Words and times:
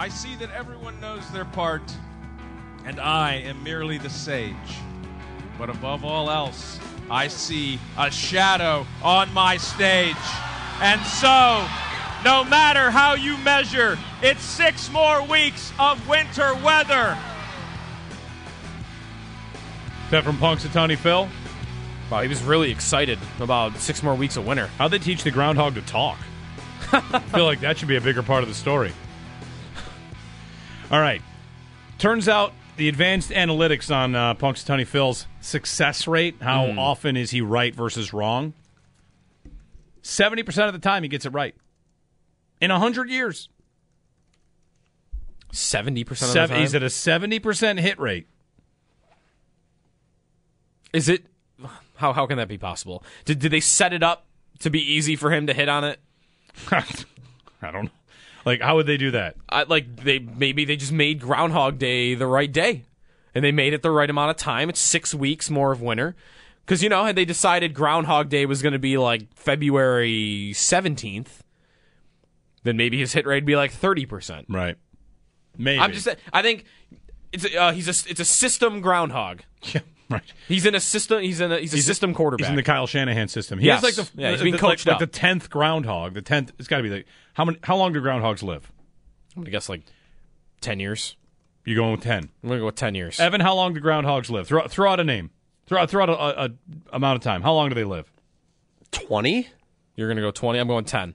I 0.00 0.08
see 0.08 0.34
that 0.36 0.50
everyone 0.52 0.98
knows 0.98 1.30
their 1.30 1.44
part, 1.44 1.82
and 2.86 2.98
I 2.98 3.34
am 3.34 3.62
merely 3.62 3.98
the 3.98 4.08
sage. 4.08 4.54
But 5.58 5.68
above 5.68 6.06
all 6.06 6.30
else, 6.30 6.80
I 7.10 7.28
see 7.28 7.78
a 7.98 8.10
shadow 8.10 8.86
on 9.02 9.30
my 9.34 9.58
stage. 9.58 10.16
And 10.80 11.02
so, 11.02 11.66
no 12.24 12.44
matter 12.44 12.90
how 12.90 13.12
you 13.12 13.36
measure, 13.44 13.98
it's 14.22 14.42
six 14.42 14.90
more 14.90 15.22
weeks 15.22 15.70
of 15.78 16.08
winter 16.08 16.54
weather. 16.64 17.14
That 20.10 20.24
from 20.24 20.38
Punxsutawney 20.38 20.96
Phil. 20.96 21.28
Wow, 22.10 22.22
he 22.22 22.28
was 22.28 22.42
really 22.42 22.70
excited 22.70 23.18
about 23.38 23.76
six 23.76 24.02
more 24.02 24.14
weeks 24.14 24.38
of 24.38 24.46
winter. 24.46 24.68
How'd 24.78 24.92
they 24.92 24.98
teach 24.98 25.24
the 25.24 25.30
groundhog 25.30 25.74
to 25.74 25.82
talk? 25.82 26.16
I 26.90 27.18
feel 27.18 27.44
like 27.44 27.60
that 27.60 27.76
should 27.76 27.88
be 27.88 27.96
a 27.96 28.00
bigger 28.00 28.22
part 28.22 28.42
of 28.42 28.48
the 28.48 28.54
story. 28.54 28.94
All 30.90 31.00
right. 31.00 31.22
Turns 31.98 32.28
out 32.28 32.52
the 32.76 32.88
advanced 32.88 33.30
analytics 33.30 33.94
on 33.94 34.14
uh, 34.14 34.34
Punxsutawney 34.34 34.86
Phil's 34.86 35.26
success 35.40 36.08
rate, 36.08 36.36
how 36.40 36.66
Hmm. 36.72 36.78
often 36.78 37.16
is 37.16 37.30
he 37.30 37.40
right 37.40 37.74
versus 37.74 38.12
wrong? 38.12 38.54
70% 40.02 40.66
of 40.66 40.72
the 40.72 40.78
time 40.78 41.02
he 41.02 41.08
gets 41.08 41.26
it 41.26 41.30
right. 41.32 41.54
In 42.60 42.70
100 42.70 43.08
years. 43.10 43.48
Seventy 45.52 46.04
percent 46.04 46.28
of 46.28 46.32
Sev- 46.32 46.48
the 46.50 46.54
time. 46.54 46.60
he's 46.62 46.74
at 46.76 46.82
a 46.84 46.86
70% 46.86 47.80
hit 47.80 47.98
rate. 47.98 48.28
Is 50.92 51.08
it? 51.08 51.24
How 51.96 52.12
how 52.12 52.26
can 52.26 52.36
that 52.38 52.46
be 52.48 52.56
possible? 52.56 53.02
Did 53.24 53.40
did 53.40 53.50
they 53.52 53.58
set 53.60 53.92
it 53.92 54.02
up 54.04 54.26
to 54.60 54.70
be 54.70 54.80
easy 54.80 55.16
for 55.16 55.32
him 55.32 55.48
to 55.48 55.52
hit 55.54 55.68
on 55.68 55.82
it? 55.82 55.98
I 56.70 57.70
don't 57.72 57.84
know. 57.86 57.90
Like, 58.44 58.60
how 58.60 58.76
would 58.76 58.86
they 58.86 58.96
do 58.96 59.10
that? 59.10 59.36
I, 59.48 59.64
like 59.64 59.96
they 59.96 60.18
maybe 60.18 60.64
they 60.64 60.76
just 60.76 60.92
made 60.92 61.20
Groundhog 61.20 61.78
Day 61.78 62.14
the 62.14 62.26
right 62.26 62.50
day, 62.50 62.84
and 63.34 63.44
they 63.44 63.52
made 63.52 63.72
it 63.74 63.82
the 63.82 63.90
right 63.90 64.08
amount 64.08 64.30
of 64.30 64.36
time. 64.36 64.68
It's 64.68 64.80
six 64.80 65.14
weeks 65.14 65.50
more 65.50 65.72
of 65.72 65.82
winter, 65.82 66.16
because 66.64 66.82
you 66.82 66.88
know 66.88 67.04
had 67.04 67.16
they 67.16 67.24
decided 67.24 67.74
Groundhog 67.74 68.28
Day 68.28 68.46
was 68.46 68.62
going 68.62 68.72
to 68.72 68.78
be 68.78 68.96
like 68.96 69.34
February 69.34 70.52
seventeenth, 70.54 71.44
then 72.62 72.76
maybe 72.76 72.98
his 72.98 73.12
hit 73.12 73.26
rate 73.26 73.36
would 73.36 73.46
be 73.46 73.56
like 73.56 73.72
thirty 73.72 74.06
percent. 74.06 74.46
Right. 74.48 74.76
Maybe. 75.58 75.80
I'm 75.80 75.92
just 75.92 76.08
I 76.32 76.42
think 76.42 76.64
it's 77.32 77.44
uh, 77.54 77.72
he's 77.72 77.88
a 77.88 78.10
it's 78.10 78.20
a 78.20 78.24
system 78.24 78.80
groundhog. 78.80 79.42
Yeah, 79.74 79.82
right. 80.14 80.22
He's 80.48 80.66
in 80.66 80.74
a 80.74 80.80
system. 80.80 81.22
He's 81.22 81.40
in 81.40 81.52
a 81.52 81.58
he's 81.58 81.72
a 81.72 81.78
system 81.82 82.12
quarterback. 82.14 82.44
He's 82.46 82.50
in 82.50 82.56
the 82.56 82.62
Kyle 82.62 82.86
Shanahan 82.86 83.28
system. 83.28 83.58
He 83.58 83.66
Yes. 83.66 83.82
has 83.84 83.96
like 83.98 84.06
the 84.06 84.20
Yeah, 84.20 84.30
he's 84.30 84.40
the- 84.40 84.44
being 84.44 84.52
the- 84.54 84.58
coached 84.58 84.86
like, 84.86 84.96
up. 84.96 85.00
like 85.00 85.10
the 85.12 85.18
tenth 85.18 85.48
groundhog. 85.50 86.14
The 86.14 86.22
tenth. 86.22 86.52
It's 86.58 86.68
got 86.68 86.78
to 86.78 86.82
be 86.82 86.90
like 86.90 87.06
how 87.34 87.44
many? 87.44 87.58
How 87.62 87.76
long 87.76 87.92
do 87.92 88.00
groundhogs 88.00 88.42
live? 88.42 88.70
I'm 89.36 89.42
gonna 89.42 89.50
guess 89.50 89.68
like 89.68 89.82
ten 90.60 90.80
years. 90.80 91.16
You 91.64 91.76
going 91.76 91.92
with 91.92 92.02
ten? 92.02 92.30
I'm 92.42 92.48
gonna 92.48 92.60
go 92.60 92.66
with 92.66 92.74
ten 92.74 92.94
years. 92.94 93.20
Evan, 93.20 93.40
how 93.40 93.54
long 93.54 93.72
do 93.74 93.80
groundhogs 93.80 94.30
live? 94.30 94.46
Throw, 94.48 94.66
throw 94.66 94.90
out 94.90 94.98
a 95.00 95.04
name. 95.04 95.30
Throw, 95.66 95.86
throw 95.86 96.02
out 96.02 96.08
a, 96.08 96.12
a, 96.12 96.44
a 96.46 96.50
amount 96.96 97.16
of 97.16 97.22
time. 97.22 97.42
How 97.42 97.52
long 97.52 97.68
do 97.68 97.74
they 97.76 97.84
live? 97.84 98.10
20? 98.90 99.46
You're 99.94 100.08
gonna 100.08 100.20
go 100.22 100.30
twenty. 100.32 100.58
I'm 100.58 100.66
going 100.66 100.84
ten. 100.84 101.14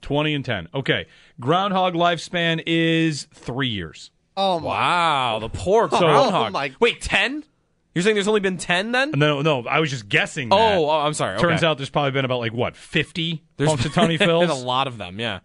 Twenty 0.00 0.34
and 0.34 0.44
ten. 0.44 0.68
Okay. 0.74 1.06
Groundhog 1.38 1.94
lifespan 1.94 2.62
is 2.66 3.28
three 3.32 3.68
years. 3.68 4.10
Oh, 4.36 4.58
my. 4.58 4.66
Wow, 4.66 5.38
the 5.40 5.48
poor 5.50 5.84
Oh, 5.92 5.98
groundhog. 5.98 6.52
my- 6.52 6.72
Wait, 6.80 7.00
ten? 7.02 7.44
You're 7.94 8.02
saying 8.02 8.14
there's 8.14 8.28
only 8.28 8.40
been 8.40 8.56
ten 8.56 8.92
then? 8.92 9.10
No, 9.14 9.42
no. 9.42 9.66
I 9.66 9.80
was 9.80 9.90
just 9.90 10.08
guessing. 10.08 10.48
that. 10.48 10.54
Oh, 10.56 10.86
oh, 10.88 10.90
I'm 10.90 11.12
sorry. 11.14 11.38
Turns 11.38 11.60
okay. 11.60 11.66
out 11.66 11.76
there's 11.76 11.90
probably 11.90 12.12
been 12.12 12.24
about 12.24 12.40
like 12.40 12.52
what 12.52 12.76
fifty 12.76 13.42
there's 13.58 13.70
Punxsutawney 13.70 14.18
been 14.18 14.28
Phils. 14.28 14.48
a 14.48 14.54
lot 14.54 14.86
of 14.86 14.96
them. 14.98 15.20
Yeah, 15.20 15.40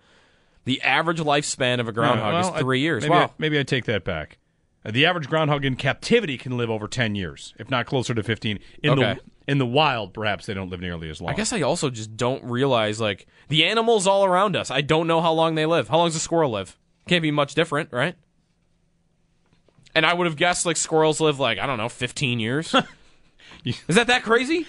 the 0.65 0.81
average 0.81 1.19
lifespan 1.19 1.79
of 1.79 1.87
a 1.87 1.91
groundhog 1.91 2.33
Well, 2.33 2.55
is 2.55 2.61
three 2.61 2.79
I- 2.79 2.81
years. 2.81 3.03
Maybe, 3.03 3.11
wow. 3.11 3.23
I, 3.25 3.29
maybe 3.37 3.59
I 3.59 3.63
take 3.63 3.85
that 3.85 4.03
back. 4.03 4.37
Uh, 4.85 4.91
the 4.91 5.05
average 5.05 5.27
groundhog 5.27 5.65
in 5.65 5.75
captivity 5.75 6.37
can 6.37 6.55
live 6.55 6.69
over 6.69 6.87
ten 6.87 7.15
years, 7.15 7.53
if 7.59 7.69
not 7.69 7.85
closer 7.85 8.13
to 8.13 8.23
fifteen. 8.23 8.59
In 8.81 8.91
Okay. 8.91 9.15
the 9.15 9.51
in 9.51 9.57
the 9.57 9.65
wild, 9.65 10.13
perhaps 10.13 10.45
they 10.45 10.53
don't 10.53 10.69
live 10.69 10.79
nearly 10.81 11.09
as 11.09 11.21
long. 11.21 11.31
I 11.33 11.35
guess 11.35 11.51
I 11.53 11.61
also 11.61 11.89
just 11.89 12.15
don't 12.17 12.43
realize 12.45 12.99
like 13.01 13.27
the 13.49 13.65
animals 13.65 14.07
all 14.07 14.23
around 14.25 14.55
us. 14.55 14.71
I 14.71 14.81
don't 14.81 15.07
know 15.07 15.19
how 15.21 15.33
long 15.33 15.55
they 15.55 15.65
live. 15.65 15.89
How 15.89 15.97
long 15.97 16.07
does 16.07 16.15
a 16.15 16.19
squirrel 16.19 16.51
live? 16.51 16.77
Can't 17.07 17.21
be 17.21 17.31
much 17.31 17.55
different, 17.55 17.91
right? 17.93 18.15
And 19.97 20.05
I 20.05 20.13
would 20.13 20.27
have 20.27 20.35
guessed 20.35 20.63
like 20.65 20.77
squirrels 20.77 21.19
live 21.19 21.39
like 21.39 21.57
I 21.57 21.65
don't 21.65 21.77
know, 21.77 21.89
15 21.89 22.39
years. 22.39 22.75
Is 23.65 23.95
that 23.95 24.07
that 24.07 24.21
crazy? 24.21 24.67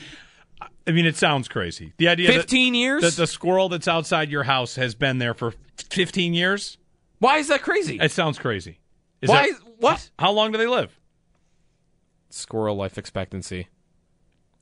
I 0.86 0.90
mean, 0.90 1.04
it 1.04 1.16
sounds 1.16 1.48
crazy. 1.48 1.92
The 1.98 2.08
idea 2.08 2.32
15 2.32 2.74
years? 2.74 3.02
that, 3.02 3.10
that 3.10 3.16
the 3.22 3.26
squirrel 3.26 3.68
that's 3.68 3.86
outside 3.86 4.30
your 4.30 4.44
house 4.44 4.76
has 4.76 4.94
been 4.94 5.18
there 5.18 5.34
for 5.34 5.52
fifteen 5.90 6.32
years. 6.32 6.78
Why 7.18 7.36
is 7.38 7.48
that 7.48 7.60
crazy? 7.60 7.98
It 8.00 8.10
sounds 8.10 8.38
crazy. 8.38 8.78
Is 9.20 9.28
Why? 9.28 9.50
that- 9.50 9.60
what? 9.78 10.10
How 10.18 10.32
long 10.32 10.50
do 10.50 10.56
they 10.58 10.66
live? 10.66 10.98
Squirrel 12.30 12.76
life 12.76 12.96
expectancy. 12.96 13.68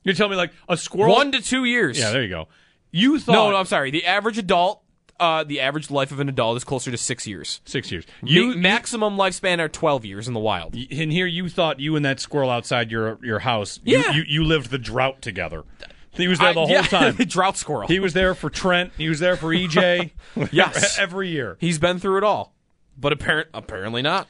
You 0.03 0.13
tell 0.13 0.27
me 0.29 0.35
like 0.35 0.51
a 0.67 0.75
squirrel. 0.75 1.15
One 1.15 1.31
to 1.31 1.41
two 1.41 1.63
years. 1.63 1.97
Yeah, 1.97 2.11
there 2.11 2.23
you 2.23 2.29
go. 2.29 2.49
You 2.91 3.19
thought 3.19 3.33
no, 3.33 3.51
no, 3.51 3.57
I'm 3.57 3.65
sorry. 3.65 3.91
The 3.91 4.05
average 4.05 4.37
adult, 4.37 4.81
uh, 5.19 5.43
the 5.43 5.59
average 5.59 5.89
life 5.89 6.11
of 6.11 6.19
an 6.19 6.29
adult 6.29 6.57
is 6.57 6.63
closer 6.63 6.91
to 6.91 6.97
six 6.97 7.25
years. 7.25 7.61
six 7.65 7.91
years. 7.91 8.05
You 8.23 8.51
You 8.51 8.57
maximum 8.57 9.17
lifespan 9.17 9.59
are 9.59 9.67
12 9.69 10.05
years 10.05 10.27
in 10.27 10.33
the 10.33 10.39
wild. 10.39 10.75
in 10.75 11.09
here, 11.11 11.25
you 11.25 11.49
thought 11.49 11.79
you 11.79 11.95
and 11.95 12.05
that 12.05 12.19
squirrel 12.19 12.49
outside 12.49 12.91
your 12.91 13.17
your 13.23 13.39
house. 13.39 13.79
Yeah. 13.83 14.11
you, 14.11 14.21
you, 14.21 14.23
you 14.27 14.43
lived 14.43 14.69
the 14.69 14.77
drought 14.77 15.21
together. 15.21 15.63
He 16.11 16.27
was 16.27 16.39
there 16.39 16.53
the 16.53 16.61
I- 16.61 16.65
whole 16.65 16.69
yeah, 16.71 16.81
time. 16.83 17.15
drought 17.15 17.57
squirrel. 17.57 17.87
He 17.87 17.99
was 17.99 18.13
there 18.13 18.33
for 18.35 18.49
Trent. 18.49 18.91
He 18.97 19.07
was 19.09 19.19
there 19.19 19.35
for 19.37 19.47
EJ. 19.53 20.11
Yes. 20.51 20.97
every 20.99 21.29
year. 21.29 21.57
He's 21.59 21.79
been 21.79 21.99
through 21.99 22.17
it 22.17 22.23
all, 22.23 22.53
but 22.97 23.11
apparent 23.13 23.49
apparently 23.53 24.01
not. 24.03 24.27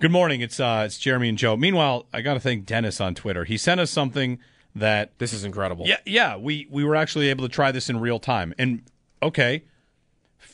Good 0.00 0.10
morning. 0.12 0.40
It's 0.40 0.58
uh, 0.58 0.82
it's 0.86 0.98
Jeremy 0.98 1.28
and 1.28 1.38
Joe. 1.38 1.56
Meanwhile, 1.56 2.06
I 2.12 2.20
got 2.22 2.34
to 2.34 2.40
thank 2.40 2.66
Dennis 2.66 3.00
on 3.00 3.14
Twitter. 3.14 3.44
He 3.44 3.56
sent 3.56 3.80
us 3.80 3.90
something 3.90 4.38
that 4.74 5.16
This 5.18 5.32
is 5.32 5.44
incredible. 5.44 5.86
yeah 5.86 5.98
yeah 6.06 6.36
we 6.36 6.66
we 6.70 6.82
were 6.82 6.96
actually 6.96 7.28
able 7.28 7.44
to 7.46 7.48
try 7.52 7.70
this 7.72 7.88
in 7.90 8.00
real 8.00 8.18
time. 8.18 8.54
And 8.58 8.82
okay, 9.22 9.64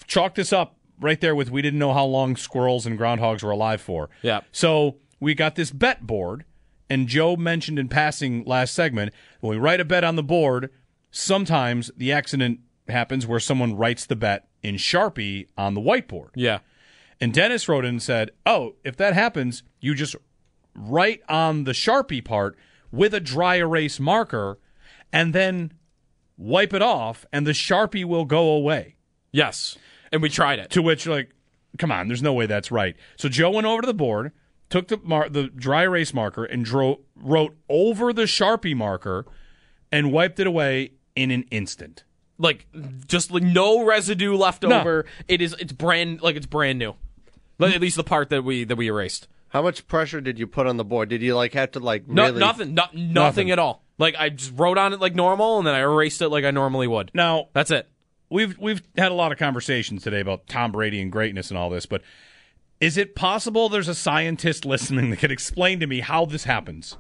chalk 0.07 0.35
this 0.35 0.53
up 0.53 0.77
right 1.01 1.21
there 1.21 1.35
with 1.35 1.51
we 1.51 1.63
didn't 1.63 1.79
know 1.79 1.93
how 1.93 2.05
long 2.05 2.37
squirrels 2.37 2.87
and 2.87 2.99
groundhogs 2.99 3.43
were 3.43 3.51
alive 3.51 3.81
for. 3.81 4.11
Yeah. 4.23 4.41
So 4.53 4.97
we 5.21 5.35
got 5.35 5.55
this 5.55 5.71
bet 5.71 6.07
board, 6.07 6.45
and 6.91 7.07
Joe 7.07 7.37
mentioned 7.37 7.79
in 7.79 7.89
passing 7.89 8.45
last 8.45 8.75
segment 8.75 9.13
when 9.41 9.51
we 9.51 9.57
write 9.59 9.81
a 9.81 9.85
bet 9.85 10.05
on 10.05 10.17
the 10.17 10.23
board, 10.23 10.71
sometimes 11.11 11.91
the 11.97 12.13
accident 12.13 12.61
happens 12.89 13.27
where 13.27 13.41
someone 13.41 13.77
writes 13.77 14.07
the 14.07 14.17
bet 14.17 14.49
in 14.63 14.77
Sharpie 14.77 15.47
on 15.57 15.75
the 15.75 15.81
whiteboard. 15.81 16.31
Yeah. 16.35 16.59
And 17.21 17.33
Dennis 17.33 17.69
wrote 17.69 17.85
in 17.85 17.91
and 17.91 18.03
said, 18.03 18.31
Oh, 18.47 18.77
if 18.85 18.97
that 18.97 19.15
happens, 19.15 19.63
you 19.81 19.95
just 19.95 20.17
write 20.75 21.23
on 21.29 21.65
the 21.65 21.73
Sharpie 21.73 22.25
part 22.25 22.57
with 22.93 23.13
a 23.13 23.21
dry 23.21 23.57
erase 23.57 23.99
marker 23.99 24.59
and 25.13 25.35
then 25.35 25.73
wipe 26.37 26.73
it 26.73 26.83
off, 26.83 27.27
and 27.33 27.47
the 27.47 27.53
Sharpie 27.53 28.05
will 28.05 28.25
go 28.25 28.51
away. 28.51 28.95
Yes. 29.33 29.77
And 30.13 30.23
we 30.23 30.29
tried 30.29 30.59
it. 30.59 30.71
To 30.71 30.83
which, 30.83 31.07
like, 31.07 31.31
come 31.79 31.93
on, 31.93 32.09
there's 32.09 32.23
no 32.23 32.33
way 32.33 32.47
that's 32.47 32.71
right. 32.71 32.97
So 33.17 33.29
Joe 33.29 33.51
went 33.51 33.67
over 33.67 33.83
to 33.83 33.87
the 33.87 33.95
board, 33.95 34.33
took 34.71 34.89
the 34.89 34.99
mar- 35.03 35.29
the 35.29 35.45
dry 35.49 35.83
erase 35.83 36.15
marker, 36.15 36.45
and 36.45 36.65
dro- 36.65 37.01
wrote 37.17 37.57
over 37.69 38.13
the 38.13 38.23
Sharpie 38.23 38.75
marker 38.77 39.27
and 39.93 40.13
wiped 40.13 40.41
it 40.41 40.47
away 40.47 40.93
in 41.15 41.31
an 41.31 41.45
instant. 41.51 42.05
Like 42.39 42.67
just 43.09 43.31
like 43.33 43.43
no 43.43 43.85
residue 43.85 44.37
left 44.37 44.65
over. 44.65 45.05
It 45.27 45.43
is 45.43 45.55
it's 45.59 45.73
brand 45.73 46.23
like 46.23 46.37
it's 46.37 46.47
brand 46.47 46.79
new. 46.79 46.95
Like, 47.59 47.75
At 47.75 47.81
least 47.81 47.97
the 47.97 48.05
part 48.05 48.31
that 48.31 48.45
we 48.45 48.63
that 48.65 48.77
we 48.77 48.87
erased. 48.87 49.27
How 49.49 49.63
much 49.63 49.89
pressure 49.89 50.21
did 50.21 50.39
you 50.39 50.47
put 50.47 50.67
on 50.69 50.77
the 50.77 50.85
board? 50.85 51.09
Did 51.09 51.21
you 51.23 51.35
like 51.35 51.55
have 51.55 51.73
to 51.73 51.81
like 51.81 52.07
No, 52.07 52.27
really? 52.27 52.39
nothing, 52.39 52.75
no, 52.75 52.85
nothing, 52.93 53.13
Nothing. 53.13 53.51
at 53.51 53.59
all. 53.59 53.83
Like 53.99 54.15
I 54.17 54.29
just 54.29 54.53
wrote 54.57 54.79
on 54.79 54.93
it 54.93 55.01
like 55.01 55.17
normal, 55.17 55.59
and 55.59 55.67
then 55.67 55.75
I 55.75 55.81
erased 55.81 56.23
it 56.23 56.29
like 56.29 56.45
I 56.45 56.53
normally 56.53 56.87
would. 56.87 57.11
Now, 57.13 57.49
That's 57.55 57.73
it. 57.73 57.89
We've 58.31 58.59
we've 58.59 58.83
had 58.97 59.13
a 59.13 59.15
lot 59.15 59.33
of 59.33 59.39
conversations 59.39 60.03
today 60.03 60.21
about 60.21 60.47
Tom 60.47 60.73
Brady 60.73 61.01
and 61.01 61.11
greatness 61.13 61.51
and 61.51 61.59
all 61.59 61.71
this, 61.71 61.87
but 61.87 62.03
is 62.81 62.97
it 62.97 63.15
possible 63.15 63.69
there's 63.69 63.89
a 63.89 63.95
scientist 63.95 64.65
listening 64.65 65.11
that 65.11 65.19
could 65.19 65.33
explain 65.33 65.81
to 65.81 65.87
me 65.87 66.01
how 66.01 66.25
this 66.25 66.45
happens? 66.45 66.97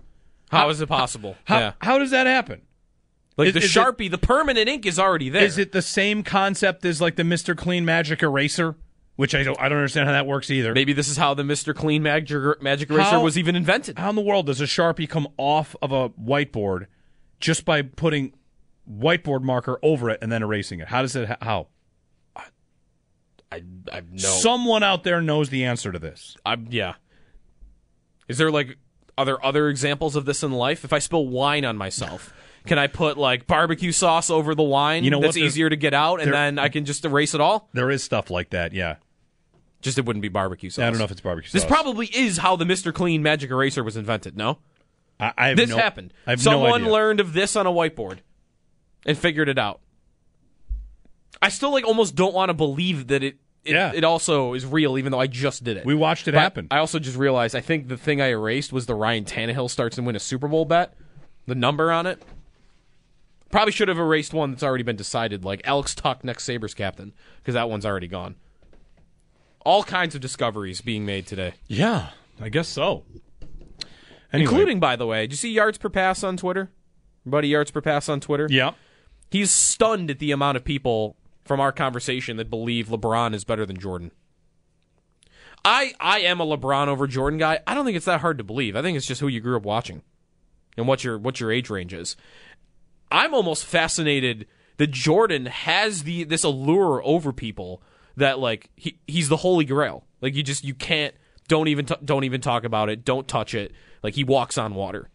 How 0.50 0.68
is 0.70 0.80
it 0.80 0.86
possible? 0.88 1.36
How 1.44 1.58
yeah. 1.58 1.72
how 1.80 1.98
does 1.98 2.10
that 2.10 2.26
happen? 2.26 2.62
Like 3.36 3.48
Is- 3.48 3.54
the 3.54 3.60
is 3.60 3.76
it- 3.76 3.78
Sharpie, 3.78 4.10
the 4.10 4.18
permanent 4.18 4.68
ink 4.68 4.86
is 4.86 4.98
already 4.98 5.28
there. 5.28 5.44
Is 5.44 5.58
it 5.58 5.72
the 5.72 5.82
same 5.82 6.22
concept 6.22 6.84
as 6.84 7.00
like 7.00 7.16
the 7.16 7.22
Mr. 7.22 7.56
Clean 7.56 7.84
Magic 7.84 8.22
Eraser? 8.22 8.76
Which 9.16 9.34
I 9.34 9.42
don't 9.42 9.58
I 9.60 9.68
don't 9.68 9.78
understand 9.78 10.06
how 10.06 10.12
that 10.12 10.26
works 10.26 10.48
either. 10.48 10.72
Maybe 10.72 10.92
this 10.92 11.08
is 11.08 11.16
how 11.16 11.34
the 11.34 11.42
Mr. 11.42 11.74
Clean 11.74 12.00
Magic, 12.02 12.62
Magic 12.62 12.88
Eraser 12.88 13.10
How- 13.10 13.22
was 13.22 13.36
even 13.36 13.56
invented. 13.56 13.98
How 13.98 14.10
in 14.10 14.16
the 14.16 14.22
world 14.22 14.46
does 14.46 14.60
a 14.60 14.64
Sharpie 14.64 15.08
come 15.08 15.26
off 15.36 15.74
of 15.82 15.90
a 15.90 16.10
whiteboard 16.10 16.86
just 17.40 17.64
by 17.64 17.82
putting 17.82 18.32
whiteboard 18.90 19.42
marker 19.42 19.78
over 19.82 20.10
it 20.10 20.18
and 20.22 20.30
then 20.32 20.42
erasing 20.42 20.80
it? 20.80 20.88
How 20.88 21.02
does 21.02 21.14
it 21.16 21.28
how? 21.42 21.68
I, 23.50 23.62
I 23.92 24.00
know. 24.10 24.18
Someone 24.18 24.82
out 24.82 25.04
there 25.04 25.20
knows 25.22 25.48
the 25.48 25.64
answer 25.64 25.90
to 25.90 25.98
this. 25.98 26.36
I, 26.44 26.56
yeah. 26.68 26.94
Is 28.28 28.36
there 28.38 28.50
like 28.50 28.76
are 29.16 29.24
there 29.24 29.44
other 29.44 29.68
examples 29.68 30.16
of 30.16 30.24
this 30.26 30.42
in 30.42 30.52
life? 30.52 30.84
If 30.84 30.92
I 30.92 30.98
spill 30.98 31.26
wine 31.26 31.64
on 31.64 31.76
myself, 31.78 32.32
can 32.66 32.78
I 32.78 32.88
put 32.88 33.16
like 33.16 33.46
barbecue 33.46 33.90
sauce 33.92 34.28
over 34.28 34.54
the 34.54 34.62
wine? 34.62 35.02
You 35.02 35.10
know 35.10 35.20
that's? 35.20 35.36
Easier 35.38 35.70
to 35.70 35.76
get 35.76 35.94
out, 35.94 36.20
and 36.20 36.26
there- 36.26 36.34
then 36.34 36.58
I 36.58 36.68
can 36.68 36.84
just 36.84 37.04
erase 37.06 37.34
it 37.34 37.40
all. 37.40 37.70
There 37.72 37.90
is 37.90 38.04
stuff 38.04 38.30
like 38.30 38.50
that, 38.50 38.72
yeah. 38.74 38.96
Just 39.80 39.96
it 39.96 40.04
wouldn't 40.04 40.22
be 40.22 40.28
barbecue 40.28 40.68
sauce. 40.70 40.82
I 40.82 40.90
don't 40.90 40.98
know 40.98 41.04
if 41.04 41.12
it's 41.12 41.20
barbecue 41.20 41.50
This 41.52 41.62
sauce. 41.62 41.70
probably 41.70 42.06
is 42.08 42.36
how 42.38 42.56
the 42.56 42.64
Mr. 42.64 42.92
Clean 42.92 43.22
Magic 43.22 43.48
Eraser 43.50 43.82
was 43.84 43.96
invented. 43.96 44.36
No, 44.36 44.58
I, 45.20 45.32
I 45.38 45.48
have 45.48 45.56
this 45.56 45.70
no- 45.70 45.76
happened. 45.78 46.12
I 46.26 46.30
have 46.30 46.40
no 46.40 46.50
Someone 46.50 46.82
idea. 46.82 46.92
learned 46.92 47.20
of 47.20 47.32
this 47.32 47.56
on 47.56 47.66
a 47.66 47.70
whiteboard 47.70 48.18
and 49.08 49.18
figured 49.18 49.48
it 49.48 49.58
out. 49.58 49.80
I 51.42 51.48
still 51.48 51.72
like 51.72 51.84
almost 51.84 52.14
don't 52.14 52.34
want 52.34 52.50
to 52.50 52.54
believe 52.54 53.08
that 53.08 53.22
it. 53.24 53.36
It, 53.64 53.72
Yeah. 53.74 53.92
it 53.94 54.04
also 54.04 54.54
is 54.54 54.64
real, 54.64 54.96
even 54.96 55.10
though 55.12 55.18
I 55.20 55.26
just 55.26 55.64
did 55.64 55.76
it. 55.76 55.84
We 55.84 55.94
watched 55.94 56.28
it 56.28 56.32
But 56.32 56.40
happen. 56.40 56.68
I 56.70 56.78
also 56.78 56.98
just 57.00 57.16
realized 57.18 57.54
I 57.56 57.60
think 57.60 57.88
the 57.88 57.96
thing 57.96 58.20
I 58.20 58.28
erased 58.28 58.72
was 58.72 58.86
the 58.86 58.94
Ryan 58.94 59.24
Tannehill 59.24 59.68
starts 59.68 59.98
and 59.98 60.06
win 60.06 60.14
a 60.16 60.20
Super 60.20 60.46
Bowl 60.48 60.64
bet. 60.64 60.94
The 61.46 61.54
number 61.56 61.90
on 61.90 62.06
it. 62.06 62.22
Probably 63.50 63.72
should 63.72 63.88
have 63.88 63.98
erased 63.98 64.32
one 64.32 64.52
that's 64.52 64.62
already 64.62 64.84
been 64.84 64.96
decided, 64.96 65.44
like 65.44 65.60
Alex 65.64 65.94
Tuch 65.94 66.22
next 66.22 66.44
Sabres 66.44 66.72
captain, 66.74 67.12
because 67.38 67.54
that 67.54 67.68
one's 67.68 67.84
already 67.86 68.06
gone. 68.06 68.36
All 69.64 69.82
kinds 69.82 70.14
of 70.14 70.20
discoveries 70.20 70.80
being 70.80 71.04
made 71.06 71.26
today, 71.26 71.54
yeah, 71.66 72.10
I 72.40 72.48
guess 72.50 72.68
so. 72.68 73.04
Anyway, 74.32 74.50
including, 74.50 74.80
by 74.80 74.96
the 74.96 75.06
way, 75.06 75.22
did 75.22 75.32
you 75.32 75.36
see 75.38 75.50
yards 75.52 75.78
per 75.78 75.88
pass 75.88 76.22
on 76.22 76.36
Twitter? 76.36 76.70
Buddy 77.26 77.48
yards 77.48 77.70
per 77.70 77.80
pass 77.80 78.08
on 78.08 78.20
Twitter. 78.20 78.46
yeah. 78.50 78.72
He's 79.30 79.50
stunned 79.50 80.10
at 80.10 80.18
the 80.18 80.30
amount 80.32 80.56
of 80.56 80.64
people 80.64 81.16
from 81.44 81.60
our 81.60 81.72
conversation 81.72 82.36
that 82.36 82.50
believe 82.50 82.88
LeBron 82.88 83.34
is 83.34 83.44
better 83.44 83.66
than 83.66 83.78
Jordan. 83.78 84.12
I 85.64 85.92
I 86.00 86.20
am 86.20 86.40
a 86.40 86.46
LeBron 86.46 86.88
over 86.88 87.06
Jordan 87.06 87.38
guy. 87.38 87.60
I 87.66 87.74
don't 87.74 87.84
think 87.84 87.96
it's 87.96 88.06
that 88.06 88.20
hard 88.20 88.38
to 88.38 88.44
believe. 88.44 88.76
I 88.76 88.82
think 88.82 88.96
it's 88.96 89.06
just 89.06 89.20
who 89.20 89.28
you 89.28 89.40
grew 89.40 89.56
up 89.56 89.64
watching 89.64 90.02
and 90.76 90.86
what 90.86 91.04
your 91.04 91.18
what 91.18 91.40
your 91.40 91.50
age 91.50 91.68
range 91.68 91.92
is. 91.92 92.16
I'm 93.10 93.34
almost 93.34 93.64
fascinated 93.64 94.46
that 94.76 94.90
Jordan 94.90 95.46
has 95.46 96.04
the 96.04 96.24
this 96.24 96.44
allure 96.44 97.02
over 97.04 97.32
people 97.32 97.82
that 98.16 98.38
like 98.38 98.70
he 98.76 98.98
he's 99.06 99.28
the 99.28 99.38
holy 99.38 99.64
grail. 99.64 100.04
Like 100.20 100.34
you 100.34 100.42
just 100.42 100.64
you 100.64 100.74
can't 100.74 101.14
don't 101.48 101.68
even 101.68 101.86
t- 101.86 101.96
don't 102.04 102.24
even 102.24 102.40
talk 102.40 102.64
about 102.64 102.88
it. 102.88 103.04
Don't 103.04 103.26
touch 103.26 103.54
it. 103.54 103.72
Like 104.02 104.14
he 104.14 104.24
walks 104.24 104.58
on 104.58 104.74
water. 104.74 105.08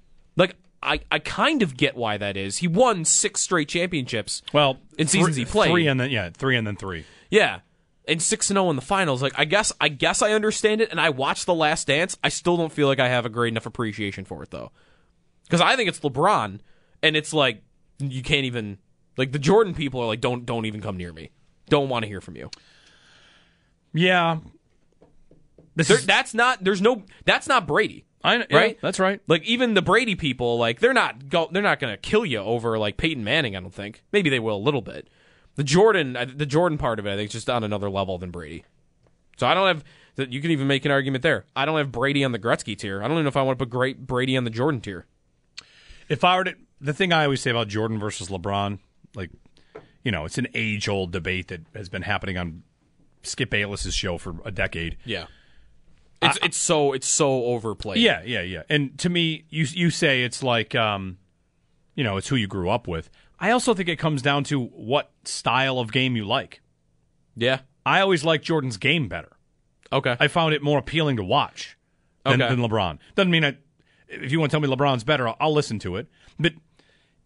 I 0.83 0.99
I 1.11 1.19
kind 1.19 1.61
of 1.63 1.75
get 1.77 1.95
why 1.95 2.17
that 2.17 2.37
is. 2.37 2.57
He 2.57 2.67
won 2.67 3.05
six 3.05 3.41
straight 3.41 3.67
championships. 3.69 4.41
Well, 4.53 4.77
In 4.97 5.07
seasons 5.07 5.35
three, 5.35 5.43
he 5.45 5.49
played. 5.49 5.71
three 5.71 5.87
and 5.87 5.99
then 5.99 6.11
yeah, 6.11 6.29
three 6.29 6.55
and 6.57 6.65
then 6.67 6.75
three. 6.75 7.05
Yeah. 7.29 7.59
And 8.05 8.21
6 8.21 8.49
and 8.49 8.57
0 8.57 8.69
in 8.69 8.75
the 8.75 8.81
finals. 8.81 9.21
Like 9.23 9.31
I 9.37 9.45
guess 9.45 9.71
I 9.79 9.87
guess 9.87 10.21
I 10.21 10.33
understand 10.33 10.81
it 10.81 10.91
and 10.91 10.99
I 10.99 11.09
watched 11.09 11.45
The 11.45 11.53
Last 11.55 11.87
Dance. 11.87 12.17
I 12.21 12.27
still 12.27 12.57
don't 12.57 12.71
feel 12.71 12.87
like 12.87 12.99
I 12.99 13.07
have 13.07 13.25
a 13.25 13.29
great 13.29 13.53
enough 13.53 13.65
appreciation 13.65 14.25
for 14.25 14.43
it 14.43 14.51
though. 14.51 14.71
Cuz 15.49 15.61
I 15.61 15.77
think 15.77 15.87
it's 15.87 16.01
LeBron 16.01 16.59
and 17.01 17.15
it's 17.15 17.33
like 17.33 17.61
you 17.99 18.21
can't 18.21 18.43
even 18.43 18.77
like 19.15 19.31
the 19.31 19.39
Jordan 19.39 19.73
people 19.73 20.01
are 20.01 20.05
like 20.05 20.19
don't 20.19 20.45
don't 20.45 20.65
even 20.65 20.81
come 20.81 20.97
near 20.97 21.13
me. 21.13 21.29
Don't 21.69 21.87
want 21.87 22.03
to 22.03 22.09
hear 22.09 22.19
from 22.19 22.35
you. 22.35 22.49
Yeah, 23.93 24.39
There, 25.75 25.97
is 25.97 26.05
that's 26.05 26.33
not 26.33 26.63
there's 26.63 26.81
no 26.81 27.03
that's 27.25 27.47
not 27.47 27.67
Brady. 27.67 28.03
I, 28.23 28.37
yeah, 28.37 28.45
right? 28.51 28.77
That's 28.81 28.99
right. 28.99 29.21
Like 29.27 29.43
even 29.43 29.73
the 29.73 29.81
Brady 29.81 30.15
people, 30.15 30.57
like 30.57 30.79
they're 30.79 30.93
not 30.93 31.29
go, 31.29 31.49
they're 31.51 31.61
not 31.61 31.79
going 31.79 31.93
to 31.93 31.97
kill 31.97 32.25
you 32.25 32.39
over 32.39 32.77
like 32.79 32.97
Peyton 32.97 33.23
Manning. 33.23 33.55
I 33.55 33.59
don't 33.59 33.73
think. 33.73 34.03
Maybe 34.11 34.29
they 34.29 34.39
will 34.39 34.55
a 34.55 34.57
little 34.57 34.81
bit. 34.81 35.09
The 35.55 35.63
Jordan, 35.63 36.17
the 36.35 36.45
Jordan 36.45 36.77
part 36.77 36.99
of 36.99 37.05
it, 37.05 37.11
I 37.11 37.15
think, 37.15 37.27
is 37.27 37.33
just 37.33 37.49
on 37.49 37.63
another 37.63 37.89
level 37.89 38.17
than 38.17 38.31
Brady. 38.31 38.65
So 39.37 39.45
I 39.45 39.53
don't 39.53 39.67
have. 39.67 39.83
that 40.15 40.31
You 40.31 40.41
can 40.41 40.51
even 40.51 40.67
make 40.67 40.85
an 40.85 40.91
argument 40.91 41.21
there. 41.21 41.45
I 41.55 41.65
don't 41.65 41.77
have 41.77 41.91
Brady 41.91 42.23
on 42.23 42.31
the 42.31 42.39
Gretzky 42.39 42.77
tier. 42.77 43.01
I 43.01 43.07
don't 43.07 43.17
even 43.17 43.25
know 43.25 43.29
if 43.29 43.37
I 43.37 43.41
want 43.41 43.59
to 43.59 43.65
put 43.65 43.71
great 43.71 44.07
Brady 44.07 44.37
on 44.37 44.45
the 44.45 44.49
Jordan 44.49 44.79
tier. 44.79 45.05
If 46.09 46.23
I 46.23 46.37
were 46.37 46.43
to, 46.45 46.55
the 46.79 46.93
thing 46.93 47.13
I 47.13 47.23
always 47.23 47.41
say 47.41 47.51
about 47.51 47.67
Jordan 47.67 47.99
versus 47.99 48.29
LeBron, 48.29 48.79
like, 49.15 49.31
you 50.03 50.11
know, 50.11 50.25
it's 50.25 50.37
an 50.37 50.47
age 50.53 50.89
old 50.89 51.11
debate 51.11 51.47
that 51.47 51.61
has 51.73 51.89
been 51.89 52.01
happening 52.01 52.37
on 52.37 52.63
Skip 53.23 53.49
Bayless's 53.49 53.95
show 53.95 54.17
for 54.17 54.35
a 54.43 54.51
decade. 54.51 54.97
Yeah, 55.05 55.27
it's 56.25 56.39
it's 56.43 56.57
so 56.57 56.93
it's 56.93 57.07
so 57.07 57.45
overplayed. 57.45 57.99
Yeah, 57.99 58.21
yeah, 58.25 58.41
yeah. 58.41 58.63
And 58.69 58.97
to 58.99 59.09
me, 59.09 59.45
you 59.49 59.65
you 59.71 59.89
say 59.89 60.23
it's 60.23 60.41
like, 60.43 60.73
um, 60.75 61.17
you 61.95 62.03
know, 62.03 62.17
it's 62.17 62.27
who 62.27 62.35
you 62.35 62.47
grew 62.47 62.69
up 62.69 62.87
with. 62.87 63.09
I 63.39 63.51
also 63.51 63.73
think 63.73 63.89
it 63.89 63.97
comes 63.97 64.21
down 64.21 64.43
to 64.45 64.59
what 64.65 65.11
style 65.25 65.79
of 65.79 65.91
game 65.91 66.15
you 66.15 66.25
like. 66.25 66.61
yeah. 67.35 67.59
I 67.85 67.99
always 67.99 68.23
liked 68.23 68.45
Jordan's 68.45 68.77
game 68.77 69.09
better. 69.09 69.33
Okay. 69.91 70.15
I 70.17 70.29
found 70.29 70.53
it 70.53 70.63
more 70.63 70.79
appealing 70.79 71.17
to 71.17 71.23
watch 71.23 71.77
than, 72.23 72.41
Okay. 72.41 72.55
than 72.55 72.63
LeBron. 72.65 72.97
Doesn't 73.15 73.29
mean 73.29 73.43
I, 73.43 73.57
if 74.07 74.31
you 74.31 74.39
want 74.39 74.51
to 74.51 74.57
tell 74.57 74.61
me 74.61 74.73
LeBron's 74.73 75.03
better, 75.03 75.27
I'll, 75.27 75.35
I'll 75.41 75.53
listen 75.53 75.79
to 75.79 75.97
it. 75.97 76.07
But 76.39 76.53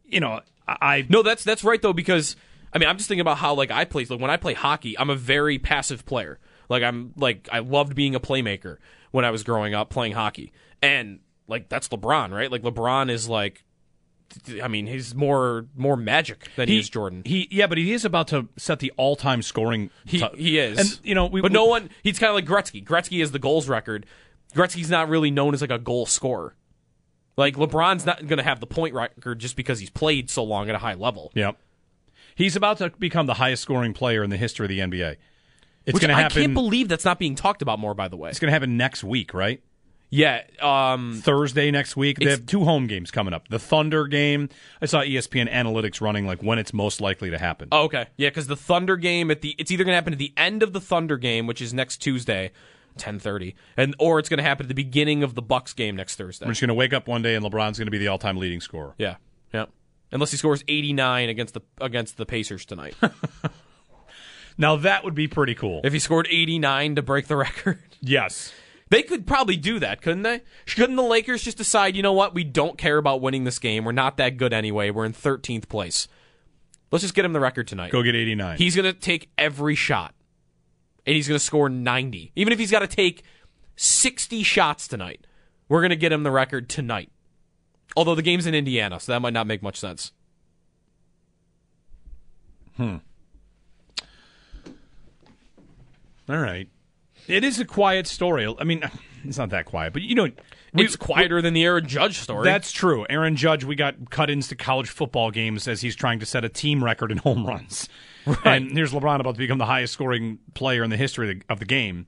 you 0.03 0.19
know, 0.19 0.41
I, 0.67 0.77
I 0.81 1.05
No, 1.09 1.21
that's 1.21 1.43
that's 1.43 1.63
right 1.63 1.79
though 1.79 1.93
because 1.93 2.35
I 2.73 2.79
mean 2.79 2.89
I'm 2.89 2.97
just 2.97 3.07
thinking 3.07 3.21
about 3.21 3.37
how 3.37 3.53
like 3.53 3.69
I 3.69 3.85
play 3.85 4.05
like 4.05 4.19
when 4.19 4.31
I 4.31 4.37
play 4.37 4.53
hockey 4.55 4.97
I'm 4.97 5.11
a 5.11 5.15
very 5.15 5.59
passive 5.59 6.05
player. 6.07 6.39
Like 6.69 6.83
I'm 6.83 7.13
like 7.15 7.47
I 7.51 7.59
loved 7.59 7.95
being 7.95 8.15
a 8.15 8.19
playmaker 8.19 8.77
when 9.11 9.25
I 9.25 9.31
was 9.31 9.43
growing 9.43 9.73
up 9.73 9.89
playing 9.89 10.13
hockey. 10.13 10.51
And 10.81 11.19
like 11.47 11.69
that's 11.69 11.87
LeBron, 11.89 12.31
right? 12.31 12.51
Like 12.51 12.61
LeBron 12.61 13.09
is 13.09 13.27
like 13.29 13.63
I 14.61 14.67
mean, 14.67 14.87
he's 14.87 15.15
more 15.15 15.67
more 15.75 15.95
magic 15.95 16.49
than 16.55 16.67
he, 16.67 16.79
is 16.79 16.89
Jordan. 16.89 17.23
He 17.25 17.47
yeah, 17.49 17.67
but 17.67 17.77
he 17.77 17.93
is 17.93 18.05
about 18.05 18.27
to 18.29 18.47
set 18.57 18.79
the 18.79 18.91
all 18.97 19.15
time 19.15 19.41
scoring. 19.41 19.89
He, 20.05 20.19
t- 20.19 20.29
he 20.35 20.59
is. 20.59 20.77
and 20.77 20.99
you 21.03 21.15
know, 21.15 21.27
we, 21.27 21.41
but 21.41 21.51
no 21.51 21.65
one 21.65 21.89
he's 22.03 22.19
kind 22.19 22.29
of 22.29 22.35
like 22.35 22.45
Gretzky. 22.45 22.83
Gretzky 22.83 23.21
is 23.21 23.31
the 23.31 23.39
goals 23.39 23.69
record. 23.69 24.05
Gretzky's 24.53 24.89
not 24.89 25.09
really 25.09 25.31
known 25.31 25.53
as 25.53 25.61
like 25.61 25.71
a 25.71 25.79
goal 25.79 26.05
scorer. 26.05 26.55
Like 27.37 27.55
LeBron's 27.55 28.05
not 28.05 28.25
going 28.25 28.37
to 28.37 28.43
have 28.43 28.59
the 28.59 28.67
point 28.67 28.95
record 28.95 29.39
just 29.39 29.55
because 29.55 29.79
he's 29.79 29.91
played 29.91 30.29
so 30.29 30.43
long 30.43 30.69
at 30.69 30.75
a 30.75 30.79
high 30.79 30.95
level. 30.95 31.31
Yep. 31.35 31.57
He's 32.35 32.55
about 32.55 32.79
to 32.79 32.89
become 32.89 33.27
the 33.27 33.35
highest 33.35 33.63
scoring 33.63 33.93
player 33.93 34.23
in 34.23 34.29
the 34.29 34.37
history 34.37 34.65
of 34.65 34.69
the 34.69 34.79
NBA. 34.79 35.17
It's 35.87 35.93
Which 35.93 36.03
to 36.03 36.13
happen. 36.13 36.37
I 36.37 36.41
can't 36.41 36.53
believe 36.53 36.89
that's 36.89 37.05
not 37.05 37.17
being 37.17 37.35
talked 37.35 37.61
about 37.61 37.79
more. 37.79 37.93
By 37.93 38.09
the 38.09 38.17
way, 38.17 38.29
it's 38.29 38.39
going 38.39 38.49
to 38.49 38.53
happen 38.53 38.75
next 38.75 39.05
week, 39.05 39.33
right? 39.33 39.63
Yeah. 40.09 40.43
Um, 40.61 41.21
Thursday 41.23 41.71
next 41.71 41.95
week. 41.95 42.19
They 42.19 42.29
have 42.29 42.45
two 42.45 42.65
home 42.65 42.87
games 42.87 43.09
coming 43.09 43.33
up. 43.33 43.47
The 43.47 43.57
Thunder 43.57 44.05
game. 44.07 44.49
I 44.81 44.85
saw 44.85 45.01
ESPN 45.01 45.49
analytics 45.51 46.01
running 46.01 46.27
like 46.27 46.43
when 46.43 46.59
it's 46.59 46.73
most 46.73 46.99
likely 46.99 47.29
to 47.29 47.37
happen. 47.37 47.69
oh, 47.71 47.83
okay. 47.83 48.07
Yeah, 48.17 48.29
because 48.29 48.47
the 48.47 48.57
Thunder 48.57 48.97
game 48.97 49.31
at 49.31 49.41
the 49.41 49.55
it's 49.57 49.71
either 49.71 49.85
going 49.85 49.93
to 49.93 49.95
happen 49.95 50.13
at 50.13 50.19
the 50.19 50.33
end 50.35 50.61
of 50.61 50.73
the 50.73 50.81
Thunder 50.81 51.17
game, 51.17 51.47
which 51.47 51.61
is 51.61 51.73
next 51.73 51.97
Tuesday, 51.97 52.51
ten 52.97 53.17
thirty, 53.17 53.55
and 53.77 53.95
or 53.97 54.19
it's 54.19 54.27
going 54.27 54.39
to 54.39 54.43
happen 54.43 54.65
at 54.65 54.67
the 54.67 54.75
beginning 54.75 55.23
of 55.23 55.35
the 55.35 55.41
Bucks 55.41 55.71
game 55.71 55.95
next 55.95 56.15
Thursday. 56.15 56.45
We're 56.45 56.51
just 56.51 56.61
going 56.61 56.67
to 56.67 56.73
wake 56.73 56.93
up 56.93 57.07
one 57.07 57.21
day 57.21 57.35
and 57.35 57.45
LeBron's 57.45 57.77
going 57.77 57.87
to 57.87 57.91
be 57.91 57.97
the 57.97 58.09
all 58.09 58.17
time 58.17 58.35
leading 58.35 58.59
scorer. 58.59 58.93
Yeah. 58.97 59.15
Yeah. 59.53 59.65
Unless 60.11 60.31
he 60.31 60.37
scores 60.37 60.63
eighty 60.67 60.91
nine 60.91 61.29
against 61.29 61.53
the 61.53 61.61
against 61.79 62.17
the 62.17 62.25
Pacers 62.25 62.65
tonight. 62.65 62.95
Now 64.57 64.75
that 64.77 65.03
would 65.03 65.15
be 65.15 65.27
pretty 65.27 65.55
cool. 65.55 65.81
if 65.83 65.93
he 65.93 65.99
scored 65.99 66.27
eighty 66.29 66.59
nine 66.59 66.95
to 66.95 67.01
break 67.01 67.27
the 67.27 67.35
record. 67.35 67.79
yes. 68.01 68.53
They 68.89 69.03
could 69.03 69.27
probably 69.27 69.57
do 69.57 69.79
that, 69.79 70.01
couldn't 70.01 70.23
they? 70.23 70.41
Couldn't 70.65 70.95
the 70.95 71.03
Lakers 71.03 71.43
just 71.43 71.57
decide, 71.57 71.95
you 71.97 72.01
know 72.01 72.13
what, 72.13 72.33
we 72.33 72.45
don't 72.45 72.77
care 72.77 72.97
about 72.97 73.19
winning 73.19 73.43
this 73.43 73.59
game. 73.59 73.83
We're 73.83 73.91
not 73.91 74.15
that 74.15 74.37
good 74.37 74.53
anyway. 74.53 74.91
We're 74.91 75.03
in 75.03 75.11
13th 75.11 75.67
place. 75.67 76.07
Let's 76.89 77.01
just 77.01 77.13
get 77.13 77.25
him 77.25 77.33
the 77.33 77.41
record 77.41 77.67
tonight. 77.67 77.91
Go 77.91 78.01
get 78.01 78.15
89. 78.15 78.57
He's 78.57 78.77
going 78.77 78.85
to 78.85 78.93
take 78.93 79.29
every 79.37 79.75
shot, 79.75 80.15
and 81.05 81.17
he's 81.17 81.27
going 81.27 81.37
to 81.37 81.43
score 81.43 81.67
90. 81.67 82.31
Even 82.37 82.53
if 82.53 82.59
he's 82.59 82.71
got 82.71 82.79
to 82.79 82.87
take 82.87 83.23
60 83.75 84.41
shots 84.43 84.87
tonight, 84.87 85.27
we're 85.67 85.81
going 85.81 85.89
to 85.89 85.97
get 85.97 86.13
him 86.13 86.23
the 86.23 86.31
record 86.31 86.69
tonight. 86.69 87.11
Although 87.97 88.15
the 88.15 88.21
game's 88.21 88.47
in 88.47 88.55
Indiana, 88.55 89.01
so 89.01 89.11
that 89.11 89.21
might 89.21 89.33
not 89.33 89.47
make 89.47 89.61
much 89.61 89.77
sense. 89.77 90.13
Hmm. 92.77 92.97
All 96.29 96.37
right. 96.37 96.67
It 97.27 97.43
is 97.43 97.59
a 97.59 97.65
quiet 97.65 98.07
story. 98.07 98.53
I 98.59 98.63
mean, 98.63 98.81
it's 99.23 99.37
not 99.37 99.49
that 99.49 99.65
quiet, 99.65 99.93
but 99.93 100.01
you 100.01 100.15
know, 100.15 100.29
it's 100.73 100.95
quieter 100.95 101.41
than 101.41 101.53
the 101.53 101.63
Aaron 101.63 101.87
Judge 101.87 102.19
story. 102.19 102.43
That's 102.45 102.71
true. 102.71 103.05
Aaron 103.09 103.35
Judge, 103.35 103.63
we 103.63 103.75
got 103.75 104.09
cut 104.09 104.29
ins 104.29 104.47
to 104.49 104.55
college 104.55 104.89
football 104.89 105.31
games 105.31 105.67
as 105.67 105.81
he's 105.81 105.95
trying 105.95 106.19
to 106.19 106.25
set 106.25 106.45
a 106.45 106.49
team 106.49 106.83
record 106.83 107.11
in 107.11 107.17
home 107.19 107.45
runs. 107.45 107.89
Right. 108.27 108.61
And 108.61 108.71
here's 108.75 108.91
LeBron 108.91 109.21
about 109.21 109.35
to 109.35 109.37
become 109.37 109.57
the 109.57 109.65
highest 109.65 109.93
scoring 109.93 110.39
player 110.53 110.83
in 110.83 110.89
the 110.89 110.97
history 110.97 111.31
of 111.31 111.39
the, 111.39 111.45
of 111.53 111.59
the 111.59 111.65
game. 111.65 112.07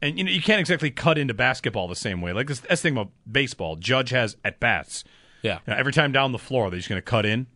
And 0.00 0.18
you 0.18 0.24
know, 0.24 0.30
you 0.32 0.42
can't 0.42 0.58
exactly 0.58 0.90
cut 0.90 1.18
into 1.18 1.34
basketball 1.34 1.86
the 1.86 1.94
same 1.94 2.20
way. 2.20 2.32
Like 2.32 2.48
this, 2.48 2.58
that's 2.58 2.82
the 2.82 2.88
thing 2.88 2.94
about 2.98 3.12
baseball. 3.30 3.76
Judge 3.76 4.10
has 4.10 4.36
at 4.44 4.58
bats. 4.58 5.04
yeah. 5.42 5.60
You 5.64 5.72
know, 5.72 5.78
every 5.78 5.92
time 5.92 6.10
down 6.10 6.32
the 6.32 6.38
floor, 6.40 6.68
they're 6.68 6.80
just 6.80 6.88
going 6.88 6.98
to 6.98 7.02
cut 7.04 7.24
in. 7.24 7.46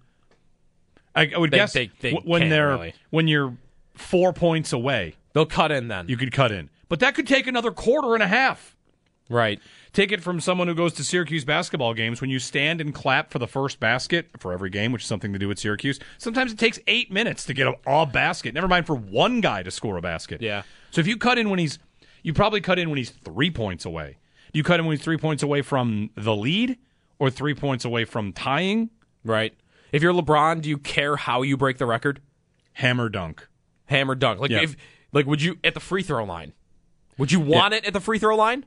I, 1.16 1.32
I 1.34 1.38
would 1.38 1.50
They- 1.50 1.56
guess 1.56 1.72
they- 1.72 1.90
they 2.00 2.12
when 2.12 2.48
they're 2.48 2.68
really. 2.76 2.94
when 3.10 3.26
you're 3.26 3.56
four 3.94 4.32
points 4.32 4.72
away, 4.72 5.16
They'll 5.36 5.44
cut 5.44 5.70
in 5.70 5.88
then. 5.88 6.08
you 6.08 6.16
could 6.16 6.32
cut 6.32 6.50
in. 6.50 6.70
But 6.88 7.00
that 7.00 7.14
could 7.14 7.26
take 7.26 7.46
another 7.46 7.70
quarter 7.70 8.14
and 8.14 8.22
a 8.22 8.26
half. 8.26 8.74
right. 9.28 9.60
Take 9.92 10.10
it 10.12 10.22
from 10.22 10.40
someone 10.40 10.66
who 10.66 10.74
goes 10.74 10.94
to 10.94 11.04
Syracuse 11.04 11.44
basketball 11.44 11.92
games. 11.92 12.22
When 12.22 12.30
you 12.30 12.38
stand 12.38 12.80
and 12.80 12.94
clap 12.94 13.30
for 13.30 13.38
the 13.38 13.46
first 13.46 13.78
basket 13.80 14.28
for 14.38 14.52
every 14.54 14.70
game, 14.70 14.92
which 14.92 15.02
is 15.02 15.08
something 15.08 15.32
to 15.34 15.38
do 15.38 15.46
with 15.48 15.58
Syracuse, 15.58 15.98
sometimes 16.16 16.52
it 16.52 16.58
takes 16.58 16.78
eight 16.86 17.12
minutes 17.12 17.44
to 17.44 17.52
get 17.54 17.66
a, 17.66 17.74
a 17.86 18.06
basket. 18.06 18.54
Never 18.54 18.66
mind 18.68 18.86
for 18.86 18.94
one 18.96 19.42
guy 19.42 19.62
to 19.62 19.70
score 19.70 19.98
a 19.98 20.02
basket. 20.02 20.40
Yeah. 20.40 20.62
So 20.90 21.00
if 21.02 21.06
you 21.06 21.18
cut 21.18 21.36
in 21.38 21.50
when 21.50 21.58
he's, 21.58 21.78
you 22.22 22.32
probably 22.32 22.62
cut 22.62 22.78
in 22.78 22.88
when 22.88 22.96
he's 22.96 23.10
three 23.10 23.50
points 23.50 23.84
away. 23.84 24.16
Do 24.54 24.58
you 24.58 24.64
cut 24.64 24.80
in 24.80 24.86
when 24.86 24.96
he's 24.96 25.04
three 25.04 25.18
points 25.18 25.42
away 25.42 25.60
from 25.60 26.10
the 26.14 26.34
lead, 26.34 26.78
or 27.18 27.28
three 27.30 27.54
points 27.54 27.84
away 27.84 28.04
from 28.06 28.32
tying? 28.32 28.88
Right. 29.24 29.54
If 29.92 30.02
you're 30.02 30.14
LeBron, 30.14 30.62
do 30.62 30.68
you 30.70 30.78
care 30.78 31.16
how 31.16 31.42
you 31.42 31.56
break 31.58 31.76
the 31.78 31.86
record? 31.86 32.20
Hammer 32.74 33.08
dunk. 33.10 33.46
Hammer 33.86 34.14
dunk. 34.14 34.40
Like 34.40 34.50
Yeah. 34.50 34.62
if 34.62 34.76
like 35.16 35.26
would 35.26 35.42
you 35.42 35.58
at 35.64 35.74
the 35.74 35.80
free 35.80 36.02
throw 36.02 36.24
line? 36.24 36.52
Would 37.18 37.32
you 37.32 37.40
want 37.40 37.74
it 37.74 37.84
at 37.86 37.92
the 37.92 38.00
free 38.00 38.18
throw 38.18 38.36
line? 38.36 38.64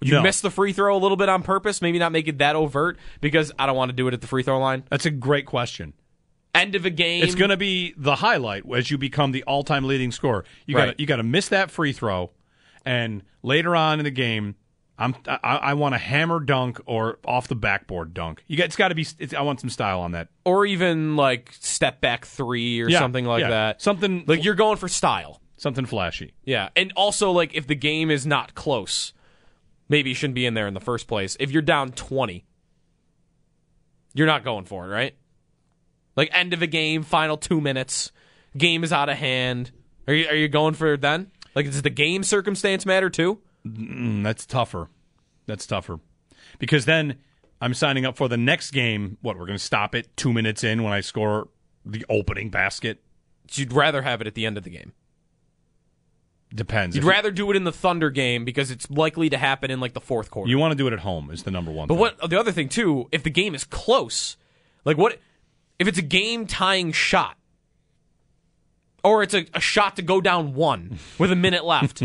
Would 0.00 0.08
you 0.08 0.16
No. 0.16 0.22
miss 0.22 0.40
the 0.40 0.50
free 0.50 0.72
throw 0.72 0.96
a 0.96 0.98
little 0.98 1.16
bit 1.16 1.28
on 1.28 1.42
purpose? 1.42 1.80
Maybe 1.80 1.98
not 1.98 2.10
make 2.12 2.26
it 2.26 2.38
that 2.38 2.56
overt 2.56 2.98
because 3.20 3.52
I 3.58 3.66
don't 3.66 3.76
want 3.76 3.90
to 3.90 3.94
do 3.96 4.08
it 4.08 4.14
at 4.14 4.20
the 4.20 4.26
free 4.26 4.42
throw 4.42 4.58
line. 4.58 4.82
That's 4.90 5.06
a 5.06 5.10
great 5.10 5.46
question. 5.46 5.92
End 6.54 6.74
of 6.74 6.84
a 6.84 6.90
game. 6.90 7.22
It's 7.22 7.34
going 7.36 7.50
to 7.50 7.56
be 7.56 7.94
the 7.96 8.16
highlight 8.16 8.64
as 8.74 8.90
you 8.90 8.98
become 8.98 9.30
the 9.32 9.42
all-time 9.44 9.84
leading 9.84 10.10
scorer. 10.12 10.44
You 10.66 10.74
got 10.74 10.86
Right. 10.88 11.00
you 11.00 11.06
got 11.06 11.16
to 11.16 11.22
miss 11.22 11.48
that 11.48 11.70
free 11.70 11.92
throw, 11.92 12.30
and 12.84 13.22
later 13.42 13.74
on 13.76 14.00
in 14.00 14.04
the 14.04 14.10
game, 14.10 14.56
I'm 14.98 15.14
I, 15.26 15.38
I 15.56 15.74
want 15.74 15.94
a 15.94 15.98
hammer 15.98 16.40
dunk 16.40 16.80
or 16.84 17.18
off 17.24 17.48
the 17.48 17.54
backboard 17.54 18.12
dunk. 18.12 18.44
You 18.48 18.56
got 18.58 18.64
it's 18.64 18.76
got 18.76 18.88
to 18.88 18.94
be. 18.94 19.06
It's, 19.18 19.32
I 19.32 19.40
want 19.42 19.60
some 19.60 19.70
style 19.70 20.00
on 20.00 20.12
that. 20.12 20.28
or 20.44 20.66
even 20.66 21.16
like 21.16 21.54
step 21.60 22.00
back 22.00 22.26
three 22.26 22.80
or 22.82 22.88
Yeah, 22.88 22.98
something 22.98 23.24
like 23.24 23.40
yeah. 23.42 23.48
that. 23.50 23.80
Something 23.82 24.24
like 24.26 24.44
you're 24.44 24.54
going 24.54 24.76
for 24.76 24.88
style. 24.88 25.40
Something 25.62 25.86
flashy. 25.86 26.34
Yeah, 26.44 26.68
and 26.76 26.92
also 26.96 27.30
like 27.30 27.54
if 27.54 27.66
the 27.66 27.74
game 27.74 28.10
is 28.10 28.26
not 28.26 28.54
close, 28.54 29.12
maybe 29.88 30.10
you 30.10 30.14
shouldn't 30.14 30.34
be 30.34 30.44
in 30.44 30.54
there 30.54 30.66
in 30.66 30.74
the 30.74 30.80
first 30.80 31.06
place. 31.06 31.36
If 31.40 31.50
you're 31.50 31.62
down 31.62 31.92
twenty, 31.92 32.44
you're 34.12 34.26
not 34.26 34.44
going 34.44 34.64
for 34.64 34.84
it, 34.84 34.88
right? 34.88 35.14
Like 36.16 36.30
end 36.32 36.52
of 36.52 36.60
a 36.60 36.66
game, 36.66 37.02
final 37.02 37.36
two 37.36 37.60
minutes, 37.60 38.12
game 38.56 38.84
is 38.84 38.92
out 38.92 39.08
of 39.08 39.16
hand. 39.16 39.70
Are 40.06 40.14
you 40.14 40.28
are 40.28 40.34
you 40.34 40.48
going 40.48 40.74
for 40.74 40.94
it 40.94 41.00
then? 41.00 41.30
Like 41.54 41.66
does 41.66 41.82
the 41.82 41.90
game 41.90 42.22
circumstance 42.24 42.84
matter 42.84 43.08
too? 43.08 43.38
Mm, 43.66 44.24
that's 44.24 44.44
tougher. 44.44 44.88
That's 45.46 45.66
tougher 45.66 46.00
because 46.58 46.84
then 46.84 47.16
I'm 47.60 47.74
signing 47.74 48.04
up 48.04 48.16
for 48.16 48.28
the 48.28 48.36
next 48.36 48.72
game. 48.72 49.18
What 49.22 49.38
we're 49.38 49.46
going 49.46 49.58
to 49.58 49.64
stop 49.64 49.94
it 49.94 50.16
two 50.16 50.32
minutes 50.32 50.64
in 50.64 50.82
when 50.82 50.92
I 50.92 51.00
score 51.00 51.48
the 51.84 52.04
opening 52.08 52.50
basket. 52.50 53.02
You'd 53.52 53.72
rather 53.72 54.02
have 54.02 54.20
it 54.20 54.26
at 54.26 54.34
the 54.34 54.46
end 54.46 54.56
of 54.56 54.64
the 54.64 54.70
game. 54.70 54.92
Depends. 56.54 56.94
You'd 56.94 57.04
If 57.04 57.08
rather 57.08 57.30
do 57.30 57.50
it 57.50 57.56
in 57.56 57.64
the 57.64 57.72
Thunder 57.72 58.10
game 58.10 58.44
because 58.44 58.70
it's 58.70 58.90
likely 58.90 59.30
to 59.30 59.38
happen 59.38 59.70
in 59.70 59.80
like 59.80 59.94
the 59.94 60.00
fourth 60.00 60.30
quarter. 60.30 60.50
you 60.50 60.58
want 60.58 60.72
to 60.72 60.76
do 60.76 60.86
it 60.86 60.92
at 60.92 61.00
home 61.00 61.30
is 61.30 61.42
the 61.44 61.50
number 61.50 61.70
one. 61.70 61.88
But 61.88 61.94
thing. 61.94 62.00
what 62.00 62.30
the 62.30 62.38
other 62.38 62.52
thing 62.52 62.68
too, 62.68 63.08
if 63.12 63.22
the 63.22 63.30
game 63.30 63.54
is 63.54 63.64
close, 63.64 64.36
like 64.84 64.96
what 64.98 65.18
if 65.78 65.88
it's 65.88 65.98
a 65.98 66.02
game 66.02 66.46
tying 66.46 66.92
shot? 66.92 67.36
Or 69.04 69.22
it's 69.22 69.34
a, 69.34 69.46
a 69.52 69.60
shot 69.60 69.96
to 69.96 70.02
go 70.02 70.20
down 70.20 70.54
one 70.54 70.98
with 71.18 71.32
a 71.32 71.36
minute 71.36 71.64
left. 71.64 72.02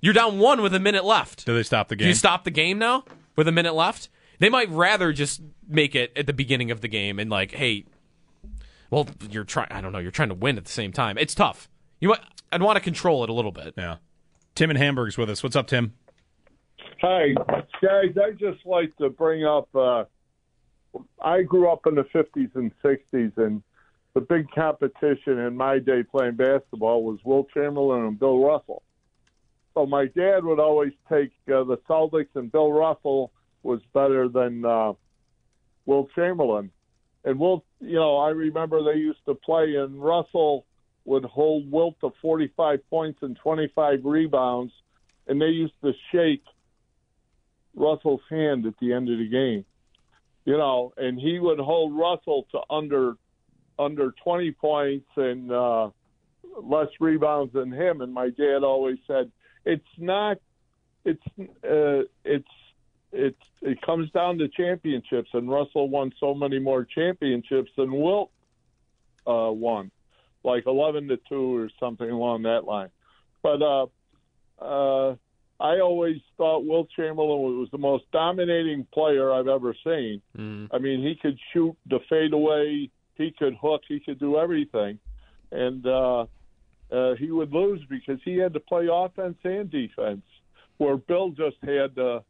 You're 0.00 0.12
down 0.14 0.38
one 0.38 0.60
with 0.60 0.74
a 0.74 0.80
minute 0.80 1.04
left. 1.04 1.46
do 1.46 1.54
they 1.54 1.62
stop 1.62 1.88
the 1.88 1.96
game? 1.96 2.04
Do 2.04 2.08
you 2.08 2.14
stop 2.14 2.44
the 2.44 2.50
game 2.50 2.78
now 2.78 3.04
with 3.36 3.48
a 3.48 3.52
minute 3.52 3.74
left? 3.74 4.08
They 4.38 4.50
might 4.50 4.68
rather 4.68 5.12
just 5.12 5.40
make 5.66 5.94
it 5.94 6.12
at 6.14 6.26
the 6.26 6.34
beginning 6.34 6.70
of 6.70 6.82
the 6.82 6.88
game 6.88 7.18
and 7.18 7.30
like, 7.30 7.52
hey, 7.52 7.86
well, 8.90 9.08
you're 9.30 9.44
trying. 9.44 9.68
I 9.70 9.80
don't 9.80 9.92
know. 9.92 9.98
You're 9.98 10.10
trying 10.10 10.28
to 10.28 10.34
win 10.34 10.58
at 10.58 10.64
the 10.64 10.70
same 10.70 10.92
time. 10.92 11.16
It's 11.18 11.34
tough. 11.34 11.70
You, 12.00 12.10
might, 12.10 12.20
I'd 12.52 12.62
want 12.62 12.76
to 12.76 12.82
control 12.82 13.24
it 13.24 13.30
a 13.30 13.32
little 13.32 13.52
bit. 13.52 13.74
Yeah. 13.76 13.96
Tim 14.54 14.70
and 14.70 14.78
Hamburg's 14.78 15.18
with 15.18 15.30
us. 15.30 15.42
What's 15.42 15.56
up, 15.56 15.66
Tim? 15.66 15.92
Hi, 17.02 17.34
guys. 17.82 18.16
I 18.16 18.30
just 18.38 18.64
like 18.64 18.96
to 18.96 19.10
bring 19.10 19.44
up. 19.44 19.68
Uh, 19.74 20.04
I 21.22 21.42
grew 21.42 21.70
up 21.70 21.86
in 21.86 21.94
the 21.94 22.04
'50s 22.04 22.54
and 22.54 22.72
'60s, 22.82 23.36
and 23.36 23.62
the 24.14 24.20
big 24.22 24.50
competition 24.54 25.38
in 25.38 25.56
my 25.56 25.78
day 25.78 26.02
playing 26.02 26.36
basketball 26.36 27.04
was 27.04 27.18
Wilt 27.22 27.48
Chamberlain 27.52 28.06
and 28.06 28.18
Bill 28.18 28.42
Russell. 28.42 28.82
So 29.74 29.84
my 29.84 30.06
dad 30.06 30.42
would 30.44 30.58
always 30.58 30.94
take 31.12 31.32
uh, 31.48 31.64
the 31.64 31.76
Celtics, 31.88 32.34
and 32.34 32.50
Bill 32.50 32.72
Russell 32.72 33.30
was 33.62 33.80
better 33.92 34.28
than 34.28 34.64
uh, 34.64 34.94
Wilt 35.84 36.08
Chamberlain. 36.14 36.70
And 37.26 37.38
Wilt, 37.38 37.66
you 37.80 37.96
know, 37.96 38.16
I 38.16 38.30
remember 38.30 38.82
they 38.82 38.98
used 38.98 39.24
to 39.26 39.34
play, 39.34 39.74
and 39.74 40.02
Russell 40.02 40.64
would 41.06 41.24
hold 41.24 41.70
Wilt 41.70 41.98
to 42.00 42.12
45 42.20 42.90
points 42.90 43.20
and 43.22 43.36
25 43.36 44.00
rebounds, 44.04 44.72
and 45.26 45.40
they 45.40 45.46
used 45.46 45.74
to 45.82 45.92
shake 46.12 46.42
Russell's 47.74 48.22
hand 48.28 48.66
at 48.66 48.74
the 48.80 48.92
end 48.92 49.08
of 49.08 49.18
the 49.18 49.28
game. 49.28 49.64
You 50.44 50.56
know, 50.56 50.92
and 50.96 51.18
he 51.18 51.38
would 51.38 51.58
hold 51.58 51.96
Russell 51.96 52.46
to 52.52 52.60
under 52.70 53.16
under 53.78 54.12
20 54.24 54.52
points 54.52 55.06
and 55.16 55.52
uh, 55.52 55.90
less 56.62 56.88
rebounds 57.00 57.52
than 57.52 57.72
him. 57.72 58.00
And 58.00 58.12
my 58.12 58.30
dad 58.30 58.62
always 58.62 58.98
said, 59.06 59.30
"It's 59.64 59.84
not. 59.98 60.38
It's 61.04 61.22
uh, 61.38 62.06
it's 62.24 62.48
it's 63.12 63.42
it 63.60 63.82
comes 63.82 64.10
down 64.12 64.38
to 64.38 64.48
championships." 64.48 65.30
And 65.32 65.50
Russell 65.50 65.88
won 65.88 66.12
so 66.18 66.32
many 66.34 66.58
more 66.58 66.84
championships 66.84 67.72
than 67.76 67.92
Wilt 67.92 68.30
uh, 69.26 69.50
won, 69.52 69.90
like 70.46 70.64
11 70.66 71.08
to 71.08 71.18
two 71.28 71.56
or 71.56 71.68
something 71.78 72.10
along 72.10 72.42
that 72.42 72.64
line. 72.64 72.88
But 73.42 73.60
uh, 73.62 73.86
uh, 74.60 75.16
I 75.60 75.80
always 75.80 76.16
thought 76.36 76.64
Wilt 76.64 76.88
Chamberlain 76.96 77.58
was 77.58 77.68
the 77.72 77.78
most 77.78 78.04
dominating 78.12 78.86
player 78.92 79.32
I've 79.32 79.48
ever 79.48 79.74
seen. 79.84 80.22
I 80.72 80.78
mean, 80.78 81.02
he 81.02 81.16
could 81.20 81.38
shoot 81.52 81.76
the 81.88 81.98
fadeaway, 82.08 82.90
he 83.14 83.34
could 83.38 83.54
hook, 83.60 83.82
he 83.88 84.00
could 84.00 84.18
do 84.18 84.38
everything, 84.38 84.98
and 85.50 85.86
uh, 85.86 86.26
uh, 86.92 87.14
he 87.18 87.30
would 87.30 87.52
lose 87.52 87.80
because 87.88 88.18
he 88.24 88.36
had 88.36 88.52
to 88.52 88.60
play 88.60 88.88
offense 88.90 89.38
and 89.44 89.70
defense, 89.70 90.22
where 90.78 90.96
Bill 90.96 91.30
just 91.30 91.56
had 91.62 91.94
to 91.96 92.22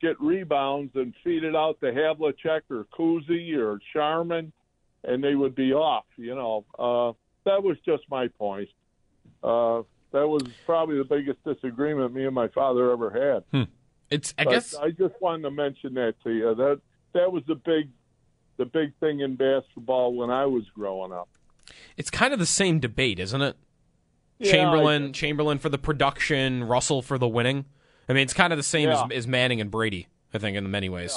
get 0.00 0.20
rebounds 0.20 0.92
and 0.94 1.14
feed 1.22 1.44
it 1.44 1.54
out 1.54 1.78
to 1.80 1.92
Havlicek 1.92 2.62
or 2.70 2.86
Cousy 2.96 3.54
or 3.56 3.78
Sharman, 3.92 4.52
and 5.04 5.22
they 5.22 5.34
would 5.34 5.54
be 5.54 5.72
off. 5.72 6.06
You 6.16 6.34
know, 6.34 6.64
uh, 6.78 7.12
that 7.54 7.62
was 7.62 7.76
just 7.84 8.04
my 8.10 8.28
point. 8.28 8.68
Uh, 9.42 9.82
that 10.12 10.26
was 10.26 10.42
probably 10.66 10.98
the 10.98 11.04
biggest 11.04 11.42
disagreement 11.44 12.12
me 12.14 12.24
and 12.26 12.34
my 12.34 12.48
father 12.48 12.90
ever 12.92 13.10
had. 13.52 13.66
It's 14.10 14.34
I 14.38 14.44
But 14.44 14.50
guess 14.50 14.74
I 14.74 14.90
just 14.90 15.14
wanted 15.20 15.42
to 15.42 15.50
mention 15.50 15.94
that 15.94 16.14
to 16.24 16.30
you. 16.30 16.54
That 16.54 16.80
that 17.12 17.32
was 17.32 17.42
the 17.46 17.54
big 17.54 17.90
the 18.56 18.64
big 18.66 18.92
thing 19.00 19.20
in 19.20 19.36
basketball 19.36 20.14
when 20.14 20.30
I 20.30 20.46
was 20.46 20.64
growing 20.74 21.12
up. 21.12 21.28
it's 21.96 22.10
kind 22.10 22.32
of 22.32 22.38
the 22.38 22.46
same 22.46 22.78
debate, 22.80 23.18
isn't 23.20 23.40
it? 23.40 23.56
Yeah, 24.38 24.50
Chamberlain, 24.52 25.12
Chamberlain 25.12 25.58
for 25.58 25.68
the 25.68 25.78
production, 25.78 26.64
Russell 26.64 27.02
for 27.02 27.16
the 27.18 27.28
winning. 27.28 27.66
I 28.08 28.12
mean, 28.12 28.22
it's 28.22 28.34
kind 28.34 28.52
of 28.52 28.56
the 28.56 28.62
same 28.64 28.88
Yeah. 28.88 29.04
as, 29.04 29.10
as 29.12 29.26
Manning 29.26 29.60
and 29.60 29.70
Brady. 29.70 30.08
I 30.34 30.38
think 30.38 30.56
in 30.56 30.68
many 30.70 30.88
ways. 30.88 31.14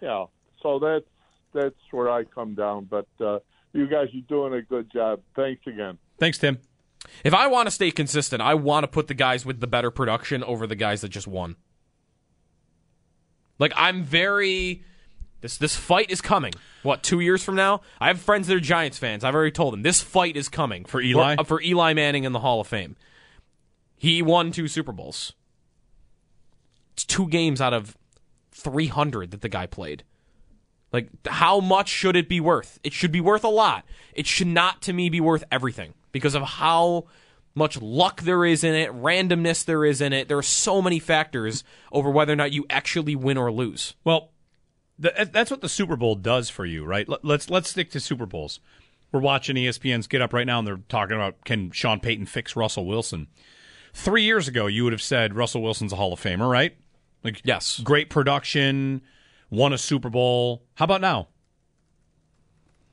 Yeah. 0.00 0.08
Yeah. 0.08 0.24
So 0.62 0.78
that's 0.78 1.06
that's 1.54 1.80
where 1.92 2.10
I 2.10 2.24
come 2.24 2.54
down. 2.54 2.84
But 2.84 3.06
uh, 3.20 3.38
you 3.76 3.86
guys 3.86 4.08
are 4.08 4.20
doing 4.28 4.54
a 4.54 4.62
good 4.62 4.90
job. 4.92 5.20
Thanks 5.34 5.66
again. 5.66 5.98
Thanks, 6.18 6.38
Tim. 6.38 6.58
If 7.24 7.34
I 7.34 7.46
want 7.46 7.66
to 7.66 7.70
stay 7.70 7.90
consistent, 7.90 8.42
I 8.42 8.54
want 8.54 8.84
to 8.84 8.88
put 8.88 9.06
the 9.06 9.14
guys 9.14 9.46
with 9.46 9.60
the 9.60 9.66
better 9.66 9.90
production 9.90 10.42
over 10.42 10.66
the 10.66 10.74
guys 10.74 11.02
that 11.02 11.10
just 11.10 11.26
won. 11.28 11.56
Like 13.58 13.72
I'm 13.76 14.02
very 14.02 14.82
this 15.40 15.56
this 15.56 15.76
fight 15.76 16.10
is 16.10 16.20
coming. 16.20 16.52
What, 16.82 17.02
2 17.02 17.20
years 17.20 17.42
from 17.42 17.54
now? 17.54 17.82
I 18.00 18.08
have 18.08 18.20
friends 18.20 18.48
that 18.48 18.56
are 18.56 18.60
Giants 18.60 18.98
fans. 18.98 19.24
I've 19.24 19.34
already 19.34 19.50
told 19.52 19.72
them 19.72 19.82
this 19.82 20.00
fight 20.00 20.36
is 20.36 20.48
coming 20.48 20.84
For 20.84 21.00
Eli? 21.00 21.36
For, 21.36 21.40
uh, 21.40 21.44
for 21.44 21.62
Eli 21.62 21.92
Manning 21.94 22.24
in 22.24 22.32
the 22.32 22.40
Hall 22.40 22.60
of 22.60 22.66
Fame. 22.66 22.96
He 23.96 24.22
won 24.22 24.52
two 24.52 24.68
Super 24.68 24.92
Bowls. 24.92 25.32
It's 26.92 27.04
two 27.04 27.28
games 27.28 27.60
out 27.60 27.72
of 27.72 27.96
300 28.52 29.30
that 29.30 29.40
the 29.42 29.48
guy 29.48 29.66
played. 29.66 30.04
Like, 30.92 31.08
how 31.26 31.60
much 31.60 31.88
should 31.88 32.16
it 32.16 32.28
be 32.28 32.40
worth? 32.40 32.78
It 32.84 32.92
should 32.92 33.12
be 33.12 33.20
worth 33.20 33.44
a 33.44 33.48
lot. 33.48 33.84
It 34.14 34.26
should 34.26 34.46
not, 34.46 34.82
to 34.82 34.92
me, 34.92 35.10
be 35.10 35.20
worth 35.20 35.44
everything 35.50 35.94
because 36.12 36.34
of 36.34 36.42
how 36.42 37.06
much 37.54 37.80
luck 37.80 38.20
there 38.22 38.44
is 38.44 38.62
in 38.64 38.74
it, 38.74 38.90
randomness 38.92 39.64
there 39.64 39.84
is 39.84 40.00
in 40.00 40.12
it. 40.12 40.28
There 40.28 40.38
are 40.38 40.42
so 40.42 40.80
many 40.80 40.98
factors 40.98 41.64
over 41.90 42.10
whether 42.10 42.32
or 42.32 42.36
not 42.36 42.52
you 42.52 42.66
actually 42.70 43.16
win 43.16 43.36
or 43.36 43.50
lose. 43.50 43.94
Well, 44.04 44.30
th- 45.02 45.14
uh, 45.16 45.24
that's 45.30 45.50
what 45.50 45.60
the 45.62 45.68
Super 45.68 45.96
Bowl 45.96 46.14
does 46.14 46.48
for 46.50 46.64
you, 46.66 46.84
right? 46.84 47.08
Let- 47.08 47.24
Let's 47.24 47.50
let's 47.50 47.70
stick 47.70 47.90
to 47.92 48.00
Super 48.00 48.26
Bowls. 48.26 48.60
We're 49.12 49.20
watching 49.20 49.56
ESPN's 49.56 50.06
Get 50.06 50.20
Up 50.20 50.32
right 50.32 50.46
now, 50.46 50.58
and 50.58 50.66
they're 50.68 50.80
talking 50.88 51.16
about 51.16 51.44
can 51.44 51.70
Sean 51.70 51.98
Payton 52.00 52.26
fix 52.26 52.56
Russell 52.56 52.86
Wilson. 52.86 53.26
Three 53.94 54.22
years 54.24 54.48
ago, 54.48 54.66
you 54.66 54.84
would 54.84 54.92
have 54.92 55.00
said 55.02 55.34
Russell 55.34 55.62
Wilson's 55.62 55.92
a 55.92 55.96
Hall 55.96 56.12
of 56.12 56.20
Famer, 56.20 56.50
right? 56.50 56.76
Like, 57.24 57.40
Yes. 57.44 57.80
great 57.80 58.10
production, 58.10 59.00
won 59.50 59.72
a 59.72 59.78
Super 59.78 60.10
Bowl. 60.10 60.62
How 60.74 60.84
about 60.84 61.00
now? 61.00 61.28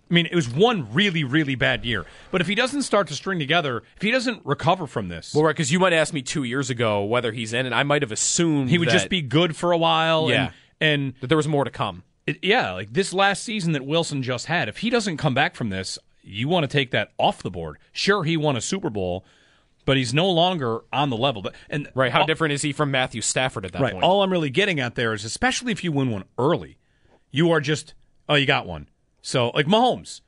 I 0.10 0.14
mean, 0.14 0.28
it 0.28 0.36
was 0.36 0.48
one 0.48 0.94
really, 0.94 1.24
really 1.24 1.56
bad 1.56 1.86
year. 1.86 2.06
But 2.30 2.42
if 2.42 2.48
he 2.48 2.54
doesn't 2.54 2.84
start 2.84 3.08
to 3.08 3.16
string 3.16 3.40
together, 3.40 3.82
if 3.96 4.02
he 4.02 4.12
doesn't 4.12 4.46
recover 4.46 4.86
from 4.86 5.08
this, 5.08 5.34
Well, 5.34 5.44
right, 5.44 5.56
because 5.56 5.72
you 5.72 5.80
might 5.80 5.94
ask 5.94 6.14
me 6.14 6.22
two 6.22 6.44
years 6.44 6.70
ago 6.70 7.04
whether 7.04 7.32
he's 7.32 7.52
in, 7.54 7.66
and 7.66 7.74
I 7.74 7.82
might 7.84 8.04
have 8.04 8.12
assumed 8.12 8.70
he 8.70 8.78
would 8.78 8.90
that, 8.90 8.94
just 8.94 9.10
be 9.10 9.22
good 9.22 9.56
for 9.56 9.72
a 9.72 9.78
while. 9.78 10.30
Yeah. 10.30 10.52
And, 10.80 11.06
and 11.06 11.14
that 11.22 11.28
there 11.28 11.38
was 11.38 11.48
more 11.48 11.64
to 11.64 11.72
come. 11.72 12.04
it, 12.28 12.38
yeah, 12.44 12.74
like 12.74 12.94
this 12.94 13.12
last 13.14 13.44
season 13.44 13.72
that 13.72 13.86
Wilson 13.86 14.22
just 14.22 14.46
had, 14.46 14.70
if 14.70 14.78
he 14.78 14.90
doesn't 14.92 15.18
come 15.18 15.34
back 15.34 15.56
from 15.56 15.70
this, 15.70 15.98
you 16.22 16.48
want 16.48 16.64
to 16.64 16.68
take 16.68 16.92
that 16.92 17.12
off 17.18 17.42
the 17.42 17.50
board. 17.50 17.78
Sure, 17.92 18.24
he 18.24 18.38
won 18.38 18.56
a 18.56 18.62
Super 18.62 18.92
Bowl, 18.92 19.26
but 19.86 19.98
he's 19.98 20.13
no 20.13 20.30
longer 20.30 20.80
on 20.92 21.10
the 21.10 21.18
level. 21.18 21.42
But 21.42 21.56
and 21.70 21.90
Right? 21.96 22.12
How 22.12 22.22
all- 22.22 22.25
different 22.28 22.54
is 22.54 22.62
he 22.62 22.72
from 22.74 22.92
Matthew 22.92 23.22
Stafford 23.22 23.66
at 23.66 23.72
that 23.74 23.82
Right. 23.82 23.92
point? 23.94 24.04
All 24.04 24.24
I'm 24.24 24.32
really 24.32 24.50
getting 24.50 24.80
at 24.80 24.96
there 24.96 25.13
is, 25.13 25.25
especially 25.25 25.72
if 25.72 25.84
you 25.84 25.92
win 25.92 26.10
one 26.10 26.24
early, 26.38 26.78
you 27.32 27.52
are 27.52 27.60
just 27.62 27.94
oh, 28.30 28.36
you 28.36 28.46
got 28.46 28.66
one. 28.66 28.88
So 29.22 29.50
like 29.50 29.66
Mahomes, 29.68 30.22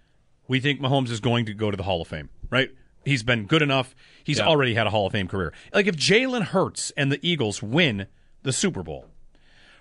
we 0.48 0.60
think 0.60 0.80
Mahomes 0.82 1.10
is 1.10 1.20
going 1.20 1.46
to 1.46 1.54
go 1.54 1.72
to 1.72 1.78
the 1.78 1.84
Hall 1.84 2.02
of 2.02 2.08
Fame, 2.08 2.30
right? 2.50 2.70
He's 3.06 3.24
been 3.24 3.46
good 3.46 3.62
enough. 3.62 3.96
He's 4.24 4.40
Yeah. 4.40 4.48
already 4.48 4.74
had 4.74 4.88
a 4.88 4.90
Hall 4.90 5.06
of 5.06 5.12
Fame 5.14 5.28
career. 5.28 5.54
Like 5.74 5.88
if 5.88 5.96
Jalen 5.96 6.44
Hurts 6.48 6.92
and 6.98 7.12
the 7.12 7.20
Eagles 7.22 7.62
win 7.64 8.08
the 8.44 8.52
Super 8.54 8.84
Bowl, 8.84 9.08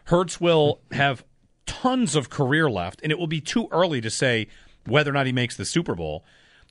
Hurts 0.06 0.40
will 0.40 0.80
have 0.92 1.24
tons 1.66 2.14
of 2.14 2.28
career 2.28 2.68
left, 2.70 3.00
and 3.02 3.10
it 3.10 3.18
will 3.18 3.26
be 3.26 3.40
too 3.40 3.68
early 3.72 4.00
to 4.02 4.10
say 4.10 4.46
whether 4.86 5.10
or 5.10 5.14
not 5.14 5.24
he 5.26 5.32
makes 5.32 5.56
the 5.56 5.64
Super 5.64 5.94
Bowl. 5.94 6.24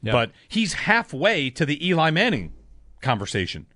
But 0.04 0.32
he's 0.48 0.74
halfway 0.74 1.50
to 1.52 1.66
the 1.66 1.84
Eli 1.88 2.12
Manning 2.12 2.52
conversation. 3.04 3.68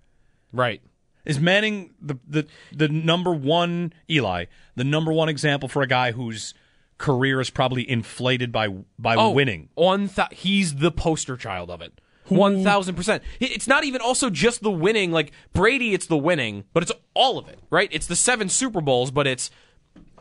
right. 0.51 0.81
Is 1.25 1.41
Manning 1.41 1.93
the, 2.01 2.15
the 2.25 2.47
the 2.73 2.87
number 2.87 3.33
one 3.33 3.91
Eli, 4.09 4.45
the 4.77 4.85
number 4.85 5.11
one 5.11 5.27
example 5.27 5.67
for 5.67 5.81
a 5.81 5.87
guy 5.87 6.13
whose 6.13 6.53
career 6.97 7.41
is 7.41 7.49
probably 7.49 7.87
inflated 7.89 8.49
by 8.53 8.69
by 8.97 9.15
Oh, 9.15 9.31
winning? 9.31 9.67
On 9.75 10.07
th- 10.07 10.29
he's 10.31 10.75
the 10.75 10.89
poster 10.89 11.35
child 11.35 11.69
of 11.69 11.81
it. 11.81 11.99
One 12.29 12.63
thousand 12.63 12.95
percent. 12.95 13.23
It's 13.41 13.67
not 13.67 13.83
even 13.83 13.99
also 13.99 14.29
just 14.29 14.63
the 14.63 14.71
winning. 14.71 15.11
Like 15.11 15.33
Brady, 15.51 15.93
it's 15.93 16.05
the 16.07 16.15
winning, 16.17 16.63
but 16.71 16.81
it's 16.81 16.93
all 17.13 17.37
of 17.37 17.49
it, 17.49 17.59
right? 17.69 17.89
It's 17.91 18.07
the 18.07 18.15
seven 18.15 18.47
Super 18.47 18.79
Bowls, 18.79 19.11
but 19.11 19.27
it's 19.27 19.51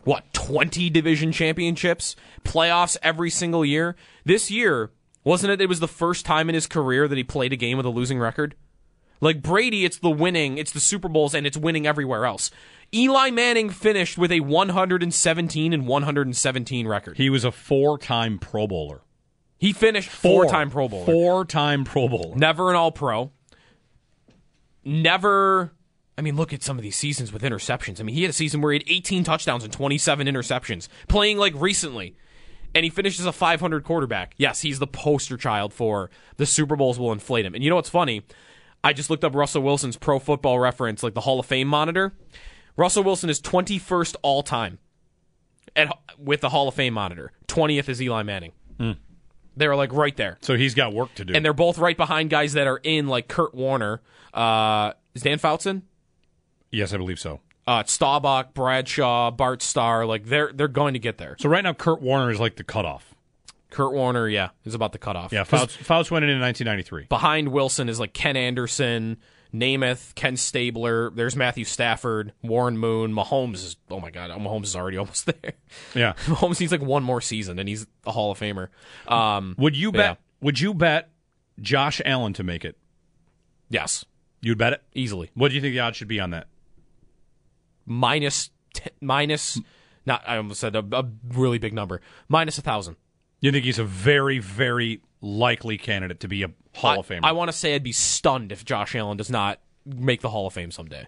what 0.03 0.33
twenty 0.33 0.91
division 0.91 1.31
championships, 1.31 2.17
playoffs 2.45 2.97
every 3.01 3.31
single 3.31 3.65
year. 3.65 3.95
This 4.25 4.51
year 4.51 4.91
wasn't 5.23 5.53
it? 5.53 5.61
It 5.61 5.69
was 5.69 5.79
the 5.81 5.89
first 5.89 6.25
time 6.27 6.49
in 6.49 6.55
his 6.57 6.67
career 6.69 7.07
that 7.09 7.17
he 7.19 7.25
played 7.25 7.53
a 7.53 7.57
game 7.57 7.77
with 7.77 7.87
a 7.87 7.91
losing 7.91 8.19
record. 8.19 8.55
Like 9.21 9.43
Brady, 9.43 9.85
it's 9.85 9.99
the 9.99 10.11
winning, 10.11 10.59
it's 10.59 10.73
the 10.73 10.81
Super 10.81 11.09
Bowls, 11.09 11.35
and 11.35 11.47
it's 11.47 11.57
winning 11.57 11.87
everywhere 11.87 12.27
else. 12.27 12.51
Eli 12.95 13.31
Manning 13.31 13.71
finished 13.71 14.17
with 14.17 14.31
a 14.31 14.41
117 14.41 15.73
and 15.73 15.87
117 15.87 16.89
record. 16.89 17.17
He 17.17 17.31
was 17.31 17.45
a 17.45 17.51
four-time 17.51 18.39
Pro 18.39 18.67
Bowler. 18.67 19.03
He 19.59 19.73
finished 19.73 20.11
four-time 20.11 20.71
Pro 20.71 20.89
Bowler. 20.89 21.07
Four-time 21.07 21.85
Pro 21.85 22.09
Bowler. 22.09 22.37
Never 22.37 22.71
an 22.71 22.77
All 22.77 22.93
Pro. 22.93 23.33
Never. 24.85 25.73
I 26.19 26.23
mean, 26.23 26.37
look 26.37 26.53
at 26.53 26.63
some 26.63 26.79
of 26.79 26.83
these 26.83 26.97
seasons 26.97 27.33
with 27.33 27.43
interceptions. 27.43 28.01
I 28.01 28.05
mean, 28.05 28.15
he 28.15 28.23
had 28.23 28.31
a 28.31 28.35
season 28.35 28.61
where 28.61 28.73
he 28.73 28.79
had 28.79 28.89
18 28.89 29.25
touchdowns 29.25 29.65
and 29.65 29.73
27 29.73 30.27
interceptions, 30.27 30.89
playing 31.09 31.39
like 31.39 31.55
recently. 31.57 32.17
And 32.75 32.85
he 32.85 32.91
finishes 32.91 33.27
a 33.27 33.33
500 33.33 33.85
quarterback. 33.85 34.35
Yes, 34.37 34.61
he's 34.61 34.79
the 34.79 34.87
poster 34.87 35.37
child 35.37 35.73
for 35.73 36.11
the 36.37 36.47
Super 36.47 36.77
Bowls 36.77 36.99
will 36.99 37.13
inflate 37.13 37.45
him. 37.47 37.55
And 37.55 37.65
you 37.65 37.71
know 37.71 37.77
what's 37.77 37.89
funny? 37.89 38.23
I 38.87 38.93
just 38.93 39.11
looked 39.11 39.25
up 39.25 39.35
Russell 39.35 39.63
Wilson's 39.63 39.97
pro 39.97 40.21
football 40.21 40.61
reference, 40.61 41.03
like 41.03 41.15
the 41.15 41.23
Hall 41.23 41.41
of 41.41 41.47
Fame 41.47 41.67
monitor. 41.67 42.13
Russell 42.77 43.03
Wilson 43.03 43.29
is 43.29 43.41
21st 43.41 44.15
all 44.23 44.45
time 44.45 44.79
at, 45.75 45.89
with 46.17 46.41
the 46.41 46.51
Hall 46.51 46.69
of 46.69 46.75
Fame 46.75 46.95
monitor. 46.95 47.33
20th 47.49 47.89
is 47.89 48.01
Eli 48.01 48.23
Manning. 48.23 48.53
They're 49.57 49.75
like 49.75 49.93
right 49.93 50.15
there 50.17 50.37
So 50.43 50.55
he's 50.57 50.75
got 50.75 50.93
work 50.93 51.15
to 51.15 51.25
do. 51.25 51.35
and 51.35 51.43
they're 51.45 51.53
both 51.55 51.79
right 51.79 51.97
behind 51.97 52.31
guys 52.31 52.53
that 52.53 52.69
are 52.69 52.77
in 52.85 53.09
like 53.09 53.27
Kurt 53.27 53.55
Warner. 53.57 54.03
Uh, 54.33 54.93
is 55.15 55.23
Dan 55.23 55.39
Fouts 55.39 55.67
in? 55.67 55.83
yes, 56.71 56.93
I 56.93 56.99
believe 56.99 57.19
so. 57.19 57.41
Uh, 57.67 57.83
Staubach, 57.83 58.55
Bradshaw, 58.55 59.33
Bart 59.33 59.63
Starr. 59.63 60.07
Like 60.07 60.27
they're 60.27 60.53
they're 60.53 60.69
going 60.69 60.93
to 60.93 61.01
get 61.01 61.19
there. 61.19 61.35
So 61.41 61.49
right 61.49 61.65
now, 61.65 61.73
Kurt 61.73 62.01
Warner 62.01 62.31
is 62.31 62.39
like 62.39 62.55
the 62.55 62.63
cutoff. 62.63 63.16
Kurt 63.71 63.93
Warner, 63.93 64.29
yeah, 64.29 64.51
is 64.65 64.75
about 64.75 64.93
the 64.93 64.99
cutoff. 64.99 65.33
Yeah, 65.33 65.45
Fouts, 65.45 65.75
Fouts 65.77 66.11
went 66.11 66.25
in 66.25 66.31
in 66.31 66.41
1993. 66.41 67.07
behind 67.09 67.49
Wilson 67.49 67.89
is 67.89 67.99
like 68.01 68.13
Ken 68.13 68.37
Anderson, 68.37 69.17
Namath, 69.53 70.15
Ken 70.15 70.37
Stabler. 70.37 71.11
There's 71.11 71.35
Matthew 71.37 71.65
Stafford, 71.65 72.33
Warren 72.43 72.79
Moon, 72.79 73.13
Mahomes 73.13 73.55
is. 73.57 73.77
Oh 73.91 74.01
my 74.01 74.11
God, 74.11 74.31
Mahomes 74.31 74.65
is 74.65 74.77
already 74.77 74.97
almost 74.99 75.27
there. 75.27 75.53
Yeah. 75.95 76.13
Mahomes 76.27 76.61
needs 76.61 76.73
like 76.73 76.81
one 76.83 77.03
more 77.03 77.21
season, 77.21 77.59
and 77.59 77.69
he's 77.69 77.87
a 78.07 78.13
Hall 78.13 78.31
of 78.31 78.39
Famer. 78.39 78.69
Um, 79.09 79.55
Would 79.59 79.77
you 79.77 79.91
bet? 79.93 80.19
Would 80.41 80.61
you 80.61 80.73
bet 80.75 81.11
Josh 81.61 82.01
Allen 82.05 82.33
to 82.35 82.43
make 82.45 82.65
it? 82.65 82.77
yes, 83.69 84.05
You'd 84.43 84.59
bet 84.59 84.75
it. 84.75 84.83
easily. 84.95 85.31
What 85.35 85.49
do 85.49 85.55
you 85.57 85.61
think 85.61 85.73
the 85.73 85.81
odds 85.81 85.97
should 85.97 86.07
be 86.09 86.21
on 86.21 86.31
that? 86.31 86.47
minus 87.87 88.51
t- 88.75 88.91
minus 89.01 89.61
not 90.05 90.23
I 90.27 90.37
almost 90.37 90.61
said 90.61 90.75
a, 90.77 90.85
a 90.93 91.05
really 91.33 91.59
big 91.59 91.73
number 91.73 92.01
minus 92.29 92.59
a 92.59 92.63
thousand. 92.63 92.97
You 93.41 93.53
think 93.53 93.65
he's 93.65 93.79
a 93.79 93.85
very, 93.85 94.39
very 94.39 95.03
likely 95.21 95.79
candidate 95.79 96.21
to 96.21 96.29
be 96.29 96.43
a 96.43 96.51
Hall 96.75 96.93
I, 96.93 96.97
of 96.97 97.09
Famer? 97.09 97.21
I 97.23 97.33
want 97.33 97.51
to 97.51 97.57
say 97.57 97.75
I'd 97.75 97.83
be 97.83 97.93
stunned 97.93 98.53
if 98.53 98.65
Josh 98.65 98.95
Allen 98.95 99.17
does 99.17 99.31
not 99.31 99.61
make 99.85 100.21
the 100.21 100.31
Hall 100.31 100.47
of 100.47 100.53
Fame 100.53 100.71
someday. 100.71 101.07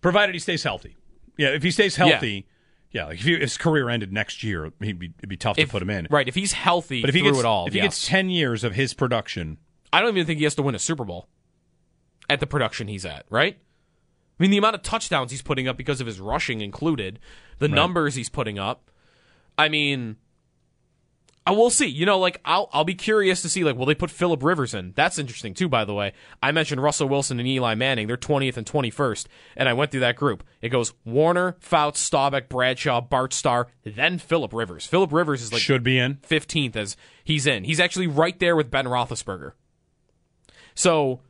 provided 0.00 0.34
he 0.34 0.38
stays 0.38 0.62
healthy. 0.62 0.96
Yeah, 1.36 1.48
if 1.48 1.62
he 1.62 1.70
stays 1.70 1.96
healthy, 1.96 2.46
yeah, 2.90 3.06
like 3.06 3.18
if 3.18 3.24
he, 3.24 3.36
his 3.38 3.56
career 3.58 3.88
ended 3.88 4.12
next 4.12 4.42
year, 4.42 4.72
he'd 4.80 4.98
be, 4.98 5.12
it'd 5.18 5.28
be 5.28 5.36
tough 5.36 5.58
If, 5.58 5.68
to 5.68 5.72
put 5.72 5.82
him 5.82 5.90
in. 5.90 6.06
right? 6.10 6.26
If 6.26 6.34
he's 6.34 6.52
healthy 6.52 7.00
But 7.02 7.10
if 7.10 7.14
he 7.14 7.20
through 7.20 7.32
gets 7.32 7.40
it 7.40 7.46
all, 7.46 7.66
if 7.66 7.74
he 7.74 7.80
gets 7.80 8.06
ten 8.06 8.30
years 8.30 8.64
of 8.64 8.74
his 8.74 8.94
production, 8.94 9.58
I 9.92 10.00
don't 10.00 10.10
even 10.10 10.26
think 10.26 10.38
he 10.38 10.44
has 10.44 10.54
to 10.56 10.62
win 10.62 10.74
a 10.74 10.78
Super 10.78 11.04
Bowl 11.04 11.28
at 12.30 12.40
the 12.40 12.46
production 12.46 12.88
he's 12.88 13.04
at. 13.04 13.26
Right? 13.28 13.58
I 13.58 14.42
mean, 14.42 14.50
the 14.50 14.58
amount 14.58 14.76
of 14.76 14.82
touchdowns 14.82 15.30
he's 15.30 15.42
putting 15.42 15.66
up 15.66 15.76
because 15.76 16.00
of 16.00 16.06
his 16.06 16.20
rushing 16.20 16.60
included, 16.60 17.18
the 17.58 17.68
numbers 17.68 18.14
he's 18.14 18.28
putting 18.28 18.58
up. 18.58 18.90
I 19.58 19.68
mean, 19.70 20.16
Uh, 21.46 21.50
I 21.50 21.54
will 21.54 21.70
see. 21.70 21.86
You 21.86 22.06
know, 22.06 22.18
like 22.18 22.40
I'll 22.44 22.68
I'll 22.72 22.84
be 22.84 22.94
curious 22.94 23.42
to 23.42 23.48
see. 23.48 23.64
Like, 23.64 23.76
will 23.76 23.86
they 23.86 23.94
put 23.94 24.10
Philip 24.10 24.42
Rivers 24.42 24.74
in? 24.74 24.92
That's 24.96 25.18
interesting 25.18 25.54
too. 25.54 25.68
By 25.68 25.84
the 25.84 25.94
way, 25.94 26.12
I 26.42 26.52
mentioned 26.52 26.82
Russell 26.82 27.08
Wilson 27.08 27.38
and 27.38 27.48
Eli 27.48 27.74
Manning. 27.74 28.06
They're 28.06 28.16
twentieth 28.16 28.56
and 28.56 28.66
twenty 28.66 28.90
first, 28.90 29.28
and 29.56 29.68
I 29.68 29.72
went 29.72 29.90
through 29.90 30.00
that 30.00 30.16
group. 30.16 30.44
It 30.60 30.70
goes 30.70 30.92
Warner, 31.04 31.56
Fouts, 31.60 32.00
Staubach, 32.00 32.48
Bradshaw, 32.48 33.00
Bart 33.00 33.32
Starr, 33.32 33.68
then 33.84 34.18
Philip 34.18 34.52
Rivers. 34.52 34.86
Philip 34.86 35.12
Rivers 35.12 35.42
is 35.42 35.52
like 35.52 35.62
should 35.62 35.82
be 35.82 35.98
in. 35.98 36.18
fifteenth 36.22 36.76
as 36.76 36.96
he's 37.22 37.46
in. 37.46 37.64
He's 37.64 37.80
actually 37.80 38.08
right 38.08 38.38
there 38.38 38.56
with 38.56 38.70
Ben 38.70 38.86
Roethlisberger. 38.86 39.52
So 40.74 41.20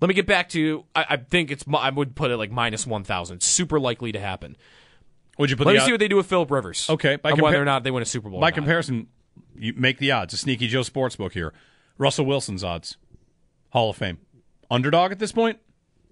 let 0.00 0.08
me 0.08 0.14
get 0.14 0.26
back 0.26 0.48
to. 0.50 0.84
I, 0.96 1.06
I 1.10 1.16
think 1.16 1.50
it's. 1.50 1.64
I 1.72 1.90
would 1.90 2.16
put 2.16 2.30
it 2.30 2.36
like 2.36 2.50
minus 2.50 2.86
one 2.86 3.04
thousand. 3.04 3.42
Super 3.42 3.78
likely 3.78 4.12
to 4.12 4.20
happen. 4.20 4.56
Would 5.38 5.50
you 5.50 5.56
put 5.56 5.66
Let 5.66 5.74
me 5.74 5.80
see 5.80 5.90
what 5.92 6.00
they 6.00 6.08
do 6.08 6.16
with 6.16 6.26
Philip 6.26 6.50
Rivers. 6.50 6.88
Okay, 6.90 7.16
by 7.16 7.30
and 7.30 7.40
whether 7.40 7.60
or 7.60 7.64
not 7.64 7.84
they 7.84 7.90
win 7.90 8.02
a 8.02 8.06
Super 8.06 8.28
Bowl. 8.28 8.40
by 8.40 8.50
comparison? 8.50 9.08
You 9.56 9.72
make 9.76 9.98
the 9.98 10.10
odds. 10.12 10.34
A 10.34 10.36
sneaky 10.36 10.68
Joe 10.68 10.80
Sportsbook 10.80 11.32
here. 11.32 11.52
Russell 11.98 12.26
Wilson's 12.26 12.64
odds, 12.64 12.96
Hall 13.70 13.90
of 13.90 13.96
Fame, 13.96 14.18
underdog 14.70 15.12
at 15.12 15.18
this 15.18 15.32
point, 15.32 15.58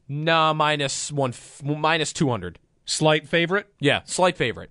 nah, 0.08 0.52
minus 0.52 1.10
one, 1.10 1.30
f- 1.30 1.62
minus 1.62 2.12
two 2.12 2.28
hundred. 2.30 2.58
slight 2.84 3.28
favorite. 3.28 3.66
Yeah, 3.80 4.00
slight 4.04 4.36
favorite. 4.36 4.70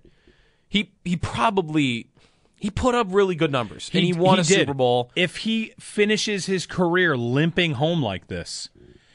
He 0.68 0.92
he 1.04 1.16
probably 1.16 2.10
he 2.56 2.70
put 2.70 2.94
up 2.94 3.08
really 3.10 3.34
good 3.34 3.50
numbers 3.52 3.90
and 3.92 4.04
he 4.04 4.12
won 4.12 4.38
a 4.38 4.42
did. 4.42 4.54
Super 4.54 4.74
Bowl. 4.74 5.10
If 5.16 5.38
he 5.38 5.74
finishes 5.80 6.46
his 6.46 6.66
career 6.66 7.16
limping 7.16 7.72
home 7.72 8.02
like 8.02 8.28
this, 8.28 8.68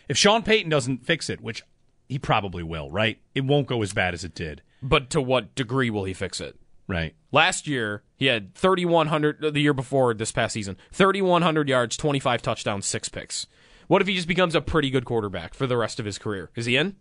if 0.09 0.17
Sean 0.17 0.43
Payton 0.43 0.69
doesn't 0.69 1.05
fix 1.05 1.29
it, 1.29 1.41
which 1.41 1.63
he 2.09 2.19
probably 2.19 2.61
will, 2.63 2.89
right? 2.89 3.19
It 3.33 3.45
won't 3.45 3.67
go 3.67 3.81
as 3.81 3.93
bad 3.93 4.13
as 4.13 4.23
it 4.23 4.35
did, 4.35 4.61
But 4.81 5.09
to 5.11 5.21
what 5.21 5.55
degree 5.55 5.89
will 5.89 6.03
he 6.03 6.13
fix 6.13 6.39
it? 6.39 6.57
right? 6.87 7.15
Last 7.31 7.67
year, 7.67 8.03
he 8.15 8.27
had 8.27 8.53
3,100, 8.55 9.53
the 9.53 9.59
year 9.59 9.73
before 9.73 10.13
this 10.13 10.31
past 10.31 10.53
season, 10.53 10.77
3,100 10.91 11.67
yards, 11.67 11.97
25 11.97 12.41
touchdowns, 12.41 12.85
six 12.85 13.09
picks. 13.09 13.47
What 13.87 14.01
if 14.01 14.07
he 14.07 14.15
just 14.15 14.27
becomes 14.27 14.55
a 14.55 14.61
pretty 14.61 14.89
good 14.89 15.05
quarterback 15.05 15.53
for 15.53 15.67
the 15.67 15.77
rest 15.77 15.99
of 15.99 16.05
his 16.05 16.17
career? 16.17 16.49
Is 16.55 16.65
he 16.65 16.75
in? 16.75 16.95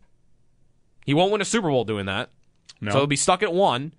He 1.07 1.15
won't 1.15 1.33
win 1.33 1.41
a 1.41 1.45
Super 1.45 1.69
Bowl 1.69 1.85
doing 1.85 2.07
that. 2.07 2.31
No. 2.81 2.93
So 2.93 2.99
he'll 2.99 3.07
be 3.07 3.17
stuck 3.17 3.43
at 3.43 3.53
one. 3.53 3.95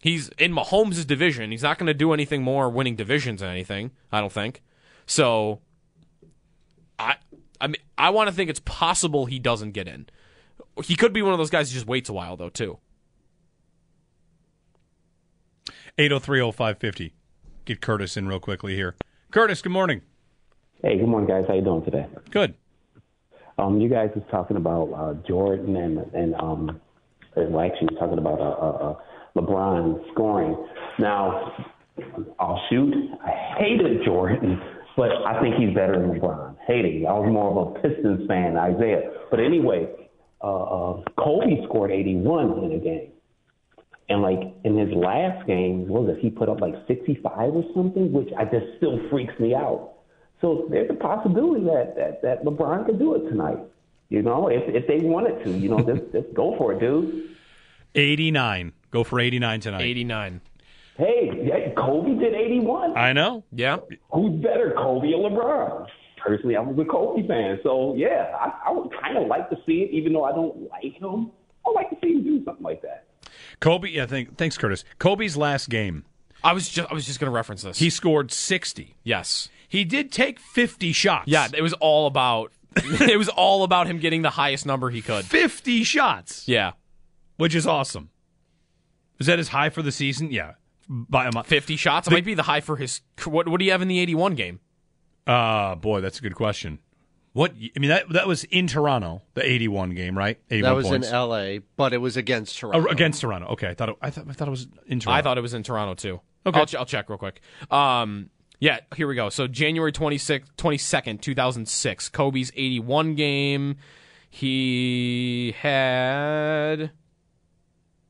He's 0.00 0.28
in 0.38 0.52
Mahomes' 0.52 1.06
division. 1.06 1.50
He's 1.50 1.62
not 1.62 1.78
going 1.78 1.86
to 1.86 1.94
do 1.94 2.12
anything 2.12 2.42
more 2.42 2.68
winning 2.70 2.96
divisions 2.96 3.40
than 3.40 3.50
anything, 3.50 3.90
I 4.10 4.20
don't 4.20 4.32
think. 4.32 4.62
So 5.06 5.60
I 6.98 7.16
I 7.60 7.66
mean 7.66 7.82
I 7.98 8.10
want 8.10 8.28
to 8.28 8.34
think 8.34 8.48
it's 8.48 8.60
possible 8.60 9.26
he 9.26 9.38
doesn't 9.38 9.72
get 9.72 9.86
in. 9.86 10.06
He 10.84 10.96
could 10.96 11.12
be 11.12 11.20
one 11.20 11.32
of 11.32 11.38
those 11.38 11.50
guys 11.50 11.70
who 11.70 11.74
just 11.74 11.86
waits 11.86 12.08
a 12.08 12.14
while 12.14 12.36
though, 12.36 12.48
too. 12.48 12.78
8030550. 15.98 17.12
Get 17.64 17.80
Curtis 17.80 18.16
in 18.16 18.28
real 18.28 18.40
quickly 18.40 18.74
here. 18.74 18.94
Curtis, 19.30 19.62
good 19.62 19.72
morning. 19.72 20.02
Hey, 20.82 20.98
good 20.98 21.08
morning, 21.08 21.28
guys. 21.28 21.44
How 21.46 21.54
you 21.54 21.62
doing 21.62 21.84
today? 21.84 22.06
Good. 22.30 22.54
Um, 23.58 23.80
you 23.80 23.88
guys 23.88 24.10
was 24.14 24.24
talking 24.30 24.56
about 24.56 24.90
uh, 24.92 25.14
Jordan 25.28 25.76
and 25.76 25.98
and 26.14 26.34
um, 26.36 26.80
well, 27.36 27.60
actually 27.60 27.94
talking 27.96 28.18
about 28.18 28.40
uh, 28.40 28.44
uh, 28.44 28.90
uh, 28.90 28.94
LeBron 29.36 30.10
scoring. 30.12 30.56
Now, 30.98 31.52
I'll 32.38 32.60
shoot. 32.70 32.94
I 33.22 33.58
hated 33.58 34.04
Jordan, 34.04 34.60
but 34.96 35.10
I 35.26 35.40
think 35.40 35.56
he's 35.56 35.74
better 35.74 36.00
than 36.00 36.18
LeBron. 36.18 36.56
Hating. 36.66 37.06
I 37.06 37.12
was 37.12 37.30
more 37.30 37.50
of 37.50 37.76
a 37.76 37.80
Pistons 37.80 38.26
fan, 38.26 38.52
Isiah. 38.52 39.10
But 39.30 39.40
anyway, 39.40 39.86
uh, 40.42 40.46
uh, 40.46 41.02
Kobe 41.18 41.62
scored 41.68 41.90
81 41.90 42.64
in 42.64 42.72
a 42.72 42.78
game. 42.78 43.12
And 44.10 44.22
like 44.22 44.40
in 44.64 44.76
his 44.76 44.90
last 44.92 45.46
game, 45.46 45.86
what 45.86 46.02
was 46.02 46.16
it? 46.16 46.20
He 46.20 46.30
put 46.30 46.48
up 46.48 46.60
like 46.60 46.74
65 46.88 47.22
or 47.54 47.64
something, 47.74 48.12
which 48.12 48.28
I 48.36 48.44
just 48.44 48.66
still 48.76 48.98
freaks 49.08 49.38
me 49.38 49.54
out. 49.54 49.92
So 50.40 50.66
there's 50.68 50.90
a 50.90 50.94
possibility 50.94 51.64
that 51.64 51.94
that, 51.96 52.22
that 52.22 52.44
LeBron 52.44 52.86
could 52.86 52.98
do 52.98 53.14
it 53.14 53.28
tonight. 53.28 53.58
You 54.08 54.22
know, 54.22 54.48
if 54.48 54.62
if 54.66 54.88
they 54.88 54.98
wanted 54.98 55.44
to, 55.44 55.52
you 55.52 55.68
know, 55.68 55.78
just 55.78 56.10
just 56.12 56.34
go 56.34 56.56
for 56.58 56.72
it, 56.72 56.80
dude. 56.80 57.36
89. 57.94 58.72
Go 58.90 59.04
for 59.04 59.20
89 59.20 59.60
tonight. 59.60 59.82
89. 59.82 60.40
Hey, 60.96 61.30
yeah, 61.44 61.72
Kobe 61.74 62.18
did 62.18 62.34
81. 62.34 62.96
I 62.96 63.12
know. 63.12 63.44
Yeah. 63.52 63.78
Who's 64.12 64.42
better, 64.42 64.74
Kobe 64.76 65.12
or 65.12 65.30
LeBron? 65.30 65.86
Personally, 66.18 66.56
I 66.56 66.60
was 66.60 66.78
a 66.78 66.84
Kobe 66.84 67.26
fan, 67.26 67.58
so 67.62 67.94
yeah, 67.96 68.36
I, 68.38 68.68
I 68.68 68.72
would 68.72 68.90
kind 69.00 69.16
of 69.16 69.26
like 69.28 69.48
to 69.50 69.56
see 69.66 69.82
it, 69.82 69.90
even 69.92 70.12
though 70.12 70.24
I 70.24 70.32
don't 70.32 70.68
like 70.68 70.92
him. 70.94 71.30
I'd 71.66 71.72
like 71.74 71.90
to 71.90 71.96
see 72.02 72.12
him 72.14 72.24
do 72.24 72.44
something 72.44 72.64
like 72.64 72.82
that. 72.82 73.06
Kobe, 73.60 73.88
yeah, 73.90 74.06
thank, 74.06 74.36
thanks, 74.36 74.56
Curtis. 74.58 74.84
Kobe's 74.98 75.36
last 75.36 75.68
game, 75.68 76.04
I 76.42 76.52
was 76.52 76.68
just 76.68 76.90
I 76.90 76.94
was 76.94 77.04
just 77.06 77.20
going 77.20 77.30
to 77.30 77.34
reference 77.34 77.62
this. 77.62 77.78
he 77.78 77.90
scored 77.90 78.32
60. 78.32 78.96
yes. 79.04 79.48
He 79.68 79.84
did 79.84 80.10
take 80.10 80.40
50 80.40 80.90
shots. 80.92 81.28
Yeah, 81.28 81.46
it 81.54 81.62
was 81.62 81.74
all 81.74 82.08
about 82.08 82.50
it 82.76 83.16
was 83.18 83.28
all 83.28 83.62
about 83.62 83.86
him 83.86 83.98
getting 84.00 84.22
the 84.22 84.30
highest 84.30 84.66
number 84.66 84.90
he 84.90 85.00
could. 85.02 85.24
50 85.24 85.84
shots, 85.84 86.48
Yeah. 86.48 86.72
which 87.36 87.54
is 87.54 87.66
awesome. 87.68 88.10
Is 89.20 89.26
that 89.26 89.38
his 89.38 89.48
high 89.48 89.70
for 89.70 89.82
the 89.82 89.92
season? 89.92 90.30
Yeah. 90.32 90.54
By 90.88 91.26
a 91.26 91.32
month. 91.32 91.46
50 91.46 91.76
shots. 91.76 92.08
It 92.08 92.10
might 92.10 92.24
be 92.24 92.34
the 92.34 92.42
high 92.42 92.60
for 92.62 92.76
his 92.76 93.00
what 93.24 93.46
what 93.46 93.58
do 93.60 93.64
you 93.64 93.70
have 93.70 93.82
in 93.82 93.86
the 93.88 94.00
81 94.00 94.34
game? 94.34 94.58
Uh, 95.26 95.76
boy, 95.76 96.00
that's 96.00 96.18
a 96.18 96.22
good 96.22 96.34
question. 96.34 96.80
What 97.32 97.52
I 97.52 97.78
mean 97.78 97.90
that 97.90 98.08
that 98.10 98.26
was 98.26 98.42
in 98.44 98.66
Toronto, 98.66 99.22
the 99.34 99.48
81 99.48 99.90
game, 99.90 100.18
right? 100.18 100.38
81 100.50 100.68
That 100.70 100.76
was 100.76 100.86
points. 100.88 101.08
in 101.08 101.14
L.A., 101.14 101.60
but 101.76 101.92
it 101.92 101.98
was 101.98 102.16
against 102.16 102.56
Oh, 102.64 102.70
Toronto. 102.72 102.88
against 102.90 103.20
Toronto. 103.20 103.46
Okay, 103.50 103.68
I 103.68 103.74
thought 103.74 103.90
it, 103.90 103.96
I 104.02 104.10
thought 104.10 104.26
I 104.28 104.32
thought 104.32 104.48
it 104.48 104.50
was 104.50 104.66
in 104.86 104.98
Toronto. 104.98 105.18
I 105.18 105.22
thought 105.22 105.38
it 105.38 105.40
was 105.42 105.54
in 105.54 105.62
Toronto 105.62 105.94
too. 105.94 106.20
Okay. 106.44 106.58
I'll, 106.58 106.66
ch- 106.66 106.74
I'll 106.74 106.86
check 106.86 107.08
real 107.08 107.18
quick. 107.18 107.40
Um, 107.70 108.30
yeah, 108.58 108.80
here 108.96 109.06
we 109.06 109.14
go. 109.14 109.28
So 109.28 109.46
January 109.46 109.92
26th, 109.92 110.46
22nd, 110.56 111.20
2006, 111.20 112.08
Kobe's 112.08 112.50
81 112.56 113.14
game. 113.14 113.76
He 114.28 115.54
had. 115.58 116.90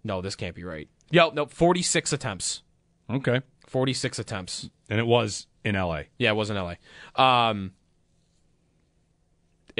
No, 0.03 0.21
this 0.23 0.35
can't 0.37 0.55
be 0.55 0.65
right. 0.65 0.89
Yo, 1.11 1.31
no, 1.31 1.45
46 1.47 2.13
attempts. 2.13 2.63
Okay, 3.11 3.41
46 3.67 4.19
attempts. 4.19 4.71
and 4.89 4.99
it 5.01 5.07
was 5.07 5.47
in 5.65 5.77
L.A. 5.77 6.07
Yeah, 6.19 6.31
it 6.31 6.37
was 6.37 6.49
in 6.51 6.57
LA. 6.57 6.75
Um, 7.17 7.73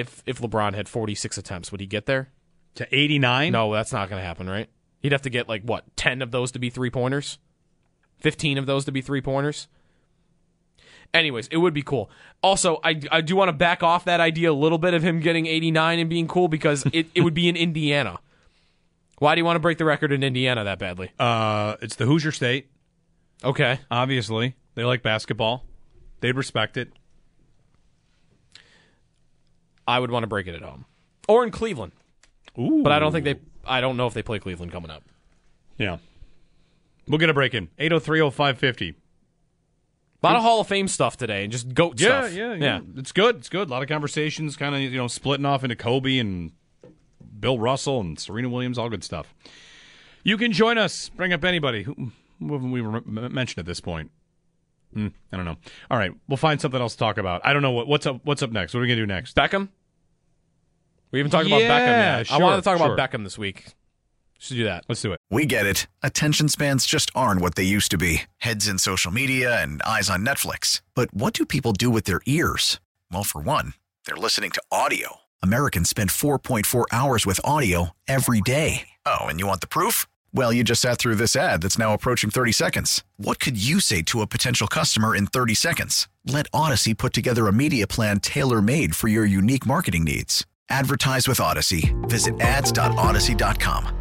if 0.01 0.23
if 0.27 0.41
LeBron 0.41 0.75
had 0.75 0.89
46 0.89 1.39
attempts, 1.39 1.71
would 1.71 1.81
he 1.81 1.87
get 1.87 2.07
there? 2.07 2.31
to 2.77 2.87
89. 2.95 3.53
No, 3.53 3.73
that's 3.73 3.93
not 3.93 4.09
going 4.09 4.21
to 4.21 4.27
happen, 4.27 4.49
right? 4.49 4.69
He'd 5.01 5.13
have 5.13 5.23
to 5.23 5.31
get 5.31 5.49
like 5.49 5.63
what, 5.63 5.85
10 5.97 6.23
of 6.23 6.31
those 6.31 6.53
to 6.53 6.59
be 6.59 6.71
three 6.71 6.91
pointers? 6.91 7.39
15 8.21 8.59
of 8.59 8.67
those 8.67 8.85
to 8.85 8.93
be 8.93 9.01
three 9.01 9.21
pointers? 9.21 9.69
Anyways, 11.13 11.49
it 11.49 11.57
would 11.57 11.75
be 11.75 11.83
cool. 11.83 12.11
Also, 12.43 12.79
I, 12.85 13.01
I 13.11 13.21
do 13.21 13.35
want 13.35 13.49
to 13.49 13.53
back 13.53 13.83
off 13.83 14.05
that 14.05 14.21
idea 14.21 14.53
a 14.53 14.55
little 14.55 14.79
bit 14.79 14.95
of 14.95 15.03
him 15.03 15.21
getting 15.21 15.47
89 15.47 15.99
and 15.99 16.09
being 16.11 16.29
cool 16.29 16.49
because 16.49 16.87
it, 16.93 17.09
it 17.15 17.23
would 17.23 17.35
be 17.35 17.49
in 17.49 17.57
Indiana. 17.57 18.19
Why 19.19 19.35
do 19.35 19.41
you 19.41 19.45
want 19.45 19.57
to 19.57 19.61
break 19.61 19.79
the 19.79 19.85
record 19.85 20.13
in 20.13 20.23
Indiana 20.23 20.65
that 20.65 20.79
badly? 20.79 21.11
Uh, 21.19 21.77
it's 21.83 21.97
the 21.97 22.07
Hoosier 22.07 22.33
State. 22.33 22.71
Okay. 23.43 23.81
Obviously, 23.91 24.55
they 24.77 24.85
like 24.85 25.03
basketball. 25.03 25.65
They'd 26.21 26.37
respect 26.37 26.77
it. 26.77 26.93
I 29.91 29.99
would 29.99 30.11
want 30.11 30.23
to 30.23 30.27
break 30.29 30.47
it 30.47 30.55
at 30.55 30.63
home. 30.63 30.85
Or 31.29 31.45
in 31.45 31.51
Cleveland. 31.51 31.93
Ooh, 32.59 32.83
But 32.83 32.93
I 32.93 32.99
don't 32.99 33.13
think 33.13 33.25
they 33.25 33.37
I 33.67 33.81
don't 33.81 33.97
know 33.97 34.07
if 34.07 34.15
they 34.15 34.23
play 34.23 34.39
Cleveland 34.39 34.73
coming 34.73 34.91
up. 34.91 35.03
Yeah, 35.79 35.99
we'll 37.09 37.19
get 37.19 37.31
a 37.31 37.35
break 37.35 37.55
in 37.55 37.69
8030550. 37.79 38.95
A 40.23 40.27
lot 40.27 40.37
of 40.37 40.43
Hall 40.43 40.61
of 40.61 40.67
Fame 40.67 40.87
stuff 40.89 41.17
today 41.17 41.45
and 41.45 41.53
just 41.53 41.73
goat 41.73 41.99
Yeah, 42.01 42.23
stuff. 42.23 42.35
yeah, 42.35 42.55
yeah, 42.55 42.57
yeah. 42.79 42.81
It's 42.97 43.13
good. 43.13 43.37
It's 43.37 43.49
good. 43.49 43.69
A 43.69 43.71
lot 43.71 43.83
of 43.83 43.89
conversations, 43.89 44.57
kind 44.57 44.75
of 44.75 44.81
you 44.83 44.91
know, 44.99 45.07
splitting 45.09 45.47
off 45.47 45.63
into 45.65 45.77
Kobe 45.77 46.19
and 46.19 46.53
Bill 47.39 47.59
Russell 47.59 48.01
and 48.01 48.19
Serena 48.19 48.51
Williams. 48.51 48.77
All 48.79 48.91
good 48.91 49.03
stuff. 49.05 49.35
You 50.23 50.37
can 50.37 50.53
join 50.53 50.77
us. 50.77 51.09
Bring 51.09 51.33
up 51.33 51.43
anybody. 51.45 51.85
Who, 51.85 51.95
who 52.39 52.53
haven't 52.53 52.71
we 52.73 52.83
mentioned 53.31 53.61
at 53.61 53.67
this 53.67 53.81
point? 53.81 54.11
Hmm, 54.93 55.09
I 55.33 55.37
don't 55.37 55.47
know. 55.47 55.57
All 55.91 55.97
right, 55.97 56.13
we'll 56.29 56.37
find 56.37 56.61
something 56.61 56.81
else 56.81 56.93
to 56.95 56.99
talk 56.99 57.17
about. 57.17 57.41
I 57.45 57.53
don't 57.55 57.63
know 57.63 57.71
what, 57.71 57.87
what's 57.89 58.07
up. 58.07 58.21
What's 58.25 58.43
up 58.43 58.51
next? 58.53 58.75
What 58.75 58.81
are 58.81 58.83
we 58.83 58.89
gonna 58.89 59.01
do 59.01 59.07
next? 59.07 59.35
Beckham? 59.37 59.69
We 61.13 61.19
haven't 61.19 61.31
talked 61.33 61.47
about 61.47 61.63
Yeah, 61.63 61.69
Beckham 61.79 61.87
yet. 61.89 62.19
I 62.19 62.23
sure, 62.23 62.41
wanted 62.41 62.57
to 62.57 62.63
talk 62.63 62.79
sure. 62.79 62.93
about 62.95 63.11
Beckham 63.11 63.25
this 63.25 63.37
week. 63.39 63.75
Should 64.39 64.57
do 64.57 64.65
that. 64.65 64.85
Let's 64.89 65.03
do 65.03 65.13
it. 65.13 65.21
We 65.31 65.45
get 65.45 65.67
it. 65.67 65.87
Attention 66.03 66.49
spans 66.49 66.87
just 66.87 67.11
aren't 67.15 67.43
what 67.43 67.57
they 67.57 67.63
used 67.63 67.91
to 67.91 67.99
be 67.99 68.23
heads 68.39 68.69
in 68.69 68.79
social 68.79 69.13
media 69.13 69.63
and 69.63 69.83
eyes 69.83 70.09
on 70.09 70.25
Netflix. 70.25 70.81
But 70.95 71.13
what 71.13 71.35
do 71.35 71.45
people 71.45 71.73
do 71.73 71.91
with 71.91 72.05
their 72.05 72.21
ears? 72.27 72.81
Well, 73.13 73.25
for 73.25 73.41
one, 73.43 73.75
they're 74.07 74.17
listening 74.17 74.51
to 74.53 74.63
audio. 74.73 75.17
Americans 75.43 75.89
spend 75.91 76.11
4.4 76.11 76.85
hours 76.93 77.27
with 77.27 77.41
audio 77.45 77.91
every 78.09 78.41
day. 78.41 78.89
Oh, 79.07 79.21
and 79.27 79.39
you 79.41 79.47
want 79.47 79.61
the 79.63 79.67
proof? 79.69 80.07
Well, 80.33 80.53
you 80.53 80.63
just 80.65 80.81
sat 80.83 80.99
through 80.99 81.17
this 81.17 81.35
ad 81.35 81.61
that's 81.61 81.79
now 81.79 81.93
approaching 81.93 82.31
30 82.31 82.53
seconds. 82.53 83.03
What 83.17 83.41
could 83.41 83.63
you 83.63 83.81
say 83.81 84.01
to 84.03 84.21
a 84.23 84.27
potential 84.27 84.69
customer 84.69 85.15
in 85.17 85.27
30 85.27 85.55
seconds? 85.55 86.09
Let 86.25 86.47
Odyssey 86.53 86.95
put 86.95 87.13
together 87.13 87.47
a 87.49 87.53
media 87.53 87.87
plan 87.87 88.21
tailor 88.21 88.63
made 88.63 88.95
for 88.95 89.09
your 89.09 89.25
unique 89.25 89.67
marketing 89.67 90.05
needs. 90.05 90.47
Advertise 90.71 91.29
with 91.29 91.41
Odyssey. 91.41 91.95
Visit 92.03 92.41
ads.odyssey.com. 92.41 93.97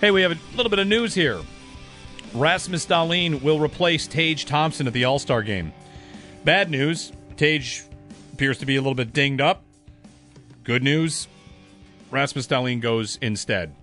Hey, 0.00 0.12
we 0.12 0.22
have 0.22 0.30
a 0.30 0.56
little 0.56 0.70
bit 0.70 0.78
of 0.78 0.86
news 0.86 1.12
here. 1.12 1.40
Rasmus 2.32 2.86
Dahlin 2.86 3.42
will 3.42 3.58
replace 3.58 4.06
Tage 4.06 4.44
Thompson 4.44 4.86
at 4.86 4.92
the 4.92 5.04
All 5.04 5.18
Star 5.18 5.42
game. 5.42 5.72
Bad 6.44 6.70
news 6.70 7.10
Tage 7.36 7.84
appears 8.32 8.58
to 8.58 8.66
be 8.66 8.76
a 8.76 8.80
little 8.80 8.94
bit 8.94 9.12
dinged 9.12 9.40
up. 9.40 9.64
Good 10.62 10.84
news 10.84 11.26
Rasmus 12.10 12.46
Dahlin 12.46 12.80
goes 12.80 13.18
instead. 13.20 13.74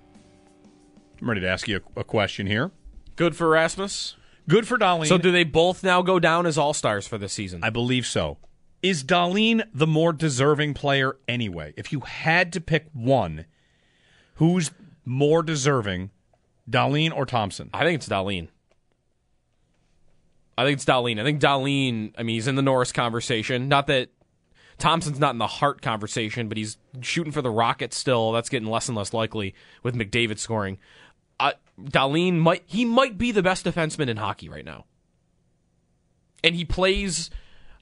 I'm 1.21 1.30
ready 1.30 1.41
to 1.41 1.49
ask 1.49 1.67
you 1.67 1.82
a, 1.95 2.01
a 2.01 2.04
question 2.04 2.47
here. 2.47 2.71
Good 3.15 3.36
for 3.36 3.49
Rasmus. 3.49 4.15
Good 4.47 4.67
for 4.67 4.78
Dahlin. 4.78 5.08
So 5.08 5.17
do 5.17 5.32
they 5.32 5.43
both 5.43 5.84
now 5.84 6.01
go 6.01 6.19
down 6.19 6.45
as 6.45 6.58
all 6.58 6.73
stars 6.73 7.08
for 7.08 7.17
this 7.17 7.34
season? 7.34 7.63
I 7.63 7.69
believe 7.69 8.06
so. 8.06 8.38
Is 8.84 9.04
Dahlin 9.04 9.65
the 9.73 9.88
more 9.88 10.13
deserving 10.13 10.75
player 10.75 11.17
anyway? 11.28 11.73
If 11.75 11.91
you 11.91 12.01
had 12.01 12.54
to 12.54 12.62
pick 12.62 12.88
one, 12.93 13.45
who's 14.36 14.71
more 15.04 15.41
deserving, 15.41 16.12
Dahlin 16.69 17.12
or 17.15 17.25
Thompson? 17.25 17.69
I 17.73 17.84
think 17.84 17.95
it's 17.95 18.10
Dahlin. 18.10 18.49
I 20.58 20.63
think 20.63 20.75
it's 20.78 20.86
Dahlin. 20.86 21.19
I 21.19 21.23
think 21.23 21.41
Dahlin, 21.41 22.13
I 22.17 22.23
mean, 22.23 22.36
he's 22.36 22.47
in 22.47 22.56
the 22.56 22.62
Norris 22.62 22.91
conversation. 22.91 23.67
Not 23.67 23.88
that 23.88 24.10
Thompson's 24.78 25.19
not 25.19 25.34
in 25.34 25.39
the 25.39 25.47
Hart 25.47 25.82
conversation, 25.82 26.47
but 26.47 26.58
he's 26.58 26.78
shooting 27.01 27.32
for 27.32 27.41
the 27.41 27.49
Rockets 27.49 27.97
still. 27.97 28.32
That's 28.32 28.49
getting 28.49 28.69
less 28.69 28.88
and 28.88 28.97
less 28.97 29.13
likely 29.13 29.54
with 29.84 29.95
McDavid 29.95 30.38
scoring. 30.38 30.78
Uh, 31.39 31.54
Dahlin 31.80 32.36
might 32.36 32.63
he 32.65 32.86
might 32.86 33.17
be 33.17 33.32
the 33.32 33.43
best 33.43 33.65
defenseman 33.65 34.08
in 34.08 34.17
hockey 34.17 34.50
right 34.50 34.65
now. 34.65 34.86
And 36.43 36.56
he 36.56 36.63
plays 36.65 37.30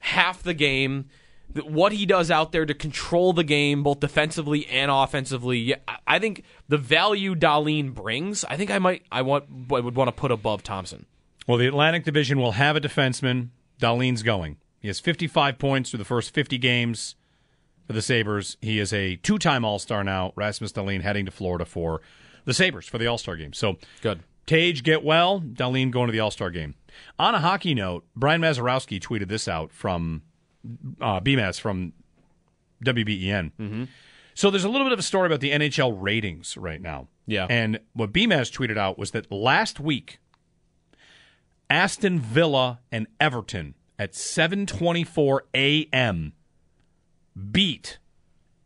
half 0.00 0.42
the 0.42 0.54
game. 0.54 1.06
What 1.62 1.92
he 1.92 2.06
does 2.06 2.30
out 2.30 2.50
there 2.50 2.66
to 2.66 2.74
control 2.74 3.32
the 3.32 3.44
game, 3.44 3.82
both 3.82 4.00
defensively 4.00 4.66
and 4.66 4.90
offensively, 4.90 5.74
I- 6.06 6.18
think 6.18 6.42
the 6.68 6.78
value 6.78 7.34
Dahlin 7.36 7.94
brings, 7.94 8.44
I 8.44 8.56
think 8.56 8.70
I 8.70 8.78
might, 8.78 9.02
I 9.12 9.22
want, 9.22 9.44
I 9.70 9.80
would 9.80 9.94
want 9.94 10.08
to 10.08 10.12
put 10.12 10.32
above 10.32 10.62
Thompson. 10.64 11.06
Well, 11.46 11.58
the 11.58 11.66
Atlantic 11.66 12.04
Division 12.04 12.38
will 12.38 12.52
have 12.52 12.74
a 12.74 12.80
defenseman. 12.80 13.50
Dahlin's 13.80 14.22
going. 14.22 14.56
He 14.80 14.88
has 14.88 14.98
55 14.98 15.58
points 15.58 15.90
through 15.90 15.98
the 15.98 16.04
first 16.04 16.34
50 16.34 16.58
games 16.58 17.14
for 17.86 17.92
the 17.92 18.02
Sabres. 18.02 18.56
He 18.60 18.78
is 18.80 18.92
a 18.92 19.16
two 19.16 19.38
time 19.38 19.64
All 19.64 19.78
Star 19.78 20.02
now. 20.02 20.32
Rasmus 20.36 20.72
Dahlin 20.72 21.02
heading 21.02 21.26
to 21.26 21.30
Florida 21.30 21.64
for 21.64 22.00
the 22.44 22.54
Sabres 22.54 22.86
for 22.86 22.98
the 22.98 23.06
All 23.06 23.18
Star 23.18 23.36
game. 23.36 23.52
So 23.52 23.76
Good. 24.02 24.20
Tage 24.46 24.82
get 24.82 25.02
well, 25.02 25.40
Dahlin 25.40 25.90
going 25.90 26.06
to 26.06 26.12
the 26.12 26.20
All 26.20 26.30
Star 26.30 26.50
game. 26.50 26.74
On 27.18 27.34
a 27.34 27.40
hockey 27.40 27.74
note, 27.74 28.04
Brian 28.14 28.40
Mazarowski 28.40 29.00
tweeted 29.00 29.28
this 29.28 29.48
out 29.48 29.72
from 29.72 30.22
uh, 31.00 31.20
BMAS 31.20 31.60
from 31.60 31.92
WBEN. 32.84 33.52
Mm-hmm. 33.58 33.84
So 34.34 34.50
there's 34.50 34.64
a 34.64 34.68
little 34.68 34.86
bit 34.86 34.92
of 34.92 34.98
a 34.98 35.02
story 35.02 35.26
about 35.26 35.40
the 35.40 35.52
NHL 35.52 35.96
ratings 35.98 36.56
right 36.56 36.80
now. 36.80 37.08
Yeah. 37.26 37.46
And 37.48 37.80
what 37.94 38.12
BMAS 38.12 38.52
tweeted 38.52 38.76
out 38.76 38.98
was 38.98 39.12
that 39.12 39.30
last 39.30 39.80
week, 39.80 40.18
Aston 41.70 42.20
Villa 42.20 42.80
and 42.92 43.06
Everton 43.20 43.74
at 43.98 44.12
7:24 44.12 45.40
a.m. 45.54 46.32
beat 47.50 47.98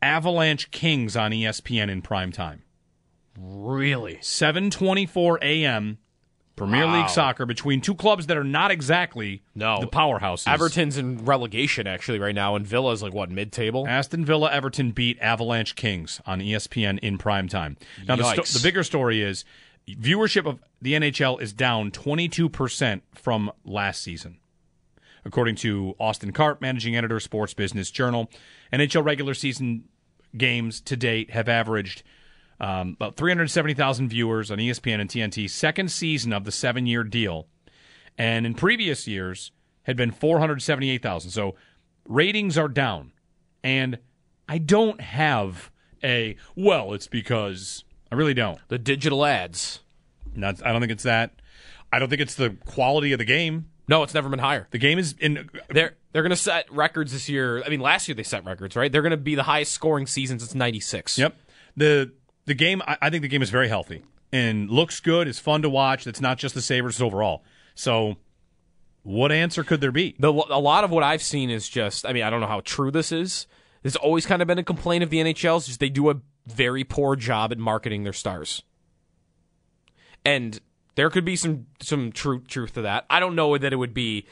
Avalanche 0.03 0.71
Kings 0.71 1.17
on 1.17 1.31
ESPN 1.31 1.91
in 1.91 2.03
prime 2.03 2.33
time. 2.33 2.63
Really? 3.41 4.17
7:24 4.17 5.39
a.m. 5.43 5.99
Premier 6.57 6.87
Wow. 6.87 7.01
League 7.03 7.09
soccer 7.09 7.47
between 7.47 7.81
two 7.81 7.95
clubs 7.95 8.27
that 8.27 8.37
are 8.37 8.43
not 8.43 8.73
exactly 8.73 9.43
No. 9.55 9.81
the 9.81 9.87
powerhouses. 9.87 10.53
Everton's 10.53 10.99
in 10.99 11.25
relegation 11.25 11.87
actually 11.87 12.19
right 12.19 12.35
now, 12.35 12.57
and 12.57 12.67
Villa's 12.67 13.01
like 13.01 13.15
what 13.15 13.31
mid 13.31 13.53
table. 13.53 13.87
Aston 13.87 14.25
Villa 14.25 14.51
Everton 14.51 14.91
beat 14.91 15.19
Avalanche 15.21 15.77
Kings 15.77 16.21
on 16.27 16.41
ESPN 16.41 16.99
in 16.99 17.17
prime 17.17 17.47
time. 17.49 17.77
Now 18.09 18.17
the, 18.17 18.25
sto- 18.43 18.59
the 18.59 18.63
bigger 18.63 18.83
story 18.83 19.23
is 19.23 19.45
viewership 19.89 20.47
of 20.47 20.59
the 20.83 20.95
NHL 20.95 21.41
is 21.41 21.53
down 21.53 21.93
22% 21.93 23.03
from 23.15 23.53
last 23.65 24.03
season. 24.03 24.39
According 25.25 25.57
to 25.57 25.95
Austin 26.01 26.33
Karp, 26.33 26.61
managing 26.61 26.97
editor, 26.97 27.21
Sports 27.21 27.55
Business 27.55 27.91
Journal, 27.91 28.31
NHL 28.73 29.05
regular 29.05 29.35
season 29.35 29.85
games 30.37 30.81
to 30.83 30.97
date 30.97 31.31
have 31.31 31.49
averaged 31.49 32.03
um, 32.61 32.97
about 32.99 33.17
370,000 33.17 34.09
viewers 34.09 34.51
on 34.51 34.59
ESPN 34.59 35.01
and 35.01 35.09
TNT, 35.09 35.49
second 35.49 35.91
season 35.91 36.33
of 36.33 36.45
the 36.45 36.53
seven 36.53 36.87
year 36.87 37.05
deal. 37.05 37.47
And 38.17 38.47
in 38.47 38.55
previous 38.55 39.07
years 39.07 39.53
had 39.85 39.97
been 39.97 40.11
478,000. 40.11 41.31
So 41.31 41.55
ratings 42.07 42.59
are 42.59 42.69
down. 42.69 43.13
And 43.63 43.99
I 44.49 44.59
don't 44.59 45.01
have 45.01 45.71
a, 46.03 46.37
well, 46.57 46.95
it's 46.95 47.07
because 47.07 47.85
I 48.11 48.15
really 48.15 48.35
don't. 48.35 48.59
The 48.69 48.79
digital 48.79 49.25
ads. 49.25 49.81
Not, 50.35 50.65
I 50.65 50.73
don't 50.73 50.81
think 50.81 50.93
it's 50.93 51.05
that. 51.05 51.33
I 51.93 51.99
don't 51.99 52.09
think 52.09 52.21
it's 52.21 52.35
the 52.35 52.51
quality 52.67 53.13
of 53.13 53.19
the 53.19 53.25
game. 53.25 53.67
No, 53.89 54.03
it's 54.03 54.15
never 54.15 54.29
been 54.29 54.39
higher. 54.39 54.69
The 54.71 54.79
game 54.79 54.99
is 54.99 55.15
in. 55.19 55.49
They're 55.71 55.97
they're 56.13 56.23
going 56.23 56.31
to 56.31 56.37
set 56.37 56.71
records 56.71 57.13
this 57.13 57.29
year. 57.29 57.63
I 57.65 57.71
mean, 57.71 57.81
last 57.81 58.07
year 58.07 58.15
they 58.15 58.23
set 58.23 58.45
records, 58.45 58.77
right? 58.77 58.93
They're 58.93 59.03
going 59.03 59.13
to 59.13 59.17
be 59.17 59.35
the 59.35 59.45
highest 59.45 59.73
scoring 59.73 60.07
season 60.07 60.39
since 60.39 60.55
'96. 60.55 61.19
Yep. 61.19 61.35
The 61.77 62.13
the 62.49 62.55
game. 62.55 62.83
I, 62.87 62.97
I 63.03 63.11
think 63.11 63.23
the 63.23 63.29
game 63.29 63.43
is 63.43 63.51
very 63.51 63.69
healthy 63.69 64.03
and 64.33 64.71
looks 64.71 65.01
good. 65.01 65.29
It's 65.29 65.39
fun 65.39 65.63
to 65.63 65.71
watch. 65.71 66.07
It's 66.07 66.21
not 66.21 66.39
just 66.39 66.55
the 66.55 66.63
Sabres 66.63 66.97
it's 66.97 67.03
overall. 67.03 67.45
So, 67.75 68.17
what 69.03 69.31
answer 69.33 69.63
could 69.65 69.81
there 69.81 69.93
be? 69.93 70.17
The, 70.19 70.33
a 70.33 70.61
lot 70.61 70.85
of 70.85 70.91
what 70.91 71.05
I've 71.05 71.23
seen 71.23 71.51
is 71.51 71.69
just. 71.69 72.05
I 72.05 72.13
mean, 72.13 72.25
I 72.25 72.31
don't 72.31 72.41
know 72.41 72.47
how 72.47 72.61
true 72.61 72.91
this 72.91 73.13
is. 73.13 73.47
There's 73.83 73.97
always 73.97 74.27
kind 74.27 74.43
of 74.43 74.49
been 74.49 74.59
a 74.59 74.65
complaint 74.65 75.05
of 75.05 75.11
the 75.11 75.19
NHL's 75.19 75.67
just 75.67 75.81
they 75.81 75.89
do 75.89 76.11
a 76.11 76.17
very 76.47 76.83
poor 76.83 77.15
job 77.15 77.53
at 77.53 77.59
marketing 77.59 78.03
their 78.03 78.13
stars, 78.13 78.63
and 80.25 80.61
there 80.97 81.11
could 81.11 81.25
be 81.25 81.37
some 81.37 81.67
some 81.81 82.11
true 82.11 82.41
truth 82.41 82.75
to 82.75 82.83
that. 82.83 83.07
I 83.09 83.21
don't 83.21 83.37
know 83.37 83.57
that 83.57 83.73
it 83.73 83.77
would 83.77 83.95
be 83.95 84.27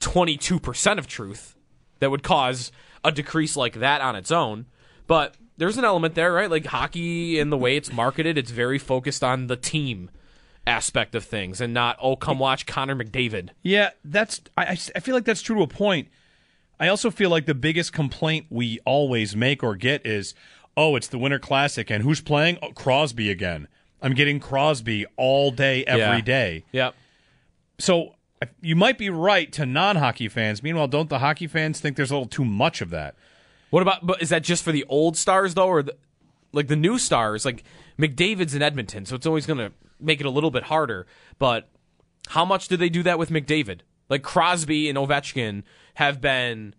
22 0.00 0.60
percent 0.60 0.98
of 0.98 1.06
truth 1.06 1.56
that 1.98 2.10
would 2.10 2.22
cause 2.22 2.70
a 3.02 3.10
decrease 3.10 3.56
like 3.56 3.74
that 3.74 4.00
on 4.00 4.14
its 4.14 4.30
own, 4.30 4.66
but 5.06 5.36
there's 5.56 5.76
an 5.78 5.84
element 5.84 6.14
there, 6.14 6.32
right? 6.32 6.50
Like 6.50 6.66
hockey 6.66 7.38
and 7.38 7.50
the 7.52 7.58
way 7.58 7.76
it's 7.76 7.92
marketed, 7.92 8.36
it's 8.38 8.50
very 8.50 8.78
focused 8.78 9.22
on 9.22 9.46
the 9.46 9.56
team 9.56 10.10
aspect 10.66 11.14
of 11.14 11.24
things 11.24 11.60
and 11.60 11.74
not 11.74 11.96
oh 12.00 12.16
come 12.16 12.38
watch 12.38 12.64
Connor 12.66 12.96
McDavid. 12.96 13.50
Yeah, 13.62 13.90
that's. 14.04 14.40
I, 14.56 14.64
I 14.72 14.76
feel 15.00 15.14
like 15.14 15.24
that's 15.24 15.42
true 15.42 15.56
to 15.56 15.62
a 15.62 15.66
point. 15.66 16.08
I 16.80 16.88
also 16.88 17.10
feel 17.10 17.30
like 17.30 17.46
the 17.46 17.54
biggest 17.54 17.92
complaint 17.92 18.46
we 18.50 18.80
always 18.84 19.36
make 19.36 19.62
or 19.62 19.76
get 19.76 20.04
is, 20.04 20.34
oh, 20.76 20.96
it's 20.96 21.06
the 21.06 21.18
Winter 21.18 21.38
Classic, 21.38 21.88
and 21.90 22.02
who's 22.02 22.20
playing? 22.20 22.58
Oh, 22.62 22.72
Crosby 22.72 23.30
again. 23.30 23.68
I'm 24.02 24.12
getting 24.12 24.40
Crosby 24.40 25.06
all 25.16 25.50
day, 25.52 25.84
every 25.86 26.16
Yeah. 26.16 26.20
day. 26.20 26.64
Yep. 26.72 26.94
So 27.78 28.14
you 28.60 28.74
might 28.76 28.98
be 28.98 29.08
right 29.08 29.50
to 29.52 29.64
non-hockey 29.64 30.28
fans. 30.28 30.62
Meanwhile, 30.62 30.88
don't 30.88 31.08
the 31.08 31.20
hockey 31.20 31.46
fans 31.46 31.80
think 31.80 31.96
there's 31.96 32.10
a 32.10 32.14
little 32.14 32.28
too 32.28 32.44
much 32.44 32.80
of 32.80 32.90
that? 32.90 33.14
What 33.70 33.82
about? 33.82 34.06
But 34.06 34.22
is 34.22 34.28
that 34.28 34.42
just 34.42 34.62
for 34.62 34.72
the 34.72 34.84
old 34.88 35.16
stars 35.16 35.54
though, 35.54 35.68
or 35.68 35.82
the, 35.82 35.96
like 36.52 36.68
the 36.68 36.76
new 36.76 36.98
stars? 36.98 37.44
Like 37.44 37.64
McDavid's 37.98 38.54
in 38.54 38.62
Edmonton, 38.62 39.04
so 39.04 39.16
it's 39.16 39.26
always 39.26 39.46
going 39.46 39.58
to 39.58 39.72
make 40.00 40.20
it 40.20 40.26
a 40.26 40.30
little 40.30 40.50
bit 40.50 40.64
harder. 40.64 41.06
But 41.38 41.68
how 42.28 42.44
much 42.44 42.68
do 42.68 42.76
they 42.76 42.88
do 42.88 43.02
that 43.02 43.18
with 43.18 43.30
McDavid? 43.30 43.80
Like 44.08 44.22
Crosby 44.22 44.88
and 44.88 44.98
Ovechkin 44.98 45.62
have 45.94 46.20
been 46.20 46.74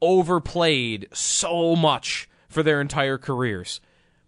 overplayed 0.00 1.08
so 1.12 1.76
much 1.76 2.28
for 2.48 2.62
their 2.62 2.80
entire 2.80 3.18
careers. 3.18 3.80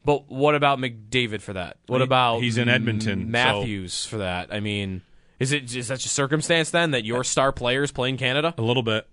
But 0.04 0.30
what 0.30 0.54
about 0.54 0.78
McDavid 0.78 1.40
for 1.42 1.52
that? 1.52 1.76
What 1.86 2.02
about 2.02 2.40
he's 2.42 2.56
in 2.56 2.68
Edmonton, 2.68 3.20
so- 3.26 3.26
Matthews 3.30 4.06
for 4.06 4.18
that? 4.18 4.52
I 4.52 4.60
mean, 4.60 5.02
is 5.38 5.52
it 5.52 5.74
is 5.74 5.88
that 5.88 6.00
just 6.00 6.14
circumstance 6.14 6.70
then 6.70 6.90
that 6.92 7.04
your 7.04 7.24
star 7.24 7.52
players 7.52 7.92
play 7.92 8.08
in 8.08 8.16
Canada? 8.16 8.54
A 8.56 8.62
little 8.62 8.82
bit. 8.82 9.06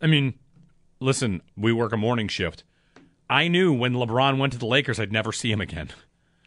I 0.00 0.06
mean, 0.06 0.34
listen, 1.00 1.42
we 1.56 1.72
work 1.72 1.92
a 1.92 1.96
morning 1.96 2.28
shift. 2.28 2.64
I 3.30 3.48
knew 3.48 3.72
when 3.72 3.92
LeBron 3.94 4.38
went 4.38 4.52
to 4.54 4.58
the 4.58 4.66
Lakers, 4.66 4.98
I'd 4.98 5.12
never 5.12 5.32
see 5.32 5.50
him 5.52 5.60
again. 5.60 5.90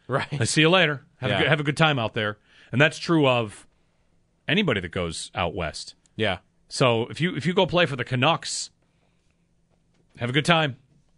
Right. 0.08 0.26
I 0.40 0.44
see 0.44 0.60
you 0.62 0.68
later. 0.68 1.06
Have, 1.18 1.30
Yeah. 1.30 1.36
a 1.36 1.38
good, 1.42 1.48
have 1.48 1.60
a 1.60 1.62
good 1.62 1.76
time 1.76 1.98
out 1.98 2.12
there, 2.12 2.36
and 2.72 2.78
that's 2.80 2.98
true 2.98 3.26
of 3.26 3.66
anybody 4.48 4.80
that 4.80 4.90
goes 4.90 5.30
out 5.34 5.54
west. 5.54 5.94
Yeah. 6.16 6.38
So 6.68 7.06
if 7.06 7.20
you 7.20 7.34
if 7.36 7.46
you 7.46 7.54
go 7.54 7.66
play 7.66 7.86
for 7.86 7.94
the 7.96 8.04
Canucks, 8.04 8.70
have 10.18 10.28
a 10.28 10.32
good 10.32 10.44
time. 10.44 10.76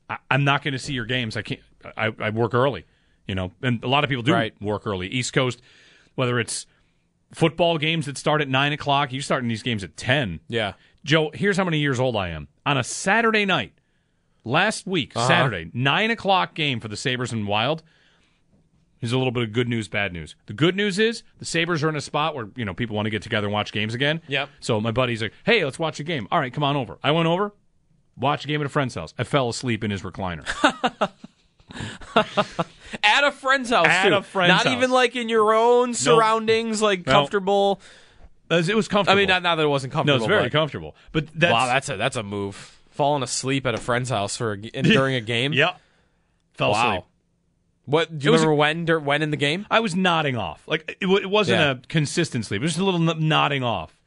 I, 0.08 0.18
I'm 0.30 0.44
not 0.44 0.62
going 0.62 0.72
to 0.72 0.78
see 0.78 0.92
your 0.92 1.06
games. 1.06 1.36
I 1.36 1.42
can't. 1.42 1.60
I, 1.96 2.12
I 2.20 2.30
work 2.30 2.54
early, 2.54 2.84
you 3.26 3.34
know, 3.34 3.52
and 3.62 3.82
a 3.82 3.88
lot 3.88 4.04
of 4.04 4.10
people 4.10 4.22
do 4.22 4.32
Right. 4.34 4.54
work 4.60 4.86
early. 4.86 5.08
East 5.08 5.32
Coast, 5.32 5.60
whether 6.14 6.38
it's 6.38 6.66
football 7.32 7.78
games 7.78 8.06
that 8.06 8.16
start 8.18 8.42
at 8.42 8.48
nine 8.48 8.72
o'clock, 8.72 9.12
you 9.12 9.22
starting 9.22 9.48
these 9.48 9.62
games 9.62 9.82
at 9.82 9.96
ten. 9.96 10.40
Yeah. 10.46 10.74
Joe, 11.04 11.30
here's 11.34 11.56
how 11.56 11.64
many 11.64 11.78
years 11.78 12.00
old 12.00 12.16
I 12.16 12.30
am. 12.30 12.48
On 12.64 12.76
a 12.78 12.84
Saturday 12.84 13.44
night, 13.44 13.72
last 14.44 14.86
week, 14.86 15.12
Uh-huh. 15.16 15.26
Saturday, 15.28 15.70
nine 15.74 16.10
o'clock 16.10 16.54
game 16.54 16.80
for 16.80 16.88
the 16.88 16.96
Sabres 16.96 17.32
and 17.32 17.46
Wild. 17.46 17.82
Here's 18.98 19.12
a 19.12 19.18
little 19.18 19.32
bit 19.32 19.42
of 19.42 19.52
good 19.52 19.68
news, 19.68 19.86
bad 19.86 20.14
news. 20.14 20.34
The 20.46 20.54
good 20.54 20.74
news 20.76 20.98
is 20.98 21.22
the 21.38 21.44
Sabres 21.44 21.84
are 21.84 21.90
in 21.90 21.96
a 21.96 22.00
spot 22.00 22.34
where, 22.34 22.48
you 22.56 22.64
know, 22.64 22.72
people 22.72 22.96
want 22.96 23.04
to 23.04 23.10
get 23.10 23.20
together 23.20 23.46
and 23.48 23.52
watch 23.52 23.70
games 23.70 23.92
again. 23.92 24.22
Yep. 24.28 24.48
So 24.60 24.80
my 24.80 24.92
buddy's 24.92 25.20
like, 25.20 25.34
hey, 25.44 25.62
let's 25.62 25.78
watch 25.78 26.00
a 26.00 26.04
game. 26.04 26.26
All 26.30 26.38
right, 26.38 26.52
come 26.52 26.64
on 26.64 26.74
over. 26.74 26.98
I 27.02 27.10
went 27.10 27.28
over, 27.28 27.52
watched 28.16 28.46
a 28.46 28.48
game 28.48 28.62
at 28.62 28.66
a 28.66 28.70
friend's 28.70 28.94
house. 28.94 29.12
I 29.18 29.24
fell 29.24 29.50
asleep 29.50 29.84
in 29.84 29.90
his 29.90 30.00
recliner. 30.00 30.46
at 33.02 33.24
a 33.24 33.32
friend's 33.32 33.68
house. 33.70 33.86
At 33.88 34.08
too. 34.08 34.14
a 34.14 34.22
friend's 34.22 34.48
not 34.48 34.64
house. 34.64 34.72
even 34.74 34.90
like 34.90 35.16
in 35.16 35.28
your 35.28 35.52
own 35.54 35.92
surroundings, 35.92 36.80
like 36.80 37.04
comfortable. 37.04 37.80
It 38.50 38.76
was 38.76 38.88
comfortable. 38.88 39.16
I 39.18 39.20
mean, 39.20 39.28
not, 39.28 39.42
not 39.42 39.56
that 39.56 39.62
it 39.64 39.68
wasn't 39.68 39.92
comfortable. 39.92 40.18
no, 40.18 40.24
it's 40.24 40.28
very 40.28 40.44
but- 40.44 40.52
comfortable. 40.52 40.94
But 41.12 41.28
that's, 41.34 41.52
wow, 41.52 41.66
that's 41.66 41.88
a 41.88 41.96
that's 41.96 42.16
a 42.16 42.22
move. 42.22 42.80
Falling 42.90 43.22
asleep 43.24 43.66
at 43.66 43.74
a 43.74 43.78
friend's 43.78 44.10
house 44.10 44.36
for 44.36 44.52
a, 44.52 44.56
during 44.56 45.16
a 45.16 45.20
game. 45.34 45.52
yeah. 45.52 45.76
Fell 46.52 46.70
Wow. 46.70 46.90
asleep. 46.90 47.04
What 47.86 48.18
do 48.18 48.24
you 48.24 48.30
It 48.30 48.32
was 48.32 48.40
remember 48.46 48.94
when 48.94 49.04
when 49.04 49.22
in 49.22 49.30
the 49.30 49.36
game? 49.36 49.66
I 49.70 49.80
was 49.80 49.94
nodding 49.96 50.36
off. 50.36 50.62
Like 50.66 50.96
it, 51.00 51.06
it 51.08 51.28
wasn't 51.28 51.60
Yeah. 51.60 51.70
a 51.72 51.74
consistent 51.88 52.46
sleep. 52.46 52.60
It 52.60 52.64
was 52.64 52.72
just 52.72 52.80
a 52.80 52.84
little 52.84 53.10
n- 53.10 53.28
nodding 53.28 53.62
off, 53.64 53.98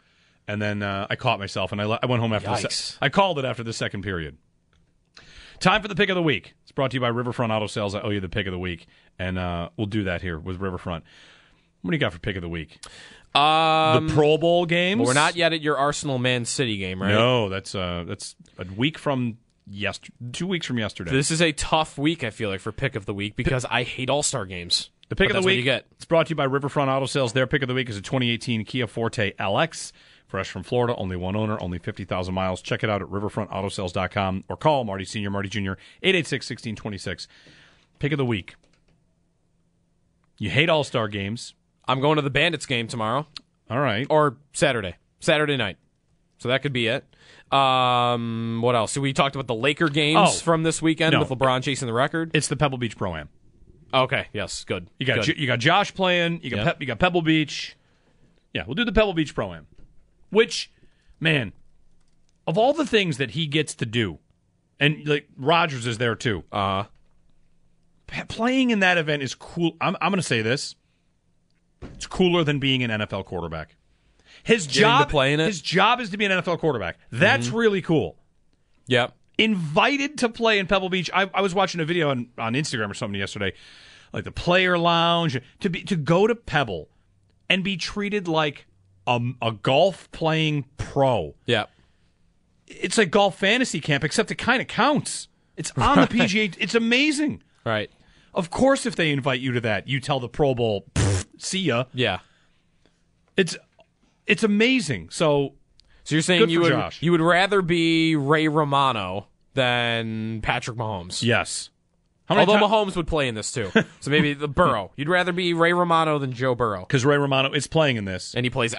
and 0.47 0.62
then 0.62 0.82
uh, 0.82 1.06
I 1.10 1.15
caught 1.15 1.38
myself 1.39 1.71
and 1.73 1.82
I, 1.82 1.86
le- 1.86 2.00
I 2.02 2.06
went 2.06 2.21
home 2.21 2.32
after. 2.34 2.50
The 2.50 2.69
se- 2.69 2.97
I 3.02 3.10
called 3.10 3.38
it 3.39 3.45
after 3.45 3.63
the 3.63 3.73
second 3.73 4.02
period. 4.04 4.38
Time 5.60 5.82
for 5.82 5.88
the 5.88 5.95
pick 5.95 6.10
of 6.10 6.15
the 6.15 6.23
week. 6.23 6.54
It's 6.63 6.71
brought 6.71 6.91
to 6.91 6.95
you 6.95 7.02
by 7.02 7.08
Riverfront 7.10 7.52
Auto 7.52 7.67
Sales. 7.67 7.93
I 7.95 8.02
owe 8.02 8.10
you 8.12 8.19
the 8.19 8.30
pick 8.30 8.45
of 8.47 8.52
the 8.54 8.60
week, 8.60 8.88
and 9.19 9.38
uh, 9.39 9.69
we'll 9.76 9.88
do 9.88 10.04
that 10.06 10.21
here 10.21 10.39
with 10.39 10.60
Riverfront. 10.62 11.04
What 11.82 11.91
do 11.91 11.95
you 11.95 12.00
got 12.00 12.13
for 12.13 12.19
pick 12.19 12.36
of 12.36 12.41
the 12.41 12.50
week? 12.50 12.80
Um, 13.35 14.07
the 14.07 14.13
Pro 14.13 14.37
Bowl 14.37 14.65
games. 14.65 15.05
we're 15.05 15.13
not 15.13 15.35
yet 15.35 15.53
at 15.53 15.61
your 15.61 15.77
Arsenal 15.77 16.17
Man 16.17 16.45
City 16.45 16.77
game, 16.77 17.01
right? 17.01 17.09
No, 17.11 17.49
that's 17.49 17.75
uh, 17.75 18.03
that's 18.07 18.35
a 18.57 18.65
week 18.75 18.97
from 18.97 19.37
yesterday. 19.67 20.15
Two 20.31 20.47
weeks 20.47 20.65
from 20.65 20.79
yesterday. 20.79 21.11
This 21.11 21.29
is 21.29 21.41
a 21.41 21.51
tough 21.51 21.97
week. 21.97 22.23
I 22.23 22.29
feel 22.31 22.49
like 22.49 22.59
for 22.61 22.71
pick 22.71 22.95
of 22.95 23.05
the 23.05 23.13
week 23.13 23.35
because 23.35 23.65
I 23.69 23.83
hate 23.83 24.09
All 24.09 24.23
Star 24.23 24.45
games. 24.45 24.89
The 25.09 25.15
pick 25.15 25.29
of 25.29 25.35
the 25.35 25.41
week. 25.41 25.57
you 25.57 25.63
get. 25.63 25.85
It's 25.93 26.05
brought 26.05 26.25
to 26.27 26.31
you 26.31 26.35
by 26.35 26.43
Riverfront 26.45 26.89
Auto 26.89 27.05
Sales. 27.05 27.31
Their 27.33 27.47
pick 27.47 27.61
of 27.61 27.67
the 27.67 27.73
week 27.73 27.89
is 27.89 27.95
a 27.97 28.01
2018 28.01 28.65
Kia 28.65 28.87
Forte 28.87 29.31
LX, 29.39 29.93
fresh 30.27 30.49
from 30.49 30.63
Florida, 30.63 30.93
only 30.97 31.15
one 31.15 31.35
owner, 31.35 31.57
only 31.61 31.79
50,000 31.79 32.33
miles. 32.33 32.61
Check 32.61 32.83
it 32.83 32.89
out 32.89 33.01
at 33.01 33.07
riverfrontautosales.com 33.07 34.43
or 34.49 34.57
call 34.57 34.83
Marty 34.83 35.05
Senior, 35.05 35.29
Marty 35.29 35.47
Junior, 35.47 35.77
886-1626. 36.03 37.27
Pick 37.99 38.11
of 38.11 38.17
the 38.17 38.25
week. 38.25 38.55
You 40.37 40.49
hate 40.49 40.69
All 40.69 40.83
Star 40.83 41.07
games. 41.07 41.53
I'm 41.88 42.02
going 42.02 42.17
to 42.17 42.21
the 42.21 42.30
Bandits 42.30 42.65
game 42.65 42.88
tomorrow 42.88 43.26
All 43.69 43.80
right. 43.80 44.06
or 44.10 44.38
Saturday, 44.54 44.95
Saturday 45.19 45.58
night. 45.58 45.78
So 46.39 46.50
that 46.50 46.62
could 46.62 46.73
be 46.73 46.88
it. 46.88 47.04
Um, 47.52 48.60
what 48.62 48.76
else? 48.76 48.91
So 48.91 49.02
we 49.02 49.13
talked 49.13 49.36
about 49.36 49.47
the 49.47 49.56
Laker 49.56 49.89
games 49.89 50.19
Oh. 50.21 50.32
from 50.32 50.63
this 50.63 50.82
weekend 50.82 51.13
No. 51.13 51.19
with 51.19 51.30
LeBron 51.30 51.63
chasing 51.63 51.88
the 51.88 51.93
record. 51.93 52.32
It's 52.34 52.47
the 52.47 52.56
Pebble 52.56 52.78
Beach 52.78 52.97
Pro 52.97 53.15
Am. 53.15 53.30
Okay, 53.93 54.28
yes, 54.34 54.63
good. 54.65 54.89
You 55.00 55.06
got 55.06 55.26
good. 55.26 55.38
You 55.39 55.47
got 55.47 55.60
Josh 55.60 55.93
playing. 55.93 56.41
You 56.43 56.50
got 56.50 56.58
Yep. 56.58 56.65
Pep, 56.65 56.82
you 56.82 56.88
got 56.88 57.00
Pebble 57.00 57.21
Beach. 57.21 57.76
Yeah, 58.54 58.63
we'll 58.67 58.76
do 58.76 58.84
the 58.86 58.91
Pebble 58.91 59.13
Beach 59.13 59.34
Pro 59.34 59.54
Am. 59.54 59.65
Which, 60.30 60.69
man, 61.21 61.54
of 62.45 62.58
all 62.58 62.73
the 62.73 62.86
things 62.86 63.17
that 63.17 63.32
he 63.32 63.47
gets 63.47 63.73
to 63.76 63.86
do, 63.86 64.19
and 64.80 65.08
like 65.08 65.28
Rodgers 65.38 65.88
is 65.88 65.97
there 66.00 66.15
too. 66.15 66.43
uh, 66.52 66.84
playing 68.28 68.69
in 68.69 68.80
that 68.80 68.97
event 68.97 69.23
is 69.23 69.36
cool. 69.36 69.76
I'm 69.82 69.95
I'm 70.02 70.12
going 70.12 70.19
to 70.21 70.28
say 70.28 70.41
this. 70.41 70.76
It's 71.81 72.07
cooler 72.07 72.43
than 72.43 72.59
being 72.59 72.83
an 72.83 72.91
NFL 72.91 73.25
quarterback. 73.25 73.75
His 74.43 74.67
Getting 74.67 74.81
job 74.81 75.09
it? 75.09 75.13
Mm-hmm. 75.13 75.39
His 75.47 75.61
job 75.61 75.99
is 75.99 76.09
to 76.11 76.17
be 76.17 76.25
an 76.25 76.31
NFL 76.31 76.59
quarterback. 76.59 76.97
That's 77.11 77.49
really 77.49 77.81
cool. 77.81 78.17
yep. 78.87 79.15
invited 79.37 80.17
to 80.19 80.29
play 80.29 80.59
in 80.59 80.67
Pebble 80.67 80.89
Beach. 80.89 81.09
I, 81.13 81.29
I 81.33 81.41
was 81.41 81.53
watching 81.53 81.81
a 81.81 81.85
video 81.85 82.09
on, 82.09 82.29
on 82.37 82.53
Instagram 82.53 82.89
or 82.89 82.93
something 82.93 83.19
yesterday, 83.19 83.53
like 84.13 84.23
the 84.23 84.31
player 84.31 84.77
lounge, 84.77 85.39
to 85.59 85.69
be 85.69 85.83
to 85.83 85.95
go 85.95 86.27
to 86.27 86.35
Pebble 86.35 86.89
and 87.49 87.63
be 87.63 87.77
treated 87.77 88.27
like 88.27 88.67
a, 89.05 89.19
a 89.41 89.51
golf 89.51 90.11
playing 90.11 90.65
pro. 90.77 91.35
Yeah. 91.45 91.65
It's 92.67 92.97
like 92.97 93.11
golf 93.11 93.37
fantasy 93.37 93.79
camp, 93.79 94.03
except 94.03 94.29
it 94.31 94.35
kind 94.35 94.61
of 94.61 94.67
counts. 94.67 95.29
It's 95.55 95.71
on 95.77 96.01
the 96.01 96.07
PGA. 96.07 96.55
It's 96.59 96.75
amazing. 96.75 97.41
Right. 97.65 97.89
Of 98.33 98.49
course, 98.49 98.85
if 98.85 98.95
they 98.95 99.11
invite 99.11 99.39
you 99.39 99.51
to 99.53 99.61
that, 99.61 99.87
you 99.87 99.99
tell 99.99 100.19
the 100.19 100.29
Pro 100.29 100.53
Bowl, 100.53 100.85
"Pfft, 100.93 101.06
"See 101.38 101.60
ya." 101.60 101.86
Yeah. 101.93 102.19
It's 103.36 103.56
it's 104.26 104.43
amazing. 104.43 105.10
So 105.12 105.54
So 106.04 106.15
you're 106.15 106.21
saying 106.21 106.50
you 106.50 106.62
would 106.62 106.69
Josh. 106.71 107.02
you 107.02 107.12
would 107.12 107.21
rather 107.21 107.62
be 107.62 108.15
Ray 108.15 108.47
Romano 108.47 109.28
than 109.54 110.41
Patrick 110.41 110.78
Mahomes? 110.78 111.23
yes, 111.23 111.69
Although 112.30 112.58
times? 112.58 112.65
Mahomes 112.65 112.95
would 112.97 113.08
play 113.08 113.28
in 113.28 113.36
this 113.36 113.52
too. 113.52 113.71
so 114.02 114.12
maybe 114.12 114.34
the 114.34 114.47
Burrow. 114.50 114.91
You'd 114.97 115.08
rather 115.10 115.32
be 115.32 115.54
Ray 115.54 115.71
Romano 115.73 116.19
than 116.19 116.34
Joe 116.34 116.56
Burrow. 116.56 116.82
Because 116.82 117.06
Ray 117.06 117.17
Romano 117.17 117.52
is 117.54 117.67
playing 117.67 117.95
in 117.97 118.04
this, 118.06 118.34
And 118.36 118.45
he 118.45 118.50
plays 118.50 118.76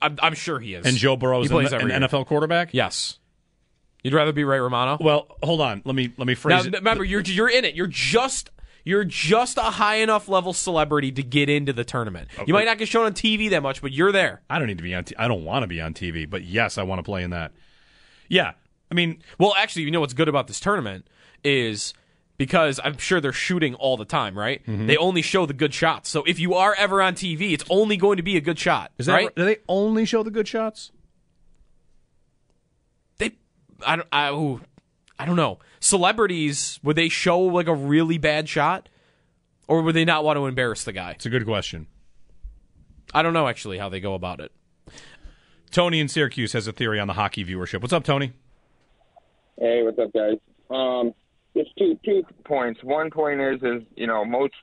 I'm, 0.00 0.16
I'm 0.22 0.34
sure 0.34 0.60
he 0.60 0.74
is. 0.74 0.86
and 0.86 0.96
Joe 0.96 1.16
Burrow 1.16 1.42
is 1.42 1.50
an, 1.50 1.90
an. 1.90 2.02
NFL 2.02 2.26
quarterback. 2.26 2.68
Yes. 2.72 3.18
You'd 4.04 4.14
rather 4.14 4.32
be 4.32 4.44
Ray 4.44 4.58
Romano? 4.60 4.98
Well, 5.00 5.26
hold 5.42 5.60
on. 5.60 5.82
Let 5.84 5.94
me 5.94 6.12
let 6.16 6.26
me 6.26 6.34
Now 6.34 6.40
phrase 6.40 6.66
it. 6.66 6.74
remember 6.74 7.02
you're 7.04 7.20
you're 7.22 7.48
in 7.50 7.64
it. 7.64 7.74
You're 7.74 7.86
just 7.88 8.50
you're 8.84 9.04
just 9.04 9.58
a 9.58 9.62
high 9.62 9.96
enough 9.96 10.28
level 10.28 10.52
celebrity 10.52 11.12
to 11.12 11.22
get 11.22 11.48
into 11.48 11.72
the 11.72 11.84
tournament. 11.84 12.28
You 12.46 12.54
might 12.54 12.64
not 12.66 12.78
get 12.78 12.88
shown 12.88 13.06
on 13.06 13.12
TV 13.12 13.50
that 13.50 13.62
much, 13.62 13.80
but 13.82 13.92
you're 13.92 14.12
there. 14.12 14.42
I 14.50 14.58
don't 14.58 14.68
need 14.68 14.78
to 14.78 14.84
be 14.84 14.94
on. 14.94 15.04
T- 15.04 15.16
I 15.18 15.28
don't 15.28 15.44
want 15.44 15.62
to 15.62 15.66
be 15.66 15.80
on 15.80 15.94
TV, 15.94 16.28
but 16.28 16.44
yes, 16.44 16.78
I 16.78 16.82
want 16.82 16.98
to 16.98 17.02
play 17.02 17.22
in 17.22 17.30
that. 17.30 17.52
Yeah, 18.28 18.52
I 18.90 18.94
mean, 18.94 19.22
Well, 19.38 19.54
actually, 19.56 19.82
you 19.82 19.90
know 19.90 20.00
what's 20.00 20.14
good 20.14 20.28
about 20.28 20.48
this 20.48 20.60
tournament 20.60 21.06
is 21.44 21.94
because 22.38 22.80
I'm 22.82 22.98
sure 22.98 23.20
they're 23.20 23.32
shooting 23.32 23.74
all 23.74 23.96
the 23.96 24.04
time, 24.04 24.36
right? 24.36 24.62
Mm-hmm. 24.66 24.86
They 24.86 24.96
only 24.96 25.22
show 25.22 25.46
the 25.46 25.54
good 25.54 25.72
shots. 25.72 26.10
So 26.10 26.24
if 26.24 26.38
you 26.40 26.54
are 26.54 26.74
ever 26.76 27.00
on 27.00 27.14
TV, 27.14 27.52
it's 27.52 27.64
only 27.70 27.96
going 27.96 28.16
to 28.16 28.22
be 28.22 28.36
a 28.36 28.40
good 28.40 28.58
shot, 28.58 28.90
is 28.98 29.06
that 29.06 29.14
right? 29.14 29.34
do 29.34 29.44
they 29.44 29.58
only 29.68 30.04
show 30.04 30.22
the 30.22 30.30
good 30.30 30.48
shots? 30.48 30.92
They, 33.18 33.32
I 33.86 33.96
don't, 33.96 34.08
I, 34.12 34.30
ooh, 34.30 34.60
I 35.22 35.24
don't 35.24 35.36
know. 35.36 35.60
Celebrities 35.78 36.80
would 36.82 36.96
they 36.96 37.08
show 37.08 37.38
like 37.38 37.68
a 37.68 37.74
really 37.74 38.18
bad 38.18 38.48
shot, 38.48 38.88
or 39.68 39.80
would 39.82 39.94
they 39.94 40.04
not 40.04 40.24
want 40.24 40.36
to 40.36 40.46
embarrass 40.46 40.82
the 40.82 40.90
guy? 40.90 41.12
It's 41.12 41.24
a 41.24 41.30
good 41.30 41.44
question. 41.44 41.86
I 43.14 43.22
don't 43.22 43.32
know 43.32 43.46
actually 43.46 43.78
how 43.78 43.88
they 43.88 44.00
go 44.00 44.14
about 44.14 44.40
it. 44.40 44.50
Tony 45.70 46.00
in 46.00 46.08
Syracuse 46.08 46.54
has 46.54 46.66
a 46.66 46.72
theory 46.72 46.98
on 46.98 47.06
the 47.06 47.12
hockey 47.12 47.44
viewership. 47.44 47.82
What's 47.82 47.92
up, 47.92 48.02
Tony? 48.02 48.32
Hey, 49.60 49.84
what's 49.84 49.96
up, 50.00 50.12
guys? 50.12 50.38
Um, 50.68 51.14
just 51.56 51.70
two 51.78 51.96
two 52.04 52.24
points. 52.44 52.82
One 52.82 53.08
point 53.08 53.40
is 53.40 53.62
is 53.62 53.84
you 53.94 54.08
know 54.08 54.24
most. 54.24 54.54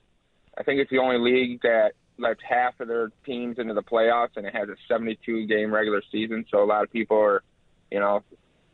I 0.58 0.63
think 0.63 0.82
it's 0.82 0.91
the 0.91 0.98
only 0.98 1.19
league 1.19 1.62
that 1.62 1.93
lets 2.17 2.41
half 2.43 2.78
of 2.82 2.89
their 2.89 3.13
teams 3.26 3.60
into 3.60 3.74
the 3.74 3.84
playoffs, 3.84 4.36
and 4.36 4.45
it 4.45 4.54
has 4.54 4.67
a 4.67 4.76
72 4.89 5.48
game 5.48 5.74
regular 5.74 6.02
season. 6.12 6.43
So 6.52 6.62
a 6.62 6.65
lot 6.65 6.84
of 6.84 6.91
people 6.91 7.17
are, 7.17 7.43
you 7.89 8.02
know, 8.02 8.26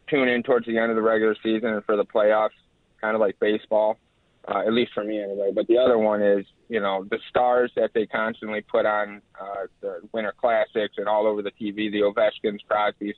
tune 0.10 0.28
in 0.28 0.44
towards 0.44 0.65
the 0.65 0.78
end 0.78 0.91
of 0.91 0.96
the 0.96 1.02
regular 1.02 1.36
season 1.44 1.70
and 1.70 1.84
for 1.86 1.96
the 1.96 2.06
playoffs, 2.06 2.50
kind 3.02 3.15
of 3.15 3.22
like 3.22 3.39
baseball, 3.39 3.98
uh, 4.48 4.60
at 4.60 4.74
least 4.74 4.91
for 4.94 5.04
me 5.04 5.22
anyway. 5.22 5.52
But 5.54 5.68
the 5.68 5.78
other 5.78 5.98
one 5.98 6.22
is, 6.22 6.46
you 6.70 6.80
know, 6.80 7.06
the 7.10 7.20
stars 7.30 7.72
that 7.76 7.91
they 7.94 8.06
constantly 8.06 8.62
put 8.62 8.86
on 8.86 9.22
uh, 9.39 9.68
the 9.82 10.02
Winter 10.12 10.34
Classics 10.39 10.96
and 10.98 11.08
all 11.08 11.28
over 11.28 11.41
the 11.41 11.52
TV, 11.52 11.91
the 11.91 12.02
Ovechkins, 12.02 12.60
Crosby's 12.68 13.15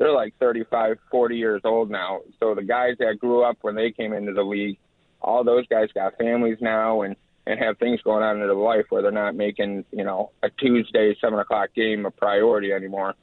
they're 0.00 0.12
like 0.12 0.34
35, 0.40 0.96
40 1.10 1.36
years 1.36 1.60
old 1.62 1.90
now. 1.90 2.20
So 2.40 2.54
the 2.54 2.62
guys 2.62 2.94
that 3.00 3.18
grew 3.20 3.44
up 3.44 3.58
when 3.60 3.74
they 3.74 3.92
came 3.92 4.14
into 4.14 4.32
the 4.32 4.42
league, 4.42 4.78
all 5.20 5.44
those 5.44 5.66
guys 5.66 5.88
got 5.94 6.16
families 6.16 6.56
now 6.60 7.02
and 7.02 7.14
and 7.46 7.58
have 7.58 7.78
things 7.78 8.00
going 8.02 8.22
on 8.22 8.36
in 8.36 8.40
their 8.40 8.54
life 8.54 8.86
where 8.90 9.02
they're 9.02 9.10
not 9.10 9.34
making 9.34 9.84
you 9.92 10.04
know 10.04 10.30
a 10.42 10.48
Tuesday 10.50 11.14
seven 11.20 11.38
o'clock 11.38 11.68
game 11.76 12.06
a 12.06 12.10
priority 12.10 12.72
anymore. 12.72 13.14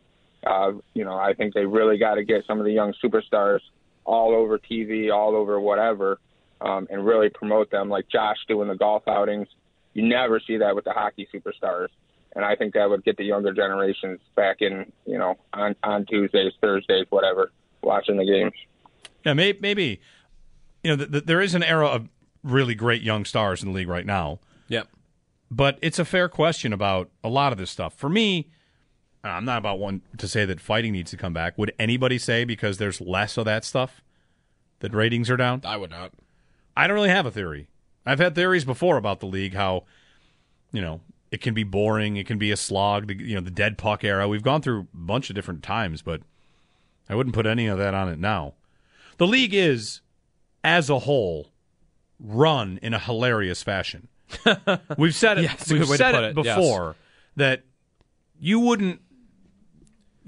Uh, 0.48 0.74
you 0.94 1.04
know, 1.04 1.16
I 1.18 1.34
think 1.34 1.54
they 1.54 1.66
really 1.66 1.98
got 1.98 2.16
to 2.16 2.24
get 2.24 2.46
some 2.46 2.60
of 2.60 2.66
the 2.66 2.72
young 2.72 2.94
superstars 3.04 3.60
all 4.06 4.34
over 4.34 4.58
TV, 4.58 5.14
all 5.14 5.36
over 5.36 5.60
whatever, 5.60 6.20
um, 6.62 6.88
and 6.90 7.06
really 7.06 7.30
promote 7.30 7.70
them 7.72 7.90
like 7.90 8.08
Josh 8.10 8.38
doing 8.48 8.68
the 8.70 8.76
golf 8.76 9.04
outings. 9.08 9.48
You 9.94 10.08
never 10.08 10.40
see 10.40 10.58
that 10.58 10.76
with 10.76 10.86
the 10.86 10.94
hockey 10.94 11.28
superstars 11.34 11.90
and 12.38 12.46
I 12.46 12.56
think 12.56 12.76
that 12.76 12.88
would 12.88 13.04
get 13.04 13.18
the 13.18 13.24
younger 13.24 13.52
generations 13.52 14.20
back 14.36 14.58
in, 14.62 14.92
you 15.08 15.18
know, 15.18 15.38
on 15.54 15.76
on 15.82 16.06
Tuesdays, 16.06 16.54
Thursdays, 16.62 17.08
whatever, 17.10 17.52
watching 17.82 18.18
the 18.18 18.26
games. 18.26 18.54
Yeah, 19.26 19.34
may, 19.34 19.58
maybe. 19.60 20.00
You 20.84 20.92
know, 20.92 20.98
th- 20.98 21.12
th- 21.12 21.24
there 21.26 21.42
is 21.42 21.56
an 21.56 21.64
era 21.64 21.88
of 21.88 22.10
really 22.44 22.76
great 22.76 23.02
young 23.02 23.26
stars 23.26 23.64
in 23.64 23.70
the 23.70 23.74
league 23.76 23.88
right 23.88 24.06
now, 24.06 24.40
Yep. 24.68 24.88
but 25.50 25.80
it's 25.82 25.98
a 25.98 26.06
fair 26.06 26.30
question 26.30 26.72
about 26.74 27.10
a 27.24 27.30
lot 27.30 27.52
of 27.52 27.58
this 27.58 27.72
stuff. 27.72 27.96
For 27.96 28.08
me, 28.08 28.52
I'm 29.24 29.46
not 29.46 29.58
about 29.58 29.80
one 29.80 30.02
to 30.18 30.28
say 30.28 30.46
that 30.46 30.62
fighting 30.62 30.94
needs 30.94 31.12
to 31.12 31.18
come 31.18 31.34
back. 31.34 31.58
Would 31.58 31.74
anybody 31.78 32.18
say 32.18 32.46
because 32.46 32.78
there's 32.78 33.02
less 33.02 33.38
of 33.38 33.46
that 33.46 33.66
stuff 33.66 34.02
that 34.80 34.94
ratings 34.94 35.30
are 35.30 35.38
down? 35.38 35.62
I 35.66 35.78
would 35.78 35.92
not. 35.92 36.14
I 36.76 36.88
don't 36.88 36.96
really 36.96 37.10
have 37.10 37.26
a 37.26 37.32
theory. 37.32 37.68
I've 38.06 38.20
had 38.20 38.36
theories 38.36 38.64
before 38.64 38.98
about 38.98 39.20
the 39.20 39.26
league, 39.26 39.54
how 39.54 39.84
you 40.72 40.82
know 40.82 41.02
it 41.32 41.42
can 41.42 41.54
be 41.54 41.64
boring, 41.64 42.16
it 42.18 42.26
can 42.26 42.38
be 42.38 42.52
a 42.52 42.58
slog. 42.58 43.08
The, 43.08 43.16
you 43.16 43.36
know, 43.36 43.42
the 43.42 43.52
dead 43.52 43.78
puck 43.78 44.04
era. 44.04 44.28
We've 44.28 44.44
gone 44.44 44.62
through 44.62 44.88
a 44.94 44.98
bunch 44.98 45.30
of 45.30 45.36
different 45.36 45.64
times, 45.64 46.02
but 46.02 46.22
I 47.10 47.16
wouldn't 47.16 47.36
put 47.36 47.46
any 47.46 47.68
of 47.68 47.78
that 47.78 47.94
on 47.94 48.10
it 48.10 48.20
now. 48.20 48.54
The 49.18 49.28
league 49.28 49.54
is, 49.54 50.02
as 50.64 50.90
a 50.90 51.00
whole, 51.00 51.52
run 52.20 52.80
in 52.82 52.94
a 52.94 53.00
hilarious 53.00 53.64
fashion. 53.64 54.08
We've 54.98 55.16
said 55.16 55.40
it. 55.40 55.44
Yes, 55.44 55.72
we've 55.72 55.82
good 55.82 55.90
way 55.90 55.98
to 55.98 56.04
said 56.04 56.16
it 56.16 56.38
it, 56.38 56.46
yes. 56.46 56.58
before 56.58 56.96
that 57.38 57.64
you 58.40 58.60
wouldn't. 58.60 59.02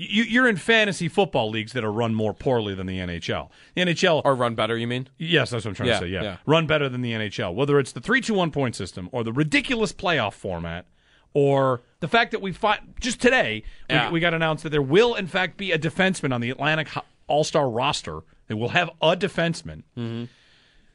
You, 0.02 0.24
you're 0.24 0.48
in 0.48 0.56
fantasy 0.56 1.10
football 1.10 1.50
leagues 1.50 1.74
that 1.74 1.84
are 1.84 1.92
run 1.92 2.16
more 2.16 2.34
poorly 2.34 2.74
than 2.74 2.88
the 2.88 3.00
NHL. 3.00 3.50
The 3.76 3.82
NHL 3.82 4.22
Or 4.24 4.34
run 4.34 4.56
better, 4.56 4.78
you 4.78 4.88
mean? 4.88 5.10
Yes, 5.18 5.50
that's 5.50 5.66
what 5.66 5.72
I'm 5.72 5.76
trying 5.76 5.90
Yeah, 5.90 6.00
to 6.00 6.06
say. 6.06 6.08
Yeah. 6.10 6.24
yeah. 6.24 6.38
Run 6.46 6.68
better 6.68 6.88
than 6.88 7.02
the 7.02 7.12
NHL. 7.12 7.54
Whether 7.54 7.78
it's 7.80 7.92
the 7.92 8.00
3 8.00 8.22
2 8.22 8.34
1 8.34 8.52
point 8.52 8.76
system 8.78 9.10
or 9.12 9.26
the 9.26 9.34
ridiculous 9.34 9.92
playoff 9.92 10.34
format 10.34 10.86
or 11.34 11.82
the 12.00 12.08
fact 12.08 12.32
that 12.32 12.42
we 12.42 12.54
find 12.54 12.94
just 13.02 13.20
today, 13.22 13.64
we- 13.90 14.10
we, 14.14 14.20
got 14.22 14.34
announced 14.34 14.64
that 14.64 14.70
there 14.70 14.82
will, 14.82 15.16
in 15.16 15.28
fact, 15.28 15.58
be 15.58 15.74
a 15.74 15.78
defenseman 15.78 16.34
on 16.34 16.40
the 16.40 16.50
Atlantic 16.50 16.88
All 17.28 17.44
Star 17.44 17.70
roster. 17.70 18.22
They 18.48 18.56
will 18.56 18.70
have 18.70 18.90
a 19.02 19.18
defenseman. 19.18 19.84
Mm-hmm. 19.98 20.24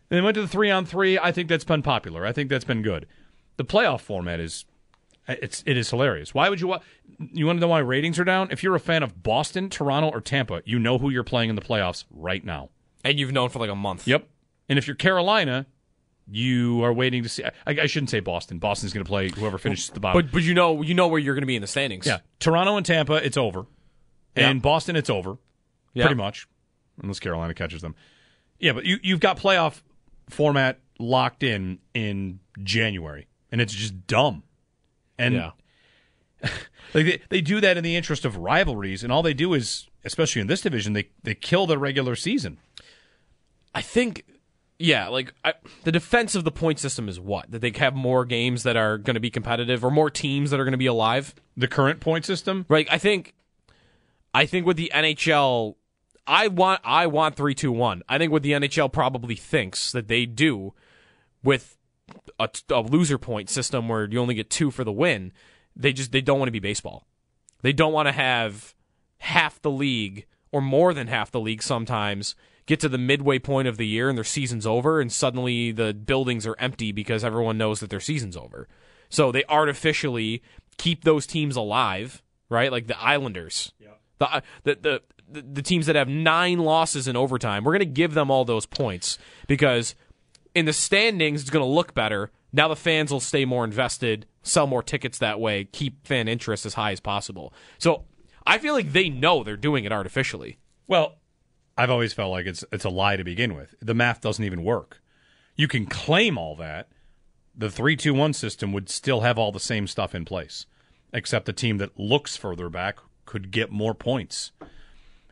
They 0.09 0.21
went 0.23 0.35
to 0.37 0.41
the 0.41 0.49
three 0.49 0.71
on 0.71 0.87
three. 0.87 1.19
I 1.19 1.31
think 1.31 1.49
that's 1.51 1.65
been 1.65 1.83
popular. 1.83 2.25
I 2.25 2.33
think 2.33 2.49
that's 2.49 2.65
been 2.65 2.81
good. 2.83 3.07
The 3.59 3.65
playoff 3.65 4.01
format 4.01 4.41
is. 4.41 4.65
It's 5.27 5.63
it 5.67 5.77
is 5.77 5.89
hilarious. 5.91 6.35
Why 6.35 6.49
would 6.51 6.61
you 6.61 6.69
wa- 6.69 6.81
you 7.19 7.47
want 7.47 7.57
to 7.57 7.61
know 7.61 7.69
why 7.69 7.79
ratings 7.79 8.19
are 8.19 8.25
down? 8.25 8.49
If 8.51 8.63
you're 8.63 8.75
a 8.75 8.81
fan 8.81 9.03
of 9.03 9.23
Boston, 9.23 9.71
Toronto, 9.71 10.11
or 10.11 10.21
Tampa, 10.21 10.63
you 10.67 10.79
know 10.79 10.99
who 10.99 11.09
you're 11.11 11.25
playing 11.25 11.49
in 11.51 11.57
the 11.57 11.63
playoffs 11.63 12.05
right 12.11 12.45
now. 12.45 12.69
And 13.05 13.19
you've 13.19 13.33
known 13.33 13.49
for 13.49 13.59
like 13.59 13.71
a 13.71 13.75
month. 13.75 14.07
Yep. 14.07 14.29
And 14.69 14.79
if 14.79 14.87
you're 14.87 14.97
Carolina, 14.97 15.67
you 16.27 16.83
are 16.85 16.93
waiting 16.93 17.23
to 17.23 17.29
see. 17.29 17.45
I, 17.45 17.51
I 17.67 17.87
shouldn't 17.87 18.11
say 18.11 18.21
Boston. 18.21 18.59
Boston's 18.59 18.93
going 18.93 19.05
to 19.05 19.09
play 19.09 19.31
whoever 19.31 19.59
finishes 19.59 19.91
the 19.91 20.01
bottom. 20.01 20.23
But 20.23 20.33
but 20.33 20.43
you 20.43 20.55
know 20.55 20.83
you 20.83 20.95
know 20.95 21.09
where 21.09 21.21
you're 21.21 21.35
going 21.35 21.43
to 21.43 21.47
be 21.47 21.57
in 21.57 21.63
the 21.63 21.69
standings. 21.69 22.07
yeah, 22.07 22.19
Toronto 22.39 22.77
and 22.77 22.85
Tampa, 22.85 23.15
it's 23.15 23.37
over. 23.37 23.67
And 24.37 24.61
Boston, 24.61 24.97
it's 24.97 25.11
over. 25.11 25.37
Yeah. 25.93 26.07
Pretty 26.07 26.17
much, 26.21 26.49
unless 27.01 27.21
Carolina 27.21 27.55
catches 27.55 27.83
them. 27.83 27.95
Yeah, 28.59 28.73
but 28.73 28.85
you 28.85 28.99
you've 29.03 29.21
got 29.21 29.39
playoff 29.39 29.81
format 30.29 30.81
locked 30.99 31.43
in 31.43 31.79
in 31.95 32.41
January, 32.63 33.27
and 33.53 33.61
it's 33.61 33.73
just 33.73 34.07
dumb. 34.07 34.43
And 35.19 35.35
Yeah. 35.35 35.51
like 36.95 37.07
they, 37.07 37.23
they 37.29 37.41
do 37.41 37.61
that 37.61 37.77
in 37.77 37.85
the 37.85 37.97
interest 37.97 38.25
of 38.25 38.37
rivalries, 38.37 39.03
and 39.03 39.13
all 39.13 39.23
they 39.23 39.35
do 39.35 39.55
is, 39.55 39.89
especially 40.05 40.41
in 40.41 40.47
this 40.47 40.61
division, 40.61 40.93
they 40.93 41.09
they 41.23 41.35
kill 41.35 41.67
the 41.67 41.79
regular 41.79 42.15
season. 42.17 42.59
I 43.75 43.81
think, 43.81 44.25
yeah, 44.79 45.09
like 45.09 45.33
I, 45.45 45.55
the 45.85 45.93
defense 45.93 46.35
of 46.35 46.45
the 46.45 46.53
point 46.53 46.79
system 46.79 47.09
is 47.09 47.19
what 47.19 47.51
that 47.51 47.61
they 47.61 47.73
have 47.77 47.95
more 47.95 48.25
games 48.25 48.63
that 48.63 48.77
are 48.77 48.99
going 48.99 49.15
to 49.15 49.21
be 49.21 49.31
competitive 49.31 49.85
or 49.85 49.91
more 49.91 50.11
teams 50.11 50.51
that 50.51 50.61
are 50.61 50.65
going 50.65 50.73
to 50.73 50.79
be 50.79 50.87
alive. 50.87 51.35
The 51.57 51.69
current 51.69 52.01
point 52.01 52.25
system, 52.25 52.67
Right? 52.69 52.87
I 52.91 52.99
think, 52.99 53.35
I 54.33 54.47
think 54.47 54.67
with 54.67 54.77
the 54.77 54.91
NHL, 54.95 55.77
I 56.27 56.49
want 56.49 56.81
I 56.85 57.07
want 57.07 57.37
three 57.37 57.55
two 57.55 57.73
one. 57.73 58.03
I 58.09 58.19
think 58.19 58.33
what 58.33 58.43
the 58.43 58.53
NHL 58.53 58.93
probably 58.93 59.35
thinks 59.35 59.93
that 59.93 60.09
they 60.09 60.27
do 60.27 60.75
with 61.43 61.77
a, 62.45 62.75
a 62.75 62.81
loser 62.81 63.19
point 63.19 63.51
system 63.51 63.89
where 63.89 64.09
you 64.09 64.21
only 64.21 64.35
get 64.35 64.51
two 64.51 64.71
for 64.71 64.85
the 64.85 64.93
win. 64.93 65.33
They 65.77 65.93
just 65.93 66.13
they 66.13 66.21
don't 66.21 66.39
want 66.39 66.49
to 66.49 66.53
be 66.53 66.61
baseball. 66.61 67.07
They 67.63 67.73
don't 67.73 67.93
want 67.93 68.09
to 68.09 68.13
have 68.13 68.75
half 69.19 69.61
the 69.63 69.71
league 69.71 70.27
or 70.53 70.61
more 70.61 70.95
than 70.95 71.07
half 71.07 71.31
the 71.31 71.41
league 71.41 71.63
sometimes 71.63 72.35
get 72.67 72.81
to 72.81 72.89
the 72.89 72.99
midway 72.99 73.39
point 73.39 73.69
of 73.69 73.77
the 73.77 73.87
year 73.87 74.09
and 74.09 74.17
their 74.17 74.25
season's 74.25 74.67
over 74.67 75.01
and 75.01 75.13
suddenly 75.13 75.73
the 75.73 75.93
buildings 75.93 76.47
are 76.47 76.57
empty 76.59 76.93
because 76.93 77.25
everyone 77.25 77.59
knows 77.59 77.81
that 77.81 77.91
their 77.91 78.01
season's 78.01 78.37
over. 78.37 78.69
So 79.09 79.33
they 79.33 79.45
artificially 79.49 80.43
keep 80.77 81.05
those 81.05 81.27
teams 81.27 81.57
alive, 81.57 82.23
right? 82.49 82.71
Like 82.71 82.87
the 82.87 83.01
Islanders. 83.01 83.73
The, 84.19 84.43
the 84.63 84.75
the 84.81 85.03
the, 85.31 85.43
the 85.43 85.63
teams 85.63 85.87
that 85.87 85.97
have 85.97 86.09
nine 86.09 86.59
losses 86.59 87.09
in 87.09 87.17
overtime. 87.17 87.65
We're 87.65 87.73
going 87.73 87.81
to 87.81 87.87
give 87.87 88.15
them 88.15 88.31
all 88.31 88.45
those 88.45 88.67
points 88.67 89.19
because 89.47 89.95
in 90.55 90.67
the 90.67 90.73
standings, 90.73 91.43
it's 91.43 91.51
going 91.51 91.65
to 91.65 91.71
look 91.71 91.95
better. 91.95 92.31
Now 92.53 92.69
the 92.69 92.77
fans 92.77 93.11
will 93.11 93.21
stay 93.21 93.45
more 93.45 93.65
invested, 93.65 94.27
sell 94.43 94.67
more 94.67 94.83
tickets 94.83 95.19
that 95.19 95.41
way, 95.41 95.65
keep 95.65 96.07
fan 96.07 96.29
interest 96.29 96.65
as 96.65 96.75
high 96.75 96.93
as 96.93 97.01
possible. 97.01 97.53
So 97.79 98.05
I 98.47 98.59
feel 98.59 98.75
like 98.75 98.93
they 98.93 99.09
know 99.09 99.43
they're 99.43 99.57
doing 99.57 99.85
it 99.85 99.93
artificially. 99.93 100.59
Well, 100.87 101.17
I've 101.77 101.91
always 101.91 102.13
felt 102.13 102.31
like 102.31 102.47
it's 102.47 102.65
it's 102.71 102.85
a 102.85 102.91
lie 102.91 103.17
to 103.17 103.25
begin 103.25 103.55
with. 103.55 103.75
The 103.81 103.95
math 103.95 104.21
doesn't 104.21 104.45
even 104.45 104.63
work. 104.63 105.01
You 105.57 105.67
can 105.67 105.87
claim 105.87 106.39
all 106.39 106.55
that. 106.57 106.89
The 107.57 107.71
three 107.71 107.97
two 107.97 108.15
one 108.15 108.33
system 108.33 108.73
would 108.73 108.89
still 108.89 109.23
have 109.23 109.39
all 109.39 109.51
the 109.51 109.59
same 109.59 109.89
stuff 109.89 110.15
in 110.15 110.25
place, 110.25 110.67
except 111.13 111.47
the 111.47 111.53
team 111.53 111.79
that 111.79 111.99
looks 111.99 112.37
further 112.37 112.69
back 112.69 112.99
could 113.25 113.51
get 113.51 113.73
more 113.73 113.95
points. 113.95 114.53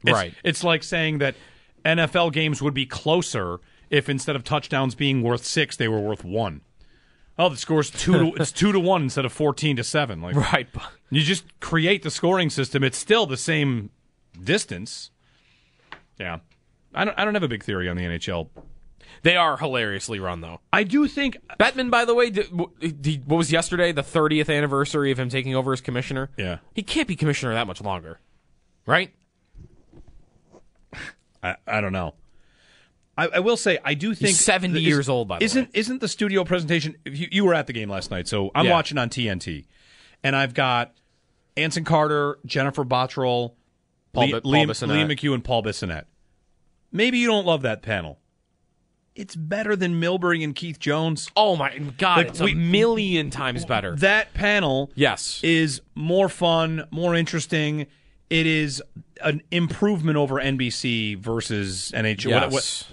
It's, 0.05 0.12
Right. 0.12 0.35
It's 0.43 0.64
like 0.64 0.83
saying 0.83 1.18
that 1.18 1.37
NFL 1.85 2.33
games 2.33 2.61
would 2.61 2.75
be 2.75 2.87
closer 2.87 3.61
if 3.93 4.09
instead 4.09 4.34
of 4.34 4.43
touchdowns 4.43 4.97
being 4.97 5.22
worth 5.22 5.45
six, 5.45 5.76
they 5.76 5.86
were 5.86 6.01
worth 6.01 6.24
one. 6.24 6.62
Oh, 7.38 7.49
the 7.49 7.57
score's 7.57 7.90
two. 7.90 8.32
To, 8.32 8.43
it's 8.43 8.51
two 8.53 8.72
to 8.72 8.80
one 8.80 9.03
instead 9.03 9.24
of 9.24 9.32
fourteen 9.32 9.76
to 9.76 9.84
seven. 9.84 10.20
Like 10.20 10.34
Right. 10.53 10.66
you 11.11 11.20
just 11.22 11.45
create 11.61 12.03
the 12.03 12.11
scoring 12.11 12.51
system. 12.51 12.82
It's 12.82 12.99
still 12.99 13.26
the 13.26 13.36
same 13.36 13.90
distance. 14.43 15.11
Yeah, 16.18 16.38
I 16.95 17.05
don't. 17.05 17.18
I 17.18 17.24
don't 17.24 17.34
have 17.34 17.43
a 17.43 17.49
big 17.49 17.62
theory 17.64 17.88
on 17.88 17.97
the 17.97 18.03
NHL. 18.03 18.49
They 19.22 19.36
are 19.36 19.57
hilariously 19.57 20.18
run, 20.18 20.40
though. 20.40 20.61
I 20.72 20.82
do 20.82 21.07
think. 21.07 21.36
Bettman, 21.61 21.90
by 21.90 22.05
the 22.05 22.14
way, 22.14 22.30
did, 22.30 22.51
did- 23.01 23.26
what 23.26 23.36
was 23.36 23.53
yesterday? 23.53 23.93
The 23.93 24.03
30th 24.03 24.53
anniversary 24.53 25.12
of 25.12 25.18
him 25.18 25.28
taking 25.28 25.55
over 25.55 25.72
as 25.72 25.80
commissioner? 25.80 26.30
Yeah, 26.36 26.59
He 26.74 26.82
can't 26.82 27.07
be 27.07 27.14
commissioner 27.14 27.55
that 27.55 27.68
much 27.68 27.80
longer, 27.80 28.18
right? 28.84 29.12
I, 31.43 31.57
I 31.66 31.80
don't 31.80 31.93
know. 31.93 32.14
I, 33.16 33.28
I 33.28 33.38
will 33.40 33.56
say 33.58 33.78
I 33.84 33.94
do 33.94 34.14
think 34.14 34.36
70 34.36 34.78
is- 34.78 34.84
years 34.86 35.08
old, 35.08 35.28
by 35.28 35.38
the 35.38 35.44
isn't 35.44 35.64
way. 35.64 35.70
isn't 35.74 36.00
the 36.00 36.08
studio 36.08 36.44
presentation? 36.44 36.96
You, 37.04 37.28
you 37.30 37.44
were 37.44 37.54
at 37.54 37.66
the 37.66 37.72
game 37.72 37.90
last 37.90 38.10
night, 38.10 38.26
so 38.28 38.50
I'm 38.54 38.66
Yeah. 38.66 38.72
watching 38.72 38.96
on 38.98 39.10
TNT, 39.10 39.66
and 40.22 40.34
I've 40.34 40.54
got 40.54 40.94
Anson 41.56 41.84
Carter, 41.84 42.38
Jennifer 42.46 42.84
Botterill, 42.84 43.52
Paul 44.14 44.24
Lee, 44.26 44.32
Bi- 44.32 44.40
Paul 44.40 44.52
Liam, 44.52 44.66
Bissonnette. 44.68 44.88
Liam 45.06 45.12
McHugh, 45.12 45.34
and 45.34 45.44
Paul 45.44 45.62
Bissonnette. 45.62 46.04
Maybe 46.90 47.18
you 47.18 47.26
don't 47.26 47.46
love 47.46 47.62
that 47.62 47.82
panel. 47.82 48.18
It's 49.14 49.36
better 49.36 49.76
than 49.76 50.00
Milbury 50.00 50.42
and 50.42 50.54
Keith 50.54 50.78
Jones. 50.78 51.30
Oh 51.36 51.54
my 51.54 51.76
God, 51.98 52.16
Like, 52.16 52.28
it's 52.28 52.40
we- 52.40 52.52
a 52.52 52.56
million 52.56 53.28
times 53.28 53.66
better. 53.66 53.94
That 53.96 54.32
panel 54.32 54.90
yes. 54.94 55.38
is 55.42 55.82
more 55.94 56.30
fun, 56.30 56.86
more 56.90 57.14
interesting. 57.14 57.86
It 58.30 58.46
is 58.46 58.82
an 59.22 59.42
improvement 59.50 60.16
over 60.16 60.36
NBC 60.40 61.14
versus 61.18 61.92
NHL. 61.94 62.30
yes. 62.30 62.42
What- 62.42 62.52
what- 62.52 62.86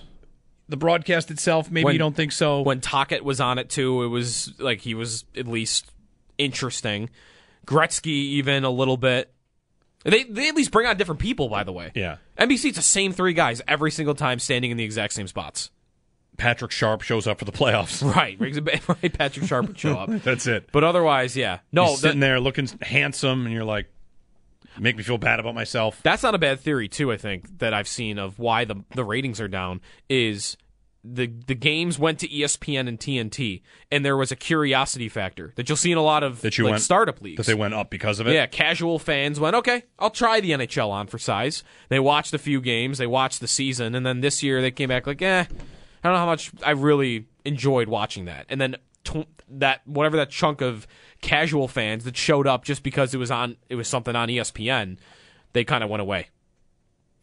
the 0.69 0.77
broadcast 0.77 1.31
itself, 1.31 1.69
maybe 1.69 1.83
When- 1.85 1.93
you 1.95 1.99
don't 1.99 2.15
think 2.15 2.31
so. 2.31 2.61
when 2.61 2.79
Tocchet 2.79 3.23
was 3.25 3.41
on 3.41 3.57
it 3.57 3.69
too, 3.69 4.03
it 4.03 4.07
was 4.07 4.53
like 4.59 4.79
he 4.81 4.93
was 4.93 5.25
at 5.35 5.47
least 5.47 5.91
interesting. 6.37 7.09
Gretzky 7.65 8.07
even 8.07 8.63
a 8.63 8.69
little 8.69 8.97
bit. 8.97 9.31
They 10.05 10.23
they 10.23 10.47
at 10.47 10.55
least 10.55 10.71
bring 10.71 10.87
on 10.87 10.95
different 10.97 11.19
people, 11.19 11.49
by 11.49 11.63
the 11.63 11.73
way. 11.73 11.91
yeah, 11.93 12.17
NBC 12.37 12.65
it's 12.69 12.77
the 12.77 12.81
same 12.81 13.11
three 13.11 13.33
guys 13.33 13.61
every 13.67 13.91
single 13.91 14.15
time 14.15 14.39
standing 14.39 14.71
in 14.71 14.77
the 14.77 14.83
exact 14.85 15.13
same 15.13 15.27
spots. 15.27 15.69
Patrick 16.37 16.71
Sharp 16.71 17.01
shows 17.01 17.27
up 17.27 17.37
for 17.37 17.43
the 17.45 17.51
playoffs. 17.51 18.01
Right, 18.15 18.37
right. 18.39 19.13
Patrick 19.17 19.45
Sharp 19.45 19.67
would 19.67 19.77
show 19.77 19.97
up, 19.97 20.09
That's 20.23 20.47
it. 20.47 20.69
but 20.71 20.85
otherwise, 20.85 21.35
yeah, 21.35 21.59
no, 21.73 21.87
He's 21.87 21.95
that- 22.01 22.07
sitting 22.07 22.21
there 22.21 22.39
looking 22.39 22.69
handsome, 22.81 23.45
and 23.45 23.53
you're 23.53 23.65
like, 23.65 23.87
make 24.79 24.97
me 24.97 25.03
feel 25.03 25.17
bad 25.17 25.39
about 25.39 25.55
myself. 25.55 25.99
That's 26.03 26.23
not 26.23 26.35
a 26.35 26.39
bad 26.39 26.59
theory 26.59 26.87
too. 26.87 27.11
I 27.11 27.17
think 27.17 27.59
that 27.59 27.73
I've 27.73 27.87
seen 27.87 28.17
of 28.17 28.39
why 28.39 28.65
the 28.65 28.83
the 28.95 29.03
ratings 29.03 29.39
are 29.41 29.47
down 29.47 29.81
is 30.09 30.57
the 31.03 31.27
the 31.47 31.55
games 31.55 31.97
went 31.97 32.19
to 32.19 32.27
ESPN 32.27 32.87
and 32.89 32.99
TNT, 32.99 33.61
and 33.91 34.03
there 34.03 34.17
was 34.17 34.31
a 34.31 34.35
curiosity 34.35 35.07
factor 35.07 35.53
that 35.55 35.69
you'll 35.69 35.77
see 35.77 35.91
in 35.93 35.97
a 35.97 36.01
lot 36.03 36.23
of 36.23 36.41
That 36.41 36.57
you 36.57 36.65
like 36.65 36.71
went- 36.71 36.83
startup 36.83 37.21
leagues. 37.21 37.37
That 37.37 37.45
they 37.45 37.53
went 37.53 37.73
up 37.73 37.89
because 37.89 38.19
of 38.19 38.27
it. 38.27 38.33
Yeah, 38.33 38.47
casual 38.47 38.99
fans 38.99 39.39
went, 39.39 39.55
okay, 39.55 39.83
I'll 39.97 40.09
try 40.09 40.41
the 40.41 40.51
NHL 40.51 40.89
on 40.89 41.07
for 41.07 41.17
size. 41.17 41.63
They 41.87 41.99
watched 42.01 42.33
a 42.33 42.37
few 42.37 42.59
games, 42.59 42.97
they 42.97 43.07
watched 43.07 43.39
the 43.39 43.47
season, 43.47 43.95
and 43.95 44.05
then 44.05 44.19
this 44.19 44.43
year 44.43 44.61
they 44.61 44.71
came 44.71 44.89
back 44.89 45.07
like, 45.07 45.21
eh, 45.21 45.45
I 46.03 46.07
don't 46.07 46.13
know 46.13 46.19
how 46.19 46.25
much 46.25 46.51
I 46.65 46.71
really 46.71 47.27
enjoyed 47.45 47.87
watching 47.87 48.25
that. 48.25 48.45
And 48.49 48.59
then 48.59 48.75
tw- 49.11 49.27
that 49.49 49.81
whatever 49.85 50.17
that 50.17 50.29
chunk 50.29 50.61
of 50.61 50.87
casual 51.21 51.67
fans 51.67 52.03
that 52.05 52.15
showed 52.15 52.47
up 52.47 52.63
just 52.63 52.83
because 52.83 53.13
it 53.13 53.17
was 53.17 53.31
on, 53.31 53.57
it 53.69 53.75
was 53.75 53.87
something 53.87 54.15
on 54.15 54.27
ESPN, 54.29 54.97
they 55.53 55.63
kind 55.63 55.83
of 55.83 55.89
went 55.89 56.01
away. 56.01 56.27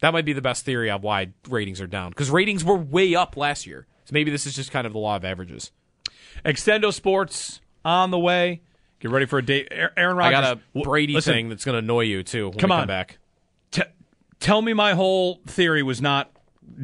That 0.00 0.12
might 0.12 0.24
be 0.24 0.32
the 0.34 0.42
best 0.42 0.64
theory 0.64 0.90
of 0.90 1.02
why 1.02 1.28
ratings 1.48 1.80
are 1.80 1.86
down 1.86 2.10
because 2.10 2.30
ratings 2.30 2.64
were 2.64 2.76
way 2.76 3.14
up 3.14 3.36
last 3.36 3.66
year. 3.66 3.86
So 4.04 4.10
maybe 4.12 4.30
this 4.30 4.46
is 4.46 4.54
just 4.54 4.70
kind 4.70 4.86
of 4.86 4.92
the 4.92 4.98
law 4.98 5.16
of 5.16 5.24
averages. 5.24 5.72
Extendo 6.44 6.92
Sports 6.92 7.60
on 7.84 8.10
the 8.10 8.18
way. 8.18 8.62
Get 9.00 9.10
ready 9.10 9.26
for 9.26 9.38
a 9.38 9.44
day. 9.44 9.66
Aaron 9.70 10.18
I 10.18 10.30
Rodgers. 10.30 10.40
got 10.40 10.58
a 10.74 10.82
Brady 10.84 11.14
listen, 11.14 11.32
thing 11.32 11.48
that's 11.48 11.64
going 11.64 11.74
to 11.74 11.78
annoy 11.80 12.02
you 12.02 12.22
too. 12.22 12.50
When 12.50 12.58
Come 12.58 12.70
we 12.70 12.74
on. 12.74 12.80
come 12.82 12.88
back. 12.88 13.18
T- 13.70 13.82
tell 14.40 14.62
me 14.62 14.72
my 14.74 14.92
whole 14.94 15.40
theory 15.46 15.82
was 15.82 16.00
not 16.00 16.30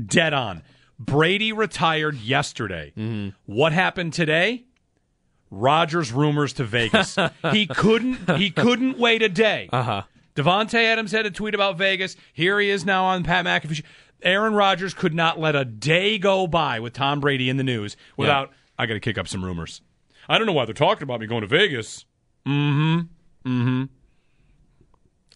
dead 0.07 0.33
on. 0.35 0.63
Brady 0.99 1.53
retired 1.53 2.17
yesterday. 2.17 2.93
Mm-hmm. 2.97 3.31
What 3.47 3.73
happened 3.73 4.13
today? 4.15 4.65
Rodgers 5.53 6.11
rumors 6.13 6.55
to 6.55 6.65
Vegas. 6.65 7.17
he 7.53 7.67
couldn't. 7.67 8.39
He 8.39 8.51
couldn't 8.51 8.99
wait 8.99 9.23
a 9.23 9.29
day. 9.29 9.69
Uh 9.71 9.83
huh. 9.83 10.03
Davante 10.35 10.83
Adams 10.83 11.13
had 11.13 11.27
a 11.27 11.31
tweet 11.31 11.55
about 11.55 11.77
Vegas. 11.77 12.17
Here 12.33 12.59
he 12.59 12.71
is 12.71 12.87
now 12.87 13.05
on 13.05 13.23
Pat 13.23 13.45
McAfee. 13.45 13.83
Aaron 14.23 14.55
Rodgers 14.55 14.95
could 14.95 15.13
not 15.13 15.39
let 15.39 15.55
a 15.55 15.65
day 15.65 16.17
go 16.17 16.47
by 16.47 16.81
with 16.81 16.95
Tom 16.95 17.21
Brady 17.21 17.51
in 17.51 17.59
the 17.59 17.65
news 17.65 17.97
without. 18.17 18.51
I 18.79 18.87
got 18.87 18.95
to 18.95 19.01
kick 19.01 19.19
up 19.19 19.29
some 19.29 19.45
rumors. 19.45 19.83
I 20.27 20.39
don't 20.39 20.47
know 20.47 20.55
why 20.55 20.65
they're 20.65 20.73
talking 20.73 21.03
about 21.03 21.21
me 21.21 21.27
going 21.27 21.43
to 21.43 21.47
Vegas. 21.47 22.07
Mm-hmm. 22.47 23.01
Mm-hmm. 23.47 23.85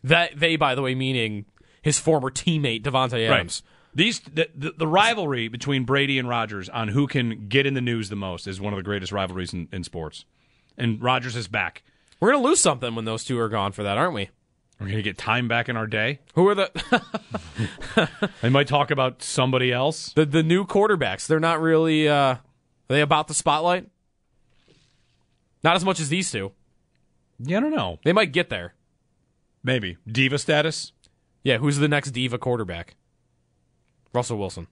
That 0.04 0.38
they, 0.38 0.56
by 0.56 0.74
the 0.74 0.82
way, 0.82 0.94
meaning 0.94 1.44
his 1.82 1.98
former 1.98 2.30
teammate 2.30 2.82
Davante 2.82 3.28
Adams. 3.28 3.62
These 3.97 4.20
the, 4.20 4.49
the, 4.55 4.72
the 4.76 4.86
rivalry 4.86 5.49
between 5.49 5.84
Brady 5.84 6.18
and 6.18 6.28
Rodgers 6.28 6.68
on 6.68 6.88
who 6.88 7.07
can 7.07 7.49
get 7.49 7.64
in 7.64 7.72
the 7.72 7.80
news 7.80 8.11
the 8.11 8.16
most 8.16 8.47
is 8.47 8.61
one 8.61 8.74
of 8.74 8.76
the 8.76 8.82
greatest 8.82 9.11
rivalries 9.11 9.55
in, 9.55 9.68
in 9.72 9.84
sports. 9.84 10.26
And 10.76 11.03
Rodgers 11.03 11.34
is 11.34 11.49
back. 11.49 11.82
We're 12.20 12.32
gonna 12.32 12.44
lose 12.44 12.61
something 12.61 12.94
when 12.94 13.07
those 13.07 13.24
two 13.24 13.38
are 13.38 13.49
gone 13.49 13.72
for 13.72 13.82
that, 13.82 13.97
aren't 13.97 14.12
we? 14.12 14.28
We're 14.78 14.88
gonna 14.88 15.01
get 15.01 15.16
time 15.16 15.49
back 15.49 15.70
in 15.70 15.78
our 15.78 15.86
day. 15.86 16.20
Who 16.34 16.47
are 16.49 16.55
the 16.55 16.70
They 18.42 18.51
might 18.51 18.68
talk 18.68 18.90
about 18.90 19.22
somebody 19.22 19.72
else. 19.72 20.12
the, 20.12 20.26
the 20.26 20.42
new 20.42 20.66
quarterbacks? 20.66 21.26
They're 21.26 21.40
not 21.40 21.62
really. 21.62 22.07
Uh, 22.07 22.34
are 22.34 22.40
they 22.88 23.01
about 23.01 23.28
the 23.28 23.34
spotlight? 23.34 23.88
Not 25.64 25.74
as 25.74 25.86
much 25.86 26.01
as 26.01 26.11
these 26.11 26.30
two. 26.30 26.53
Yeah, 27.38 27.57
I 27.57 27.61
don't 27.61 27.74
know. 27.74 27.99
They 28.05 28.12
might 28.12 28.32
get 28.32 28.51
there. 28.51 28.74
Maybe 29.64 29.97
diva 30.07 30.36
status. 30.36 30.92
Yeah, 31.42 31.57
who's 31.59 31.78
the 31.78 31.88
next 31.88 32.11
diva 32.11 32.36
quarterback? 32.36 32.94
Russell 34.16 34.38
Wilson. 34.38 34.66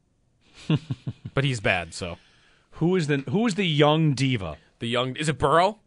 but 1.35 1.45
he's 1.45 1.61
bad, 1.61 1.93
so 1.93 2.17
Who 2.73 2.97
is 2.97 3.07
the 3.07 3.19
who 3.19 3.47
is 3.47 3.55
the 3.55 3.67
young 3.67 4.15
diva? 4.15 4.57
the 4.81 4.89
young 4.89 5.15
is 5.17 5.29
it 5.29 5.39
Burrow? 5.39 5.79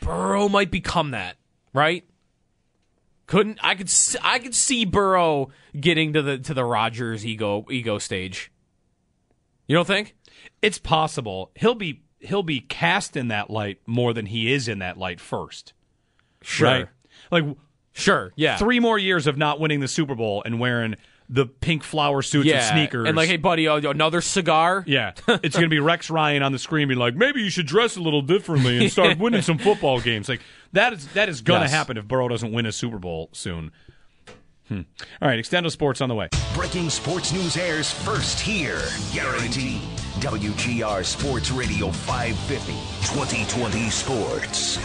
Burrow 0.00 0.48
might 0.48 0.70
become 0.70 1.10
that, 1.10 1.36
right? 1.74 2.04
Couldn't 3.26 3.58
I 3.62 3.74
could 3.74 3.92
I 4.22 4.38
could 4.38 4.54
see 4.54 4.84
Burrow 4.84 5.50
getting 5.78 6.14
to 6.14 6.22
the 6.22 6.38
to 6.38 6.54
the 6.54 6.64
Rodgers 6.64 7.26
ego 7.26 7.66
ego 7.70 7.98
stage. 7.98 8.50
You 9.66 9.76
don't 9.76 9.86
think? 9.86 10.14
It's 10.62 10.78
possible 10.78 11.50
he'll 11.54 11.74
be 11.74 12.02
he'll 12.20 12.42
be 12.42 12.60
cast 12.60 13.16
in 13.16 13.28
that 13.28 13.50
light 13.50 13.80
more 13.86 14.14
than 14.14 14.26
he 14.26 14.52
is 14.52 14.68
in 14.68 14.78
that 14.78 14.96
light 14.96 15.20
first. 15.20 15.74
Sure. 16.40 16.68
Right? 16.68 16.88
Like 17.30 17.44
Sure. 17.92 18.32
Yeah. 18.36 18.56
three 18.56 18.78
more 18.80 18.98
years 18.98 19.26
of 19.26 19.36
not 19.36 19.58
winning 19.60 19.80
the 19.80 19.88
Super 19.88 20.14
Bowl 20.14 20.42
and 20.44 20.60
wearing 20.60 20.96
the 21.28 21.46
pink 21.46 21.82
flower 21.82 22.22
suits 22.22 22.46
yeah. 22.46 22.56
and 22.56 22.64
sneakers. 22.66 23.08
And 23.08 23.16
like, 23.16 23.28
hey, 23.28 23.36
buddy, 23.36 23.66
uh, 23.68 23.76
another 23.76 24.20
cigar. 24.20 24.84
Yeah, 24.86 25.12
it's 25.28 25.56
going 25.56 25.64
to 25.64 25.68
be 25.68 25.80
Rex 25.80 26.10
Ryan 26.10 26.42
on 26.42 26.52
the 26.52 26.58
screen, 26.58 26.88
being 26.88 27.00
like, 27.00 27.14
maybe 27.14 27.42
you 27.42 27.50
should 27.50 27.66
dress 27.66 27.96
a 27.96 28.00
little 28.00 28.22
differently 28.22 28.78
and 28.78 28.92
start 28.92 29.18
winning 29.20 29.42
some 29.42 29.58
football 29.58 30.00
games. 30.00 30.28
Like 30.28 30.40
that 30.72 30.92
is 30.92 31.06
that 31.08 31.28
is 31.28 31.40
going 31.40 31.60
to 31.60 31.64
Yes. 31.66 31.72
happen 31.72 31.96
if 31.96 32.06
Burrow 32.06 32.28
doesn't 32.28 32.52
win 32.52 32.66
a 32.66 32.72
Super 32.72 32.98
Bowl 32.98 33.28
soon. 33.32 33.72
Hmm. 34.68 34.80
All 35.22 35.28
right, 35.28 35.38
Extendo 35.38 35.70
Sports 35.70 36.00
on 36.00 36.08
the 36.08 36.14
way. 36.16 36.28
Breaking 36.54 36.90
sports 36.90 37.32
news 37.32 37.56
airs 37.56 37.92
first 37.92 38.40
here. 38.40 38.82
Guaranteed. 39.12 39.80
WGR 40.18 41.04
Sports 41.04 41.50
Radio 41.52 41.90
550. 41.92 42.72
2020 43.14 43.90
Sports. 43.90 44.78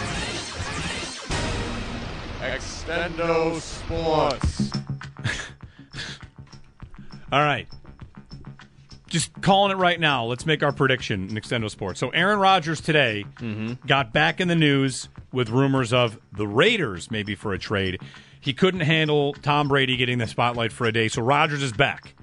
Extendo 2.42 3.60
Sports. 3.60 4.72
All 7.32 7.40
right, 7.40 7.68
just 9.12 9.42
calling 9.42 9.72
it 9.72 9.76
right 9.76 10.00
now. 10.00 10.26
Let's 10.26 10.46
make 10.46 10.64
our 10.64 10.72
prediction 10.72 11.30
in 11.30 11.36
Extendo 11.36 11.70
Sports. 11.70 12.00
So 12.00 12.10
Aaron 12.10 12.40
Rodgers 12.40 12.82
today 12.82 13.26
mm-hmm. 13.36 13.74
got 13.86 14.12
back 14.14 14.42
in 14.42 14.48
the 14.48 14.56
news 14.56 15.10
with 15.32 15.50
rumors 15.50 15.94
of 15.94 16.18
the 16.32 16.48
Raiders 16.48 17.12
maybe 17.12 17.36
for 17.36 17.54
a 17.54 17.60
trade. 17.60 18.02
He 18.40 18.54
couldn't 18.54 18.82
handle 18.82 19.34
Tom 19.34 19.68
Brady 19.68 19.98
getting 19.98 20.18
the 20.18 20.28
spotlight 20.28 20.72
for 20.72 20.88
a 20.88 20.92
day, 20.92 21.10
so 21.10 21.22
Rodgers 21.22 21.62
is 21.62 21.74
back. 21.74 22.16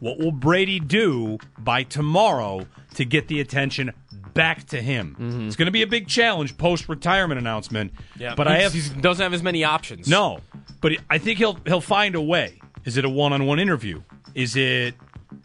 What 0.00 0.18
will 0.18 0.32
Brady 0.32 0.80
do 0.80 1.38
by 1.58 1.84
tomorrow 1.84 2.66
to 2.94 3.04
get 3.04 3.28
the 3.28 3.40
attention 3.40 3.92
back 4.32 4.66
to 4.68 4.80
him? 4.80 5.16
Mm-hmm. 5.18 5.46
It's 5.46 5.56
going 5.56 5.66
to 5.66 5.72
be 5.72 5.82
a 5.82 5.86
big 5.86 6.08
challenge 6.08 6.56
post 6.56 6.88
retirement 6.88 7.38
announcement. 7.38 7.92
Yeah, 8.18 8.34
but 8.34 8.48
I 8.48 8.60
have 8.60 8.72
he 8.72 8.80
doesn't 9.00 9.22
have 9.22 9.34
as 9.34 9.42
many 9.42 9.62
options. 9.62 10.08
no, 10.08 10.40
but 10.80 10.92
I 11.08 11.18
think 11.18 11.38
he'll 11.38 11.58
he'll 11.66 11.80
find 11.82 12.14
a 12.14 12.22
way. 12.22 12.60
Is 12.84 12.96
it 12.96 13.04
a 13.04 13.10
one-on-one 13.10 13.58
interview? 13.58 14.02
Is 14.40 14.56
it 14.56 14.94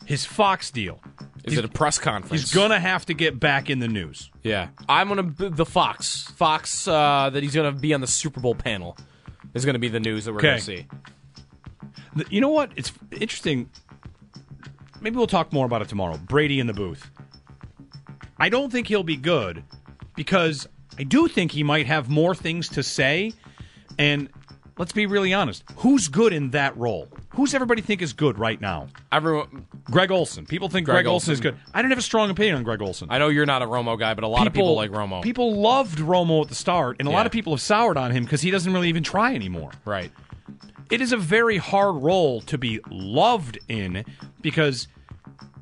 his 0.06 0.26
Fox 0.26 0.72
deal? 0.72 1.00
Is 1.44 1.58
it 1.58 1.66
a 1.66 1.68
press 1.68 2.00
conference? 2.00 2.42
He's 2.42 2.54
gonna 2.54 2.80
have 2.80 3.06
to 3.06 3.14
get 3.14 3.40
back 3.40 3.70
in 3.70 3.80
the 3.80 3.88
news. 3.88 4.32
Yeah, 4.42 4.70
I'm 4.90 5.08
gonna 5.10 5.24
b- 5.24 5.50
the 5.50 5.66
Fox 5.66 6.24
Fox 6.36 6.88
uh, 6.88 7.30
that 7.32 7.44
he's 7.44 7.54
gonna 7.54 7.72
be 7.72 7.94
on 7.94 8.02
the 8.02 8.08
Super 8.08 8.40
Bowl 8.40 8.56
panel 8.56 8.98
is 9.54 9.64
gonna 9.66 9.78
be 9.80 9.90
the 9.90 10.00
news 10.00 10.26
that 10.26 10.34
we're 10.34 10.40
gonna 10.42 10.60
see. 10.60 10.88
The- 12.16 12.26
You 12.30 12.42
know 12.42 12.50
what? 12.50 12.72
It's 12.76 12.92
interesting. 13.12 13.70
Maybe 15.02 15.18
we'll 15.18 15.28
talk 15.28 15.54
more 15.54 15.66
about 15.68 15.82
it 15.84 15.90
tomorrow. 15.90 16.18
Brady 16.18 16.60
in 16.60 16.66
the 16.68 16.74
booth. 16.74 17.12
I 18.40 18.50
don't 18.50 18.72
think 18.72 18.88
he'll 18.88 19.04
be 19.04 19.18
good 19.18 19.64
because 20.16 20.68
I 20.98 21.04
do 21.04 21.28
think 21.28 21.52
he 21.52 21.62
might 21.64 21.86
have 21.86 22.10
more 22.10 22.34
things 22.34 22.70
to 22.70 22.82
say. 22.84 23.34
And 24.00 24.30
let's 24.78 24.92
be 24.92 25.06
really 25.06 25.34
honest 25.34 25.64
who's 25.78 26.08
good 26.08 26.34
in 26.34 26.52
that 26.52 26.76
role? 26.78 27.08
Who's 27.30 27.54
everybody 27.54 27.82
think 27.82 28.02
is 28.02 28.14
good 28.14 28.40
right 28.40 28.60
now? 28.60 28.88
Everyone, 29.12 29.68
Greg 29.86 30.12
Olsen. 30.12 30.46
People 30.46 30.70
think 30.70 30.86
Greg, 30.86 30.96
Greg 30.96 31.08
Olsen 31.08 31.34
is 31.34 31.40
good. 31.42 31.58
I 31.74 31.82
don't 31.82 31.92
have 31.92 31.98
a 31.98 32.04
strong 32.04 32.30
opinion 32.30 32.56
on 32.56 32.64
Greg 32.64 32.82
Olsen. 32.82 33.10
I 33.12 33.18
know 33.18 33.28
you're 33.28 33.46
not 33.46 33.62
a 33.62 33.66
Romo 33.66 34.00
guy, 34.00 34.14
but 34.14 34.24
a 34.24 34.28
lot 34.28 34.48
of 34.48 34.54
people 34.54 34.76
like 34.76 34.92
Romo. 34.92 35.22
People 35.22 35.56
loved 35.56 36.00
Romo 36.00 36.42
at 36.44 36.50
the 36.50 36.56
start, 36.56 36.98
and 37.00 37.08
a 37.08 37.12
lot 37.12 37.26
of 37.26 37.32
people 37.32 37.54
have 37.54 37.62
soured 37.62 37.98
on 37.98 38.12
him 38.12 38.24
because 38.24 38.42
he 38.42 38.52
doesn't 38.52 38.72
really 38.72 38.90
even 38.90 39.04
try 39.04 39.36
anymore. 39.36 39.72
right? 39.84 40.12
It 40.92 41.02
is 41.02 41.12
a 41.12 41.18
very 41.18 41.58
hard 41.58 41.96
role 41.96 42.42
to 42.42 42.58
be 42.58 42.80
loved 42.90 43.58
in 43.68 44.06
because 44.42 44.88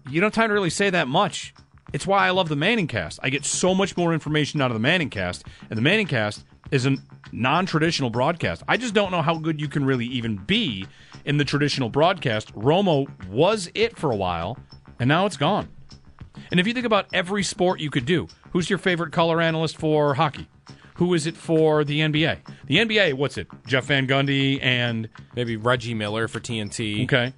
you 0.10 0.20
don't 0.20 0.28
have 0.28 0.34
time 0.34 0.50
to 0.50 0.54
really 0.54 0.70
say 0.70 0.90
that 0.90 1.08
much. 1.08 1.54
It's 1.94 2.06
why 2.06 2.28
I 2.28 2.32
love 2.32 2.50
the 2.50 2.56
Manning 2.56 2.88
cast. 2.88 3.20
I 3.24 3.30
get 3.30 3.46
so 3.46 3.74
much 3.74 3.96
more 3.96 4.14
information 4.14 4.62
out 4.62 4.70
of 4.72 4.76
the 4.76 4.82
Manning 4.82 5.10
cast, 5.10 5.46
and 5.70 5.78
the 5.78 5.82
Manning 5.82 6.08
cast 6.08 6.44
is 6.74 6.86
a 6.86 6.98
non 7.32 7.66
traditional 7.66 8.10
broadcast. 8.10 8.64
I 8.68 8.78
just 8.78 8.94
don't 8.94 9.12
know 9.12 9.22
how 9.22 9.38
good 9.38 9.62
you 9.62 9.68
can 9.68 9.86
really 9.86 10.06
even 10.08 10.38
be 10.38 10.86
in 11.26 11.38
the 11.38 11.46
traditional 11.46 11.90
broadcast. 11.90 12.54
Romo 12.56 13.08
was 13.30 13.70
it 13.76 13.98
for 13.98 14.12
a 14.12 14.16
while, 14.16 14.58
and 15.00 15.08
now 15.08 15.26
it's 15.26 15.38
gone. 15.38 15.70
And 16.52 16.60
if 16.60 16.68
you 16.68 16.74
think 16.74 16.86
about 16.86 17.06
every 17.14 17.44
sport 17.44 17.80
you 17.80 17.90
could 17.90 18.06
do, 18.06 18.28
who's 18.52 18.70
your 18.70 18.80
favorite 18.80 19.12
color 19.12 19.40
analyst 19.40 19.78
for 19.78 20.16
hockey? 20.16 20.48
Who 20.96 21.14
is 21.14 21.26
it 21.26 21.36
for 21.36 21.84
the 21.84 22.00
NBA? 22.02 22.38
The 22.68 22.78
NBA, 22.78 23.14
what's 23.16 23.38
it? 23.38 23.48
Jeff 23.66 23.86
Van 23.86 24.08
Gundy 24.08 24.60
and 24.62 25.10
Maybe 25.36 25.58
Reggie 25.58 25.94
Miller 25.96 26.28
for 26.28 26.40
TNT. 26.40 27.04
okay, 27.06 27.34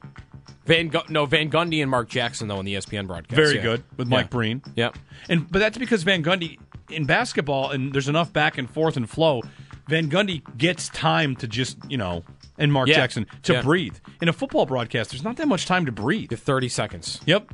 Van 0.65 0.87
Gu- 0.89 0.99
no 1.09 1.25
Van 1.25 1.49
Gundy 1.49 1.81
and 1.81 1.89
Mark 1.89 2.09
Jackson 2.09 2.47
though 2.47 2.59
in 2.59 2.65
the 2.65 2.75
ESPN 2.75 3.07
broadcast. 3.07 3.35
very 3.35 3.55
Yeah. 3.57 3.61
good 3.61 3.83
with 3.97 4.07
Mike 4.09 4.25
Yeah. 4.25 4.29
Breen. 4.29 4.61
Yep. 4.75 4.97
And 5.29 5.49
but 5.51 5.59
that's 5.59 5.77
because 5.77 6.03
Van 6.03 6.23
Gundy 6.23 6.57
in 6.89 7.05
basketball 7.05 7.71
and 7.71 7.93
there's 7.93 8.09
enough 8.09 8.31
back 8.33 8.57
and 8.57 8.69
forth 8.69 8.97
and 8.97 9.09
flow. 9.09 9.41
Van 9.87 10.09
Gundy 10.09 10.41
gets 10.57 10.89
time 10.89 11.35
to 11.37 11.47
just 11.47 11.77
you 11.89 11.97
know, 11.97 12.23
and 12.57 12.71
Mark 12.73 12.87
Yeah. 12.87 12.95
Jackson 12.95 13.27
to 13.43 13.53
Yeah. 13.53 13.61
breathe. 13.61 13.95
In 14.21 14.29
a 14.29 14.33
football 14.33 14.65
broadcast, 14.65 15.11
there's 15.11 15.23
not 15.23 15.37
that 15.37 15.47
much 15.47 15.65
time 15.65 15.85
to 15.85 15.91
breathe. 15.91 16.29
The 16.29 16.37
30 16.37 16.69
seconds. 16.69 17.21
Yep. 17.25 17.53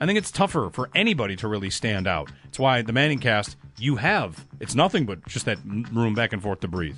I 0.00 0.06
think 0.06 0.18
it's 0.18 0.30
tougher 0.30 0.70
for 0.72 0.90
anybody 0.94 1.36
to 1.36 1.48
really 1.48 1.70
stand 1.70 2.06
out. 2.06 2.30
It's 2.44 2.58
why 2.58 2.82
the 2.82 2.92
Manning 2.92 3.18
cast 3.20 3.56
you 3.78 3.96
have 3.96 4.44
it's 4.60 4.74
nothing 4.74 5.04
but 5.06 5.26
just 5.26 5.46
that 5.46 5.58
room 5.92 6.14
back 6.14 6.32
and 6.32 6.42
forth 6.42 6.60
to 6.60 6.68
breathe. 6.68 6.96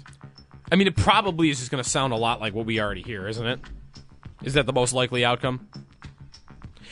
I 0.71 0.75
mean, 0.77 0.87
it 0.89 0.97
probably 0.97 1.49
is 1.51 1.59
just 1.59 1.71
going 1.71 1.83
to 1.83 1.89
sound 1.89 2.13
a 2.13 2.17
lot 2.17 2.41
like 2.41 2.53
what 2.55 2.67
we 2.67 2.81
already 2.81 3.03
hear, 3.03 3.29
isn't 3.29 3.47
it? 3.47 3.61
Is 4.43 4.55
that 4.55 4.67
the 4.67 4.73
most 4.73 4.93
likely 4.93 5.25
outcome? 5.25 5.69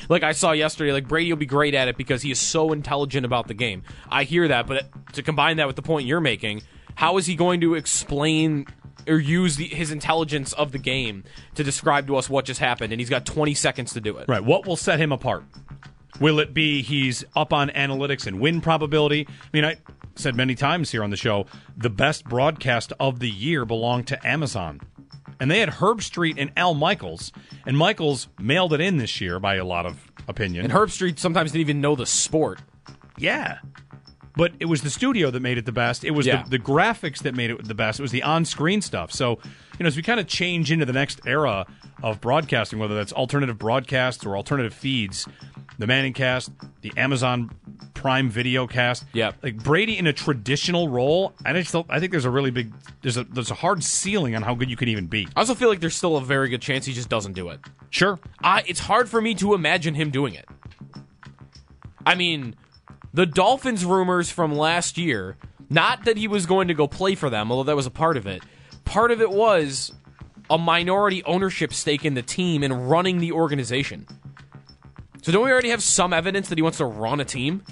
Like 0.09 0.23
I 0.23 0.33
saw 0.33 0.53
yesterday, 0.53 0.93
like 0.93 1.09
Brady 1.09 1.33
will 1.33 1.39
be 1.39 1.47
great 1.47 1.75
at 1.75 1.89
it 1.89 1.97
because 1.97 2.23
he 2.23 2.31
is 2.31 2.39
so 2.39 2.73
intelligent 2.73 3.25
about 3.25 3.49
the 3.49 3.55
game. 3.55 3.83
I 4.09 4.25
hear 4.25 4.49
that, 4.49 4.67
but 4.67 4.87
to 5.15 5.23
combine 5.23 5.57
that 5.59 5.67
with 5.67 5.77
the 5.77 5.83
point 5.83 6.07
you're 6.07 6.21
making, 6.21 6.63
how 6.95 7.17
is 7.17 7.27
he 7.27 7.35
going 7.35 7.61
to 7.61 7.75
explain 7.75 8.67
or 9.07 9.19
use 9.19 9.57
the, 9.57 9.67
his 9.67 9.91
intelligence 9.91 10.53
of 10.55 10.73
the 10.73 10.79
game 10.79 11.25
to 11.55 11.65
describe 11.65 12.07
to 12.07 12.17
us 12.17 12.31
what 12.31 12.45
just 12.45 12.61
happened? 12.61 12.93
And 12.93 13.01
he's 13.01 13.11
got 13.11 13.27
20 13.27 13.55
seconds 13.55 13.93
to 13.95 14.01
do 14.01 14.17
it. 14.19 14.29
Right. 14.29 14.45
What 14.45 14.67
will 14.67 14.77
set 14.77 15.01
him 15.01 15.13
apart? 15.13 15.45
Will 16.21 16.39
it 16.39 16.55
be 16.55 16.83
he's 16.83 17.25
up 17.35 17.53
on 17.53 17.71
analytics 17.71 18.27
and 18.27 18.39
win 18.39 18.61
probability? 18.61 19.27
I 19.29 19.49
mean, 19.53 19.65
I 19.65 19.77
said 20.15 20.37
many 20.37 20.55
times 20.55 20.93
here 20.93 21.03
on 21.03 21.11
the 21.11 21.17
show, 21.17 21.47
the 21.77 21.91
best 21.91 22.25
broadcast 22.25 22.93
of 23.01 23.19
the 23.19 23.29
year 23.29 23.65
belonged 23.65 24.07
to 24.09 24.27
Amazon. 24.27 24.81
And 25.41 25.51
they 25.51 25.61
had 25.61 25.68
Herbstreit 25.70 26.35
and 26.39 26.51
Al 26.57 26.74
Michaels, 26.74 27.32
and 27.66 27.76
Michaels 27.76 28.28
mailed 28.39 28.72
it 28.72 28.80
in 28.80 28.97
this 28.99 29.20
year 29.20 29.39
by 29.41 29.57
a 29.57 29.64
lot 29.64 29.87
of 29.87 30.11
opinion. 30.28 30.64
And 30.64 30.72
Herbstreit 30.72 31.18
sometimes 31.18 31.53
didn't 31.53 31.62
even 31.62 31.80
know 31.80 31.97
the 31.97 32.07
sport. 32.07 32.61
Yeah. 33.18 33.59
But 34.37 34.53
it 34.59 34.64
was 34.64 34.82
the 34.82 34.91
studio 34.91 35.30
that 35.30 35.41
made 35.41 35.59
it 35.59 35.64
the 35.66 35.72
best. 35.72 36.03
It 36.05 36.11
was 36.11 36.26
Yeah. 36.26 36.43
the, 36.43 36.51
the 36.51 36.59
graphics 36.59 37.18
that 37.22 37.35
made 37.35 37.51
it 37.51 37.64
the 37.66 37.74
best. 37.74 38.01
It 38.01 38.03
was 38.03 38.11
the 38.11 38.22
on 38.24 38.45
screen 38.45 38.80
stuff. 38.82 39.12
So, 39.12 39.39
you 39.78 39.82
know, 39.85 39.87
as 39.87 39.97
we 39.97 40.03
kind 40.03 40.18
of 40.18 40.26
change 40.26 40.72
into 40.72 40.85
the 40.85 40.93
next 40.93 41.20
era 41.26 41.66
of 42.03 42.20
broadcasting, 42.20 42.78
whether 42.80 42.95
that's 42.97 43.12
alternative 43.12 43.59
broadcasts 43.59 44.26
or 44.26 44.37
alternative 44.37 44.74
feeds, 44.74 45.28
the 45.79 45.87
Manning 45.87 46.12
cast, 46.12 46.51
the 46.83 46.93
Amazon 46.97 47.51
Prime 47.95 48.29
video 48.29 48.66
cast. 48.66 49.05
Yeah. 49.12 49.33
Like 49.43 49.57
Brady 49.62 49.99
in 49.99 50.07
a 50.07 50.12
traditional 50.12 50.89
role, 50.89 51.33
I 51.45 51.53
just 51.55 51.75
I 51.89 52.01
think 52.01 52.12
there's 52.12 52.25
a 52.25 52.31
really 52.31 52.51
big 52.51 52.72
there's 53.03 53.16
a 53.16 53.25
there's 53.25 53.51
a 53.51 53.55
hard 53.55 53.83
ceiling 53.83 54.37
on 54.37 54.43
how 54.43 54.55
good 54.55 54.70
you 54.70 54.77
can 54.77 54.89
even 54.89 55.07
be. 55.07 55.27
I 55.35 55.41
also 55.41 55.55
feel 55.55 55.68
like 55.68 55.81
there's 55.81 55.97
still 55.97 56.16
a 56.16 56.20
very 56.20 56.49
good 56.49 56.62
chance 56.62 56.87
he 56.87 56.93
just 56.93 57.09
doesn't 57.09 57.33
do 57.33 57.49
it. 57.49 57.61
Sure. 57.91 58.18
I, 58.43 58.62
it's 58.66 58.81
hard 58.81 59.09
for 59.09 59.20
me 59.20 59.35
to 59.37 59.55
imagine 59.55 59.95
him 59.95 60.11
doing 60.11 60.35
it. 60.35 60.47
I 62.07 62.14
mean, 62.14 62.55
the 63.12 63.27
Dolphins 63.27 63.85
rumors 63.85 64.31
from 64.31 64.55
last 64.55 64.99
year, 64.99 65.37
not 65.70 66.05
that 66.05 66.16
he 66.16 66.29
was 66.29 66.47
going 66.47 66.68
to 66.68 66.75
go 66.75 66.87
play 66.87 67.14
for 67.14 67.31
them, 67.31 67.51
although 67.51 67.64
that 67.64 67.77
was 67.77 67.87
a 67.87 67.91
part 67.91 68.16
of 68.16 68.27
it. 68.27 68.43
Part 68.85 69.11
of 69.11 69.22
it 69.22 69.31
was 69.31 69.93
a 70.51 70.59
minority 70.59 71.25
ownership 71.25 71.72
stake 71.72 72.05
in 72.05 72.14
the 72.14 72.22
team 72.22 72.62
and 72.62 72.91
running 72.91 73.18
the 73.18 73.33
organization. 73.33 74.07
So 75.25 75.33
don't 75.33 75.43
we 75.43 75.51
already 75.51 75.70
have 75.70 75.83
some 75.83 76.12
evidence 76.12 76.51
that 76.51 76.59
he 76.59 76.62
wants 76.62 76.77
to 76.79 76.85
run 76.85 77.18
a 77.18 77.25
team? 77.25 77.62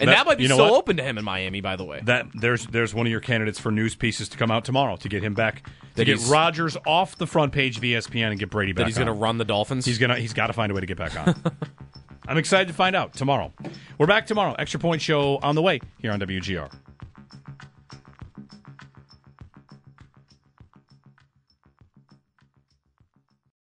And 0.00 0.08
That- 0.08 0.16
that, 0.16 0.26
might 0.26 0.38
be 0.38 0.42
you 0.42 0.48
know 0.48 0.56
still 0.56 0.70
what? 0.72 0.78
open 0.78 0.96
to 0.96 1.04
him 1.04 1.18
in 1.18 1.24
Miami, 1.24 1.60
by 1.60 1.76
the 1.76 1.84
way. 1.84 2.00
That 2.02 2.26
there's 2.34 2.66
there's 2.66 2.94
one 2.94 3.06
of 3.06 3.12
your 3.12 3.20
candidates 3.20 3.60
for 3.60 3.70
news 3.70 3.94
pieces 3.94 4.28
to 4.30 4.36
come 4.36 4.50
out 4.50 4.64
tomorrow 4.64 4.96
to 4.96 5.08
get 5.08 5.22
him 5.22 5.34
back 5.34 5.62
to 5.66 5.70
That 5.94 6.04
get 6.06 6.18
Rodgers 6.28 6.76
off 6.84 7.16
the 7.16 7.28
front 7.28 7.52
page 7.52 7.76
of 7.76 7.84
ESPN 7.84 8.30
and 8.30 8.40
get 8.40 8.50
Brady 8.50 8.72
back. 8.72 8.82
that 8.84 8.86
he's 8.88 8.96
going 8.96 9.06
to 9.06 9.12
run 9.12 9.38
the 9.38 9.44
Dolphins. 9.44 9.84
He's 9.84 9.98
gonna 9.98 10.16
he's 10.16 10.32
got 10.32 10.48
to 10.48 10.52
find 10.52 10.72
a 10.72 10.74
way 10.74 10.80
to 10.80 10.86
get 10.86 10.98
back 10.98 11.16
on. 11.16 11.34
I'm 12.28 12.38
excited 12.38 12.66
to 12.66 12.74
find 12.74 12.96
out 12.96 13.12
tomorrow. 13.12 13.52
We're 13.98 14.06
back 14.08 14.26
tomorrow. 14.26 14.54
Extra 14.58 14.80
point 14.80 15.00
show 15.00 15.38
on 15.44 15.54
the 15.54 15.62
way 15.62 15.80
here 15.98 16.10
on 16.10 16.18
WGR. 16.20 16.70